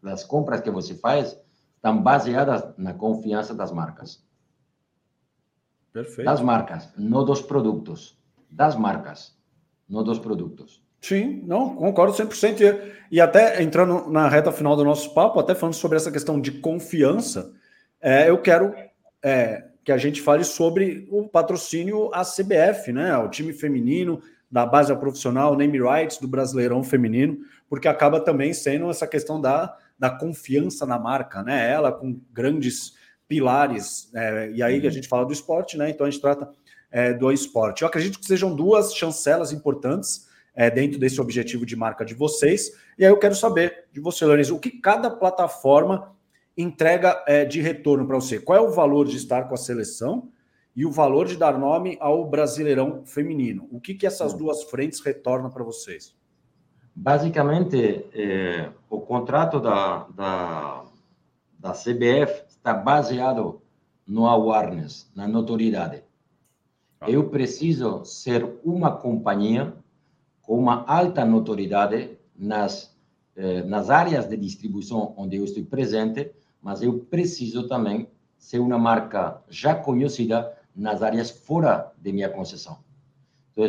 das 0.00 0.22
compras 0.22 0.60
que 0.60 0.70
você 0.70 0.94
faz 0.94 1.36
estão 1.74 2.00
baseadas 2.00 2.64
na 2.78 2.94
confiança 2.94 3.52
das 3.52 3.72
marcas 3.72 4.24
Perfeito. 5.92 6.24
das 6.24 6.40
marcas 6.40 6.88
não 6.96 7.24
dos 7.24 7.42
produtos 7.42 8.16
das 8.54 8.76
marcas, 8.76 9.36
não 9.88 10.04
dos 10.04 10.18
produtos. 10.18 10.82
Sim, 11.00 11.42
não, 11.44 11.74
concordo 11.74 12.14
100%. 12.14 12.92
E 13.10 13.20
até 13.20 13.62
entrando 13.62 14.08
na 14.10 14.28
reta 14.28 14.52
final 14.52 14.76
do 14.76 14.84
nosso 14.84 15.12
papo, 15.12 15.40
até 15.40 15.54
falando 15.54 15.74
sobre 15.74 15.96
essa 15.96 16.10
questão 16.10 16.40
de 16.40 16.52
confiança, 16.52 17.52
é, 18.04 18.28
eu 18.28 18.36
quero 18.36 18.74
é, 19.22 19.64
que 19.82 19.90
a 19.90 19.96
gente 19.96 20.20
fale 20.20 20.44
sobre 20.44 21.08
o 21.10 21.26
patrocínio 21.26 22.10
à 22.12 22.22
CBF, 22.22 22.92
né? 22.92 23.16
O 23.16 23.30
time 23.30 23.54
feminino, 23.54 24.20
da 24.50 24.66
base 24.66 24.92
ao 24.92 24.98
profissional, 24.98 25.56
name 25.56 25.80
rights 25.80 26.18
do 26.18 26.28
Brasileirão 26.28 26.84
Feminino, 26.84 27.38
porque 27.66 27.88
acaba 27.88 28.20
também 28.20 28.52
sendo 28.52 28.90
essa 28.90 29.06
questão 29.06 29.40
da, 29.40 29.74
da 29.98 30.10
confiança 30.10 30.84
na 30.84 30.98
marca, 30.98 31.42
né? 31.42 31.70
Ela 31.70 31.90
com 31.90 32.20
grandes 32.30 32.92
pilares, 33.26 34.10
é, 34.14 34.50
e 34.54 34.62
aí 34.62 34.80
a 34.80 34.84
uhum. 34.84 34.90
gente 34.90 35.08
fala 35.08 35.24
do 35.24 35.32
esporte, 35.32 35.78
né? 35.78 35.88
Então 35.88 36.06
a 36.06 36.10
gente 36.10 36.20
trata 36.20 36.50
é, 36.90 37.14
do 37.14 37.32
esporte. 37.32 37.82
Eu 37.82 37.88
acredito 37.88 38.18
que 38.18 38.26
sejam 38.26 38.54
duas 38.54 38.94
chancelas 38.94 39.50
importantes 39.50 40.28
é, 40.54 40.70
dentro 40.70 40.98
desse 40.98 41.20
objetivo 41.20 41.64
de 41.64 41.74
marca 41.74 42.04
de 42.04 42.14
vocês. 42.14 42.70
E 42.98 43.04
aí 43.04 43.10
eu 43.10 43.18
quero 43.18 43.34
saber 43.34 43.86
de 43.92 43.98
você, 43.98 44.24
Lourenço, 44.26 44.54
o 44.54 44.60
que 44.60 44.70
cada 44.70 45.10
plataforma 45.10 46.13
entrega 46.56 47.22
é, 47.26 47.44
de 47.44 47.60
retorno 47.60 48.06
para 48.06 48.16
você? 48.16 48.38
Qual 48.38 48.56
é 48.56 48.60
o 48.60 48.72
valor 48.72 49.06
de 49.06 49.16
estar 49.16 49.48
com 49.48 49.54
a 49.54 49.58
seleção 49.58 50.30
e 50.74 50.84
o 50.86 50.90
valor 50.90 51.26
de 51.26 51.36
dar 51.36 51.58
nome 51.58 51.96
ao 52.00 52.28
Brasileirão 52.28 53.04
Feminino? 53.04 53.68
O 53.70 53.80
que, 53.80 53.94
que 53.94 54.06
essas 54.06 54.34
duas 54.34 54.64
frentes 54.64 55.00
retornam 55.00 55.50
para 55.50 55.64
vocês? 55.64 56.14
Basicamente, 56.94 58.06
é, 58.12 58.70
o 58.88 59.00
contrato 59.00 59.58
da, 59.60 60.06
da, 60.14 60.84
da 61.58 61.72
CBF 61.72 62.44
está 62.48 62.72
baseado 62.72 63.60
no 64.06 64.26
awareness, 64.26 65.10
na 65.14 65.26
notoriedade. 65.26 66.02
Eu 67.06 67.28
preciso 67.28 68.04
ser 68.04 68.58
uma 68.64 68.96
companhia 68.96 69.74
com 70.42 70.58
uma 70.58 70.84
alta 70.86 71.24
notoriedade 71.24 72.18
nas, 72.36 72.94
eh, 73.36 73.62
nas 73.62 73.90
áreas 73.90 74.26
de 74.26 74.36
distribuição 74.36 75.14
onde 75.16 75.36
eu 75.36 75.44
estou 75.44 75.64
presente, 75.64 76.30
mas 76.64 76.82
eu 76.82 76.98
preciso 76.98 77.68
também 77.68 78.08
ser 78.38 78.58
uma 78.58 78.78
marca 78.78 79.42
já 79.50 79.74
conhecida 79.74 80.56
nas 80.74 81.02
áreas 81.02 81.30
fora 81.30 81.92
de 81.98 82.10
minha 82.10 82.30
concessão. 82.30 82.78
Então, 83.52 83.64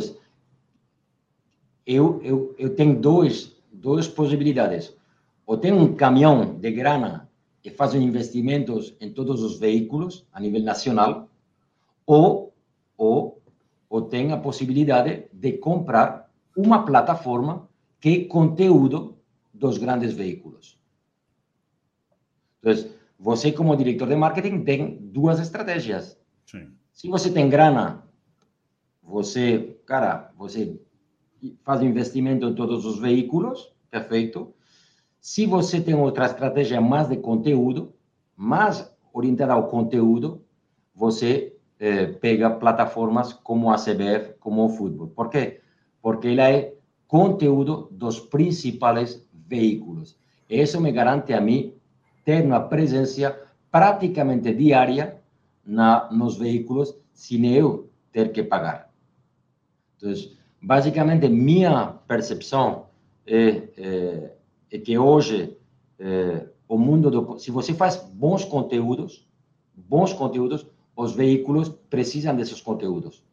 eu, 1.85 2.21
eu, 2.23 2.55
eu 2.57 2.73
tenho 2.73 2.99
dois, 2.99 3.55
duas 3.71 4.07
possibilidades. 4.07 4.95
Ou 5.45 5.57
tenho 5.57 5.75
um 5.75 5.93
caminhão 5.93 6.55
de 6.55 6.71
grana 6.71 7.29
e 7.63 7.69
faço 7.69 7.97
investimentos 7.97 8.95
em 8.99 9.11
todos 9.11 9.43
os 9.43 9.59
veículos 9.59 10.25
a 10.31 10.39
nível 10.39 10.63
nacional, 10.63 11.29
ou 12.05 12.55
ou, 12.97 13.41
ou 13.89 14.01
tem 14.03 14.31
a 14.31 14.37
possibilidade 14.37 15.25
de 15.33 15.53
comprar 15.53 16.31
uma 16.55 16.85
plataforma 16.85 17.67
que 17.99 18.09
é 18.09 18.25
conteúdo 18.25 19.17
dos 19.53 19.77
grandes 19.77 20.13
veículos. 20.13 20.79
Então, 22.65 22.91
você, 23.19 23.51
como 23.51 23.77
diretor 23.77 24.07
de 24.07 24.15
marketing, 24.15 24.63
tem 24.63 24.97
duas 24.99 25.39
estratégias. 25.39 26.19
Sim. 26.47 26.71
Se 26.91 27.07
você 27.07 27.31
tem 27.31 27.47
grana, 27.47 28.03
você, 29.03 29.77
cara, 29.85 30.31
você 30.35 30.79
faz 31.63 31.81
investimento 31.83 32.47
em 32.47 32.55
todos 32.55 32.85
os 32.85 32.99
veículos, 32.99 33.71
perfeito. 33.91 34.53
Se 35.19 35.45
você 35.45 35.79
tem 35.79 35.93
outra 35.93 36.25
estratégia 36.25 36.81
mais 36.81 37.07
de 37.07 37.17
conteúdo, 37.17 37.93
mais 38.35 38.91
orientada 39.13 39.53
ao 39.53 39.69
conteúdo, 39.69 40.43
você 40.93 41.55
eh, 41.79 42.07
pega 42.07 42.49
plataformas 42.49 43.31
como 43.31 43.71
a 43.71 43.75
CBF, 43.75 44.33
como 44.39 44.65
o 44.65 44.69
futebol. 44.69 45.07
Por 45.07 45.29
quê? 45.29 45.61
Porque 46.01 46.29
ela 46.29 46.49
é 46.49 46.73
conteúdo 47.07 47.87
dos 47.91 48.19
principais 48.19 49.27
veículos. 49.31 50.17
Isso 50.49 50.81
me 50.81 50.91
garante 50.91 51.31
a 51.33 51.39
mim 51.39 51.75
ter 52.25 52.43
uma 52.43 52.59
presença 52.59 53.39
praticamente 53.71 54.53
diária 54.53 55.21
na, 55.65 56.11
nos 56.11 56.37
veículos 56.37 56.93
sem 57.13 57.45
eu 57.53 57.89
ter 58.11 58.31
que 58.31 58.43
pagar. 58.43 58.91
Então, 59.95 60.11
basicamente, 60.61 61.29
minha 61.29 61.87
percepção 62.07 62.87
é, 63.25 63.63
é, 63.77 64.31
é 64.71 64.77
que 64.79 64.97
hoje 64.97 65.55
é, 65.99 66.47
o 66.67 66.77
mundo 66.77 67.11
do, 67.11 67.39
se 67.39 67.51
você 67.51 67.73
faz 67.73 67.95
bons 67.97 68.43
conteúdos, 68.43 69.27
bons 69.75 70.13
conteúdos, 70.13 70.65
os 70.95 71.13
veículos 71.13 71.69
precisam 71.89 72.35
desses 72.35 72.61
conteúdos. 72.61 73.23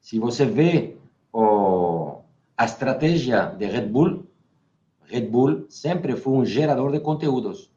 Se 0.00 0.18
você 0.18 0.44
vê 0.44 0.96
o, 1.32 2.20
a 2.56 2.64
estratégia 2.64 3.46
de 3.46 3.66
Red 3.66 3.86
Bull, 3.86 4.24
Red 5.04 5.26
Bull 5.26 5.66
sempre 5.68 6.16
foi 6.16 6.32
um 6.34 6.44
gerador 6.44 6.92
de 6.92 7.00
conteúdos, 7.00 7.71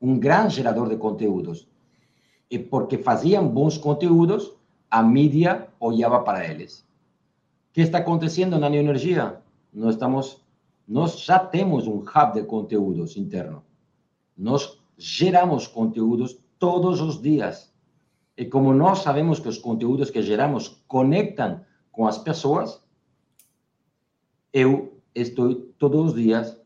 um 0.00 0.18
grande 0.18 0.56
gerador 0.56 0.88
de 0.88 0.96
conteúdos. 0.96 1.68
E 2.50 2.58
porque 2.58 2.98
faziam 2.98 3.46
bons 3.46 3.76
conteúdos, 3.76 4.52
a 4.90 5.02
mídia 5.02 5.68
olhava 5.78 6.20
para 6.20 6.46
eles. 6.46 6.80
O 7.70 7.72
que 7.72 7.82
está 7.82 7.98
acontecendo 7.98 8.58
na 8.58 8.68
neoenergia? 8.68 9.40
Nós 9.72 9.94
estamos, 9.94 10.42
nós 10.88 11.20
já 11.20 11.38
temos 11.38 11.86
um 11.86 11.98
hub 11.98 12.32
de 12.34 12.42
conteúdos 12.42 13.16
interno. 13.16 13.62
Nós 14.36 14.80
geramos 14.98 15.68
conteúdos 15.68 16.38
todos 16.58 17.00
os 17.00 17.20
dias. 17.20 17.72
E 18.36 18.44
como 18.44 18.72
nós 18.72 19.00
sabemos 19.00 19.38
que 19.38 19.48
os 19.48 19.58
conteúdos 19.58 20.10
que 20.10 20.22
geramos 20.22 20.82
conectam 20.88 21.60
com 21.92 22.06
as 22.06 22.18
pessoas, 22.18 22.82
eu 24.52 25.00
estou 25.14 25.54
todos 25.78 26.06
os 26.06 26.14
dias 26.14 26.60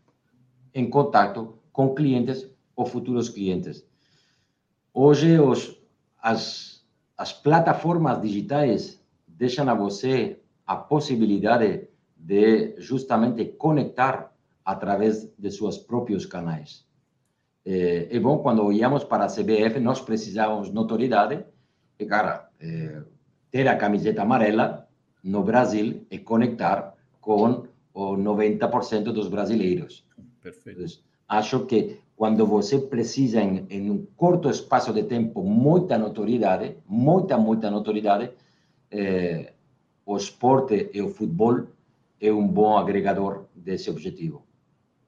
em 0.72 0.88
contato 0.88 1.58
com 1.72 1.94
clientes 1.94 2.48
ou 2.76 2.86
futuros 2.86 3.28
clientes. 3.28 3.86
Hoje, 4.92 5.38
os, 5.38 5.80
as, 6.20 6.84
as 7.16 7.32
plataformas 7.32 8.20
digitais 8.20 9.02
deixam 9.26 9.68
a 9.68 9.74
você 9.74 10.40
a 10.66 10.76
possibilidade 10.76 11.88
de 12.16 12.74
justamente 12.78 13.44
conectar 13.44 14.32
através 14.64 15.30
de 15.38 15.50
seus 15.50 15.76
próprios 15.78 16.24
canais. 16.24 16.86
É, 17.66 18.08
é 18.14 18.20
bom 18.20 18.38
quando 18.38 18.64
olhamos 18.64 19.04
para 19.04 19.24
a 19.24 19.28
CBF, 19.28 19.78
nós 19.80 20.00
precisávamos 20.00 20.70
notoriedade, 20.70 21.44
e 21.98 22.06
cara, 22.06 22.48
é, 22.60 23.02
ter 23.50 23.68
a 23.68 23.76
camiseta 23.76 24.22
amarela 24.22 24.88
no 25.22 25.42
Brasil 25.42 26.06
e 26.10 26.18
conectar 26.18 26.94
com 27.20 27.66
o 27.94 28.16
90% 28.16 29.04
dos 29.04 29.28
brasileiros. 29.28 30.04
Perfeito. 30.42 30.80
Então, 30.80 30.98
acho 31.28 31.64
que 31.66 32.00
quando 32.16 32.46
você 32.46 32.78
precisa, 32.78 33.40
em, 33.40 33.66
em, 33.68 33.90
um 33.90 34.06
curto 34.16 34.48
espaço 34.48 34.92
de 34.92 35.02
tempo, 35.02 35.42
muita 35.42 35.98
notoriedade, 35.98 36.76
muita, 36.86 37.36
muita 37.36 37.70
notoriedade, 37.70 38.30
eh, 38.90 39.52
o 40.06 40.16
esporte 40.16 40.90
e 40.92 41.02
o 41.02 41.08
futebol 41.08 41.66
é 42.20 42.32
um 42.32 42.46
bom 42.46 42.76
agregador 42.76 43.46
desse 43.54 43.90
objetivo. 43.90 44.44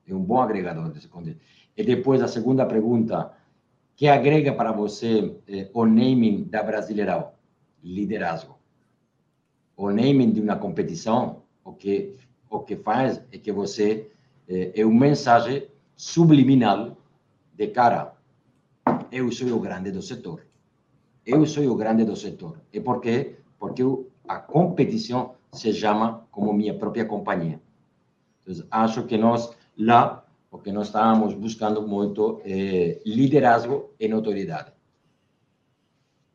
É 0.06 0.14
um 0.14 0.22
bom 0.22 0.40
agregador 0.40 0.90
desse 0.90 1.08
conteúdo. 1.08 1.40
E 1.76 1.84
depois 1.84 2.20
a 2.22 2.28
segunda 2.28 2.66
pergunta, 2.66 3.32
que 3.94 4.08
agrega 4.08 4.52
para 4.52 4.72
você 4.72 5.36
eh, 5.46 5.70
o 5.72 5.86
naming 5.86 6.44
da 6.44 6.62
Brasileirão? 6.62 7.30
Liderazgo. 7.82 8.58
O 9.76 9.90
naming 9.90 10.32
de 10.32 10.40
uma 10.40 10.56
competição, 10.56 11.42
o 11.64 11.72
que 11.72 12.16
o 12.48 12.60
que 12.60 12.76
faz 12.76 13.22
é 13.32 13.38
que 13.38 13.52
você 13.52 14.10
é, 14.48 14.80
é 14.80 14.86
uma 14.86 15.00
mensagem 15.00 15.68
subliminal 15.96 16.96
de 17.54 17.68
cara, 17.68 18.14
eu 19.10 19.32
sou 19.32 19.48
o 19.48 19.60
grande 19.60 19.90
do 19.90 20.02
setor. 20.02 20.46
Eu 21.24 21.44
sou 21.46 21.66
o 21.66 21.74
grande 21.74 22.04
do 22.04 22.14
setor. 22.14 22.60
E 22.72 22.80
por 22.80 23.00
quê? 23.00 23.36
Porque 23.58 23.82
a 24.28 24.38
competição 24.38 25.34
se 25.52 25.72
chama 25.72 26.26
como 26.30 26.52
minha 26.52 26.74
própria 26.74 27.04
companhia. 27.04 27.60
Então, 28.46 28.66
acho 28.70 29.04
que 29.04 29.16
nós 29.16 29.50
lá, 29.76 30.24
o 30.50 30.58
que 30.58 30.70
nós 30.70 30.88
estávamos 30.88 31.34
buscando 31.34 31.82
muito 31.82 32.40
é 32.44 33.00
liderazgo 33.04 33.90
e 33.98 34.06
notoriedade. 34.06 34.72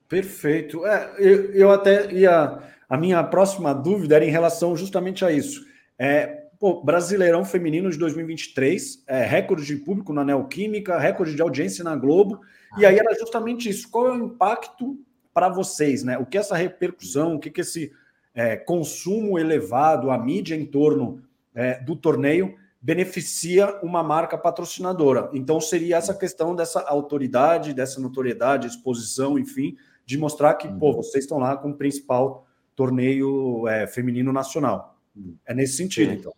Perfeito. 0.07 0.85
É, 0.85 1.15
eu, 1.19 1.53
eu 1.53 1.71
até 1.71 2.11
ia. 2.11 2.59
A 2.89 2.97
minha 2.97 3.23
próxima 3.23 3.73
dúvida 3.73 4.17
era 4.17 4.25
em 4.25 4.29
relação 4.29 4.75
justamente 4.75 5.23
a 5.23 5.31
isso. 5.31 5.65
É, 5.97 6.40
pô, 6.61 6.79
Brasileirão 6.83 7.43
Feminino 7.43 7.89
de 7.89 7.97
2023, 7.97 9.03
é, 9.07 9.23
recorde 9.23 9.65
de 9.65 9.77
público 9.77 10.13
na 10.13 10.23
Neoquímica, 10.23 10.99
recorde 10.99 11.35
de 11.35 11.41
audiência 11.41 11.83
na 11.83 11.95
Globo. 11.95 12.39
E 12.77 12.85
aí 12.85 12.99
era 12.99 13.17
justamente 13.17 13.67
isso. 13.67 13.89
Qual 13.89 14.07
é 14.07 14.11
o 14.11 14.25
impacto 14.25 14.99
para 15.33 15.49
vocês, 15.49 16.03
né? 16.03 16.19
O 16.19 16.25
que 16.25 16.37
essa 16.37 16.55
repercussão, 16.55 17.35
o 17.35 17.39
que, 17.39 17.49
que 17.49 17.61
esse 17.61 17.91
é, 18.35 18.55
consumo 18.55 19.39
elevado, 19.39 20.11
a 20.11 20.17
mídia 20.19 20.55
em 20.55 20.65
torno 20.65 21.23
é, 21.55 21.79
do 21.79 21.95
torneio 21.95 22.55
beneficia 22.79 23.79
uma 23.81 24.03
marca 24.03 24.37
patrocinadora. 24.37 25.31
Então 25.33 25.59
seria 25.59 25.97
essa 25.97 26.13
questão 26.13 26.55
dessa 26.55 26.81
autoridade, 26.81 27.73
dessa 27.73 27.99
notoriedade, 27.99 28.67
exposição, 28.67 29.39
enfim, 29.39 29.75
de 30.05 30.15
mostrar 30.15 30.53
que 30.53 30.67
pô, 30.67 30.89
uhum. 30.89 30.97
vocês 30.97 31.23
estão 31.23 31.39
lá 31.39 31.57
com 31.57 31.71
o 31.71 31.75
principal 31.75 32.45
torneio 32.75 33.67
é, 33.67 33.87
feminino 33.87 34.31
nacional. 34.31 34.99
É 35.45 35.53
nesse 35.53 35.75
sentido, 35.75 36.13
então. 36.13 36.33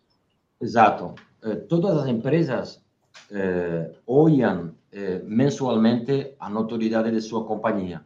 Exato. 0.64 1.14
Eh, 1.42 1.56
todas 1.68 1.94
as 1.98 2.06
empresas 2.08 2.82
eh, 3.30 3.92
olham 4.06 4.74
eh, 4.90 5.20
mensualmente 5.26 6.36
a 6.40 6.48
notoriedade 6.48 7.10
de 7.10 7.20
sua 7.20 7.44
companhia. 7.44 7.98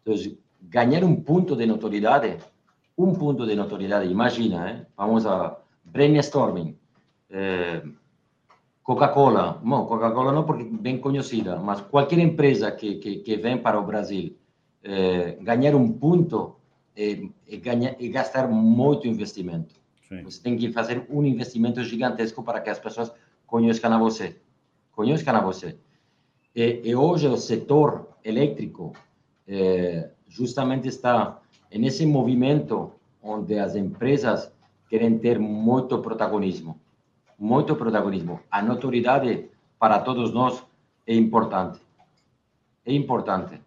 Então, 0.00 0.14
ganhar 0.62 1.04
um 1.04 1.16
ponto 1.16 1.54
de 1.54 1.66
notoriedade, 1.66 2.38
um 2.96 3.12
ponto 3.12 3.44
de 3.46 3.54
notoriedade, 3.54 4.10
imagina, 4.10 4.70
eh, 4.70 4.86
vamos 4.96 5.26
a 5.26 5.58
brainstorming. 5.84 6.78
Eh, 7.28 7.82
Coca-Cola, 8.82 9.60
não, 9.62 9.84
Coca-Cola 9.84 10.32
não 10.32 10.44
porque 10.44 10.64
bem 10.64 10.98
conhecida, 10.98 11.56
mas 11.58 11.82
qualquer 11.82 12.20
empresa 12.20 12.70
que, 12.72 12.94
que, 13.02 13.16
que 13.16 13.36
vem 13.36 13.58
para 13.58 13.78
o 13.78 13.84
Brasil 13.84 14.34
eh, 14.82 15.36
ganhar 15.42 15.74
um 15.74 15.92
ponto 15.92 16.56
e, 16.96 17.30
ganha, 17.58 17.94
e 17.98 18.08
gastar 18.08 18.48
muito 18.48 19.06
investimento. 19.06 19.74
Sim. 20.08 20.22
Você 20.22 20.42
tem 20.42 20.56
que 20.56 20.72
fazer 20.72 21.06
um 21.10 21.24
investimento 21.24 21.82
gigantesco 21.82 22.42
para 22.42 22.60
que 22.60 22.70
as 22.70 22.78
pessoas 22.78 23.12
conheçam 23.46 23.92
a 23.92 23.98
você. 23.98 24.36
Conheçam 24.92 25.34
a 25.34 25.40
você. 25.40 25.76
E, 26.54 26.80
e 26.84 26.94
hoje 26.94 27.26
o 27.26 27.36
setor 27.36 28.08
elétrico 28.24 28.94
é, 29.46 30.10
justamente 30.28 30.88
está 30.88 31.40
nesse 31.72 32.06
movimento 32.06 32.92
onde 33.22 33.58
as 33.58 33.74
empresas 33.74 34.52
querem 34.88 35.18
ter 35.18 35.38
muito 35.38 35.98
protagonismo. 35.98 36.80
Muito 37.38 37.74
protagonismo. 37.76 38.40
A 38.50 38.62
notoriedade 38.62 39.50
para 39.78 39.98
todos 39.98 40.32
nós 40.32 40.62
é 41.06 41.14
importante. 41.14 41.80
É 42.84 42.94
importante. 42.94 43.60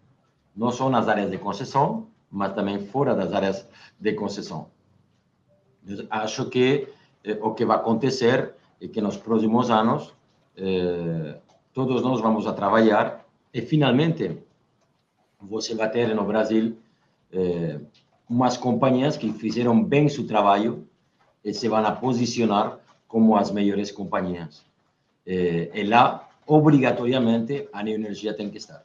Não 0.56 0.70
só 0.70 0.88
nas 0.88 1.06
áreas 1.06 1.30
de 1.30 1.38
concessão, 1.38 2.08
mas 2.30 2.54
também 2.54 2.86
fora 2.86 3.14
das 3.14 3.32
áreas 3.32 3.68
de 3.98 4.12
concessão. 4.14 4.68
Eu 5.86 6.06
acho 6.10 6.46
que 6.46 6.88
eh, 7.24 7.38
o 7.40 7.54
que 7.54 7.64
vai 7.64 7.76
acontecer 7.76 8.54
é 8.80 8.88
que 8.88 9.00
nos 9.00 9.16
próximos 9.16 9.70
anos 9.70 10.14
eh, 10.56 11.38
todos 11.72 12.02
nós 12.02 12.20
vamos 12.20 12.46
a 12.46 12.52
trabalhar 12.52 13.24
e 13.52 13.62
finalmente 13.62 14.38
você 15.40 15.74
vai 15.74 15.90
ter 15.90 16.14
no 16.14 16.24
Brasil 16.24 16.76
eh, 17.32 17.78
umas 18.28 18.56
companhias 18.56 19.16
que 19.16 19.32
fizeram 19.32 19.82
bem 19.82 20.08
seu 20.08 20.26
trabalho 20.26 20.86
e 21.44 21.52
se 21.52 21.68
vão 21.68 21.84
a 21.84 21.92
posicionar 21.92 22.78
como 23.08 23.36
as 23.36 23.50
melhores 23.50 23.90
companhias. 23.90 24.64
Eh, 25.26 25.70
e 25.74 25.82
lá, 25.84 26.28
obrigatoriamente, 26.46 27.68
a 27.72 27.82
neoenergia 27.82 28.34
tem 28.34 28.50
que 28.50 28.58
estar. 28.58 28.84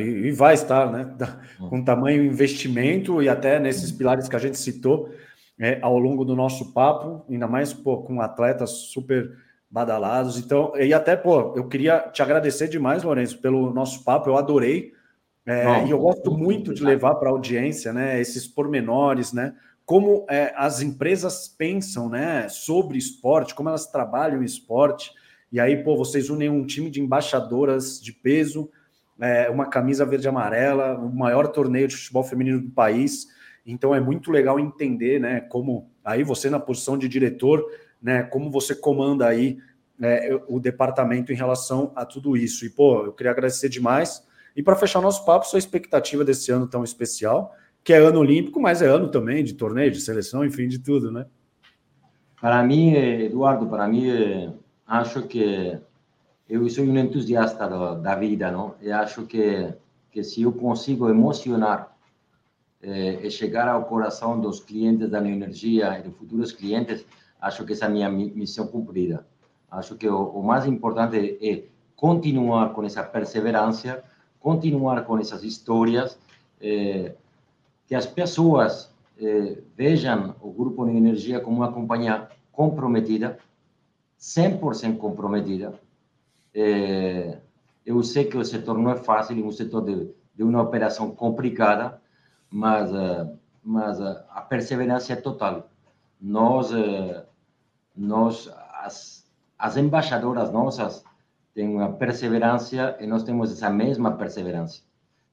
E 0.00 0.30
vai 0.32 0.54
estar, 0.54 0.90
né? 0.90 1.14
Hum. 1.60 1.68
Com 1.68 1.84
tamanho 1.84 2.24
investimento 2.24 3.22
e 3.22 3.28
até 3.28 3.58
nesses 3.58 3.90
pilares 3.90 4.28
que 4.28 4.36
a 4.36 4.38
gente 4.38 4.58
citou 4.58 5.10
é, 5.58 5.78
ao 5.82 5.98
longo 5.98 6.24
do 6.24 6.36
nosso 6.36 6.72
papo, 6.72 7.24
ainda 7.28 7.48
mais 7.48 7.72
pô, 7.72 7.98
com 7.98 8.20
atletas 8.20 8.70
super 8.70 9.36
badalados. 9.70 10.38
Então, 10.38 10.72
e 10.76 10.94
até, 10.94 11.16
pô, 11.16 11.54
eu 11.56 11.68
queria 11.68 12.00
te 12.00 12.22
agradecer 12.22 12.68
demais, 12.68 13.02
Lourenço, 13.02 13.38
pelo 13.38 13.72
nosso 13.72 14.04
papo, 14.04 14.30
eu 14.30 14.36
adorei. 14.36 14.92
É, 15.44 15.86
e 15.86 15.90
eu 15.90 15.98
gosto 15.98 16.30
muito 16.30 16.74
de 16.74 16.84
levar 16.84 17.14
para 17.14 17.30
a 17.30 17.32
audiência, 17.32 17.90
né, 17.90 18.20
esses 18.20 18.46
pormenores, 18.46 19.32
né, 19.32 19.54
como 19.86 20.26
é, 20.28 20.52
as 20.54 20.82
empresas 20.82 21.48
pensam, 21.48 22.06
né, 22.10 22.46
sobre 22.50 22.98
esporte, 22.98 23.54
como 23.54 23.70
elas 23.70 23.86
trabalham 23.86 24.42
esporte. 24.42 25.10
E 25.50 25.58
aí, 25.58 25.82
pô, 25.82 25.96
vocês 25.96 26.28
unem 26.28 26.50
um 26.50 26.66
time 26.66 26.90
de 26.90 27.00
embaixadoras 27.00 27.98
de 27.98 28.12
peso, 28.12 28.70
é, 29.20 29.48
uma 29.50 29.66
camisa 29.66 30.04
verde 30.06 30.28
amarela, 30.28 30.98
o 30.98 31.14
maior 31.14 31.48
torneio 31.48 31.88
de 31.88 31.96
futebol 31.96 32.24
feminino 32.24 32.60
do 32.60 32.70
país. 32.70 33.26
Então 33.66 33.94
é 33.94 34.00
muito 34.00 34.30
legal 34.30 34.58
entender, 34.58 35.20
né, 35.20 35.40
como 35.40 35.90
aí 36.04 36.22
você 36.22 36.48
na 36.48 36.60
posição 36.60 36.96
de 36.96 37.08
diretor 37.08 37.64
né? 38.00 38.22
Como 38.22 38.50
você 38.50 38.74
comanda 38.74 39.26
aí 39.26 39.58
é, 40.00 40.40
o 40.46 40.58
departamento 40.60 41.32
em 41.32 41.36
relação 41.36 41.92
a 41.94 42.04
tudo 42.04 42.36
isso. 42.36 42.64
E, 42.64 42.70
pô, 42.70 43.06
eu 43.06 43.12
queria 43.12 43.32
agradecer 43.32 43.68
demais. 43.68 44.24
E 44.56 44.62
para 44.62 44.76
fechar 44.76 45.00
nosso 45.00 45.24
papo, 45.24 45.46
sua 45.46 45.58
expectativa 45.58 46.24
desse 46.24 46.50
ano 46.50 46.66
tão 46.66 46.82
especial, 46.82 47.54
que 47.84 47.92
é 47.92 47.98
ano 47.98 48.20
olímpico, 48.20 48.60
mas 48.60 48.82
é 48.82 48.86
ano 48.86 49.10
também 49.10 49.44
de 49.44 49.54
torneio, 49.54 49.90
de 49.90 50.00
seleção, 50.00 50.44
enfim, 50.44 50.68
de 50.68 50.78
tudo, 50.78 51.12
né? 51.12 51.26
Para 52.40 52.62
mim, 52.62 52.94
Eduardo, 52.94 53.66
para 53.66 53.88
mim, 53.88 54.54
acho 54.86 55.22
que 55.26 55.76
eu 56.48 56.68
sou 56.70 56.84
um 56.84 56.96
entusiasta 56.96 57.68
da, 57.68 57.94
da 57.94 58.14
vida, 58.14 58.50
não? 58.50 58.74
E 58.80 58.90
acho 58.90 59.26
que, 59.26 59.72
que 60.10 60.24
se 60.24 60.42
eu 60.42 60.52
consigo 60.52 61.08
emocionar 61.08 61.94
eh, 62.82 63.20
e 63.22 63.30
chegar 63.30 63.68
ao 63.68 63.84
coração 63.84 64.40
dos 64.40 64.60
clientes 64.60 65.10
da 65.10 65.20
Neoenergia 65.20 65.98
e 65.98 66.02
de 66.02 66.10
futuros 66.10 66.52
clientes, 66.52 67.04
acho 67.40 67.64
que 67.64 67.72
essa 67.72 67.84
é 67.84 67.88
a 67.88 67.90
minha 67.90 68.08
missão 68.08 68.66
cumprida. 68.66 69.26
Acho 69.70 69.96
que 69.96 70.08
o, 70.08 70.22
o 70.30 70.42
mais 70.42 70.64
importante 70.64 71.38
é 71.42 71.64
continuar 71.94 72.72
com 72.72 72.82
essa 72.84 73.02
perseverança, 73.02 74.02
continuar 74.40 75.04
com 75.04 75.18
essas 75.18 75.44
histórias, 75.44 76.18
eh, 76.60 77.14
que 77.86 77.94
as 77.94 78.06
pessoas 78.06 78.90
eh, 79.20 79.58
vejam 79.76 80.34
o 80.40 80.50
Grupo 80.50 80.86
Neoenergia 80.86 81.40
como 81.40 81.58
uma 81.58 81.72
companhia 81.72 82.28
comprometida, 82.52 83.38
100% 84.18 84.96
comprometida. 84.96 85.78
Eh, 86.60 87.38
eu 87.86 88.02
sei 88.02 88.24
que 88.24 88.36
o 88.36 88.44
setor 88.44 88.76
não 88.76 88.90
é 88.90 88.96
fácil, 88.96 89.38
é 89.40 89.46
um 89.46 89.52
setor 89.52 89.84
de, 89.84 90.10
de 90.34 90.42
uma 90.42 90.60
operação 90.60 91.12
complicada, 91.12 92.02
mas, 92.50 92.90
uh, 92.92 93.38
mas 93.62 94.00
uh, 94.00 94.24
a 94.30 94.40
perseverança 94.40 95.12
é 95.12 95.16
total. 95.16 95.70
Nós, 96.20 96.72
uh, 96.72 97.22
nós 97.96 98.52
as, 98.72 99.24
as 99.56 99.76
embaixadoras 99.76 100.50
nossas 100.50 101.04
têm 101.54 101.68
uma 101.68 101.92
perseverança 101.92 102.96
e 103.00 103.06
nós 103.06 103.22
temos 103.22 103.52
essa 103.52 103.70
mesma 103.70 104.16
perseverança. 104.16 104.82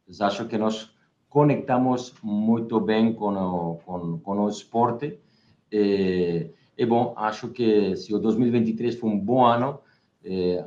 Eu 0.08 0.26
acho 0.28 0.46
que 0.46 0.60
nós 0.60 0.92
conectamos 1.28 2.14
muito 2.22 2.80
bem 2.80 3.14
com 3.14 3.34
o, 3.34 3.76
com, 3.84 4.20
com 4.20 4.40
o 4.40 4.50
esporte. 4.50 5.20
E, 5.72 6.52
e, 6.78 6.86
bom, 6.86 7.14
acho 7.18 7.48
que 7.50 7.96
se 7.96 8.14
o 8.14 8.20
2023 8.20 8.96
foi 9.00 9.10
um 9.10 9.20
bom 9.20 9.44
ano, 9.44 9.80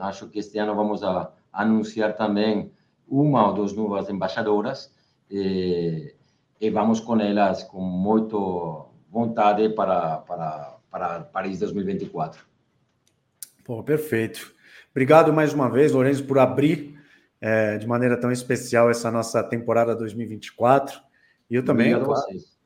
acho 0.00 0.28
que 0.28 0.38
este 0.38 0.58
ano 0.58 0.74
vamos 0.74 1.02
a 1.02 1.32
anunciar 1.52 2.16
também 2.16 2.70
uma 3.08 3.48
ou 3.48 3.54
duas 3.54 3.72
novas 3.72 4.08
embaixadoras. 4.08 4.92
E, 5.30 6.14
e 6.60 6.70
vamos 6.70 7.00
com 7.00 7.18
elas 7.20 7.62
com 7.62 7.80
muito 7.80 8.88
vontade 9.10 9.68
para, 9.70 10.18
para, 10.18 10.76
para 10.90 11.20
Paris 11.20 11.58
2024. 11.58 12.44
Pô, 13.64 13.82
perfeito. 13.82 14.52
Obrigado 14.90 15.32
mais 15.32 15.52
uma 15.52 15.70
vez, 15.70 15.92
Lourenço, 15.92 16.24
por 16.24 16.38
abrir 16.38 16.98
é, 17.40 17.78
de 17.78 17.86
maneira 17.86 18.18
tão 18.18 18.32
especial 18.32 18.90
essa 18.90 19.10
nossa 19.10 19.42
temporada 19.42 19.94
2024. 19.94 21.00
E 21.50 21.54
eu 21.54 21.64
também. 21.64 21.94
Obrigado 21.94 22.06
claro, 22.06 22.20
a 22.20 22.24
vocês. 22.24 22.58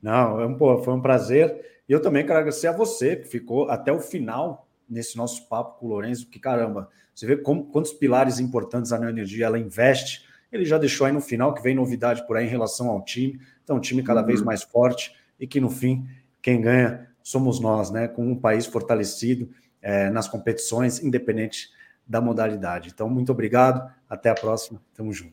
Não, 0.00 0.40
é 0.40 0.46
um, 0.46 0.56
pô, 0.56 0.78
foi 0.82 0.94
um 0.94 1.02
prazer. 1.02 1.82
E 1.88 1.92
eu 1.92 2.00
também 2.00 2.24
quero 2.24 2.38
agradecer 2.38 2.68
a 2.68 2.72
você, 2.72 3.16
que 3.16 3.26
ficou 3.26 3.68
até 3.68 3.92
o 3.92 4.00
final 4.00 4.67
nesse 4.88 5.16
nosso 5.16 5.48
papo 5.48 5.78
com 5.78 5.86
o 5.86 5.88
Lourenço, 5.90 6.28
que 6.28 6.38
caramba, 6.38 6.88
você 7.14 7.26
vê 7.26 7.36
como, 7.36 7.64
quantos 7.66 7.92
pilares 7.92 8.38
importantes 8.38 8.92
a 8.92 8.98
Neoenergia 8.98 9.46
ela 9.46 9.58
investe 9.58 10.28
ele 10.50 10.64
já 10.64 10.78
deixou 10.78 11.06
aí 11.06 11.12
no 11.12 11.20
final 11.20 11.54
que 11.54 11.62
vem 11.62 11.74
novidade 11.74 12.26
por 12.26 12.36
aí 12.36 12.46
em 12.46 12.48
relação 12.48 12.88
ao 12.88 13.04
time. 13.04 13.40
Então, 13.62 13.76
um 13.76 13.80
time 13.80 14.02
cada 14.02 14.20
uhum. 14.20 14.26
vez 14.26 14.42
mais 14.42 14.62
forte 14.62 15.14
e 15.38 15.46
que 15.46 15.60
no 15.60 15.70
fim, 15.70 16.08
quem 16.40 16.60
ganha 16.60 17.08
somos 17.22 17.60
nós, 17.60 17.90
né? 17.90 18.08
Com 18.08 18.26
um 18.26 18.36
país 18.36 18.66
fortalecido 18.66 19.50
é, 19.82 20.08
nas 20.10 20.26
competições, 20.26 21.02
independente 21.02 21.68
da 22.06 22.20
modalidade. 22.20 22.90
Então, 22.92 23.08
muito 23.08 23.30
obrigado. 23.30 23.92
Até 24.08 24.30
a 24.30 24.34
próxima. 24.34 24.80
Tamo 24.94 25.12
junto. 25.12 25.26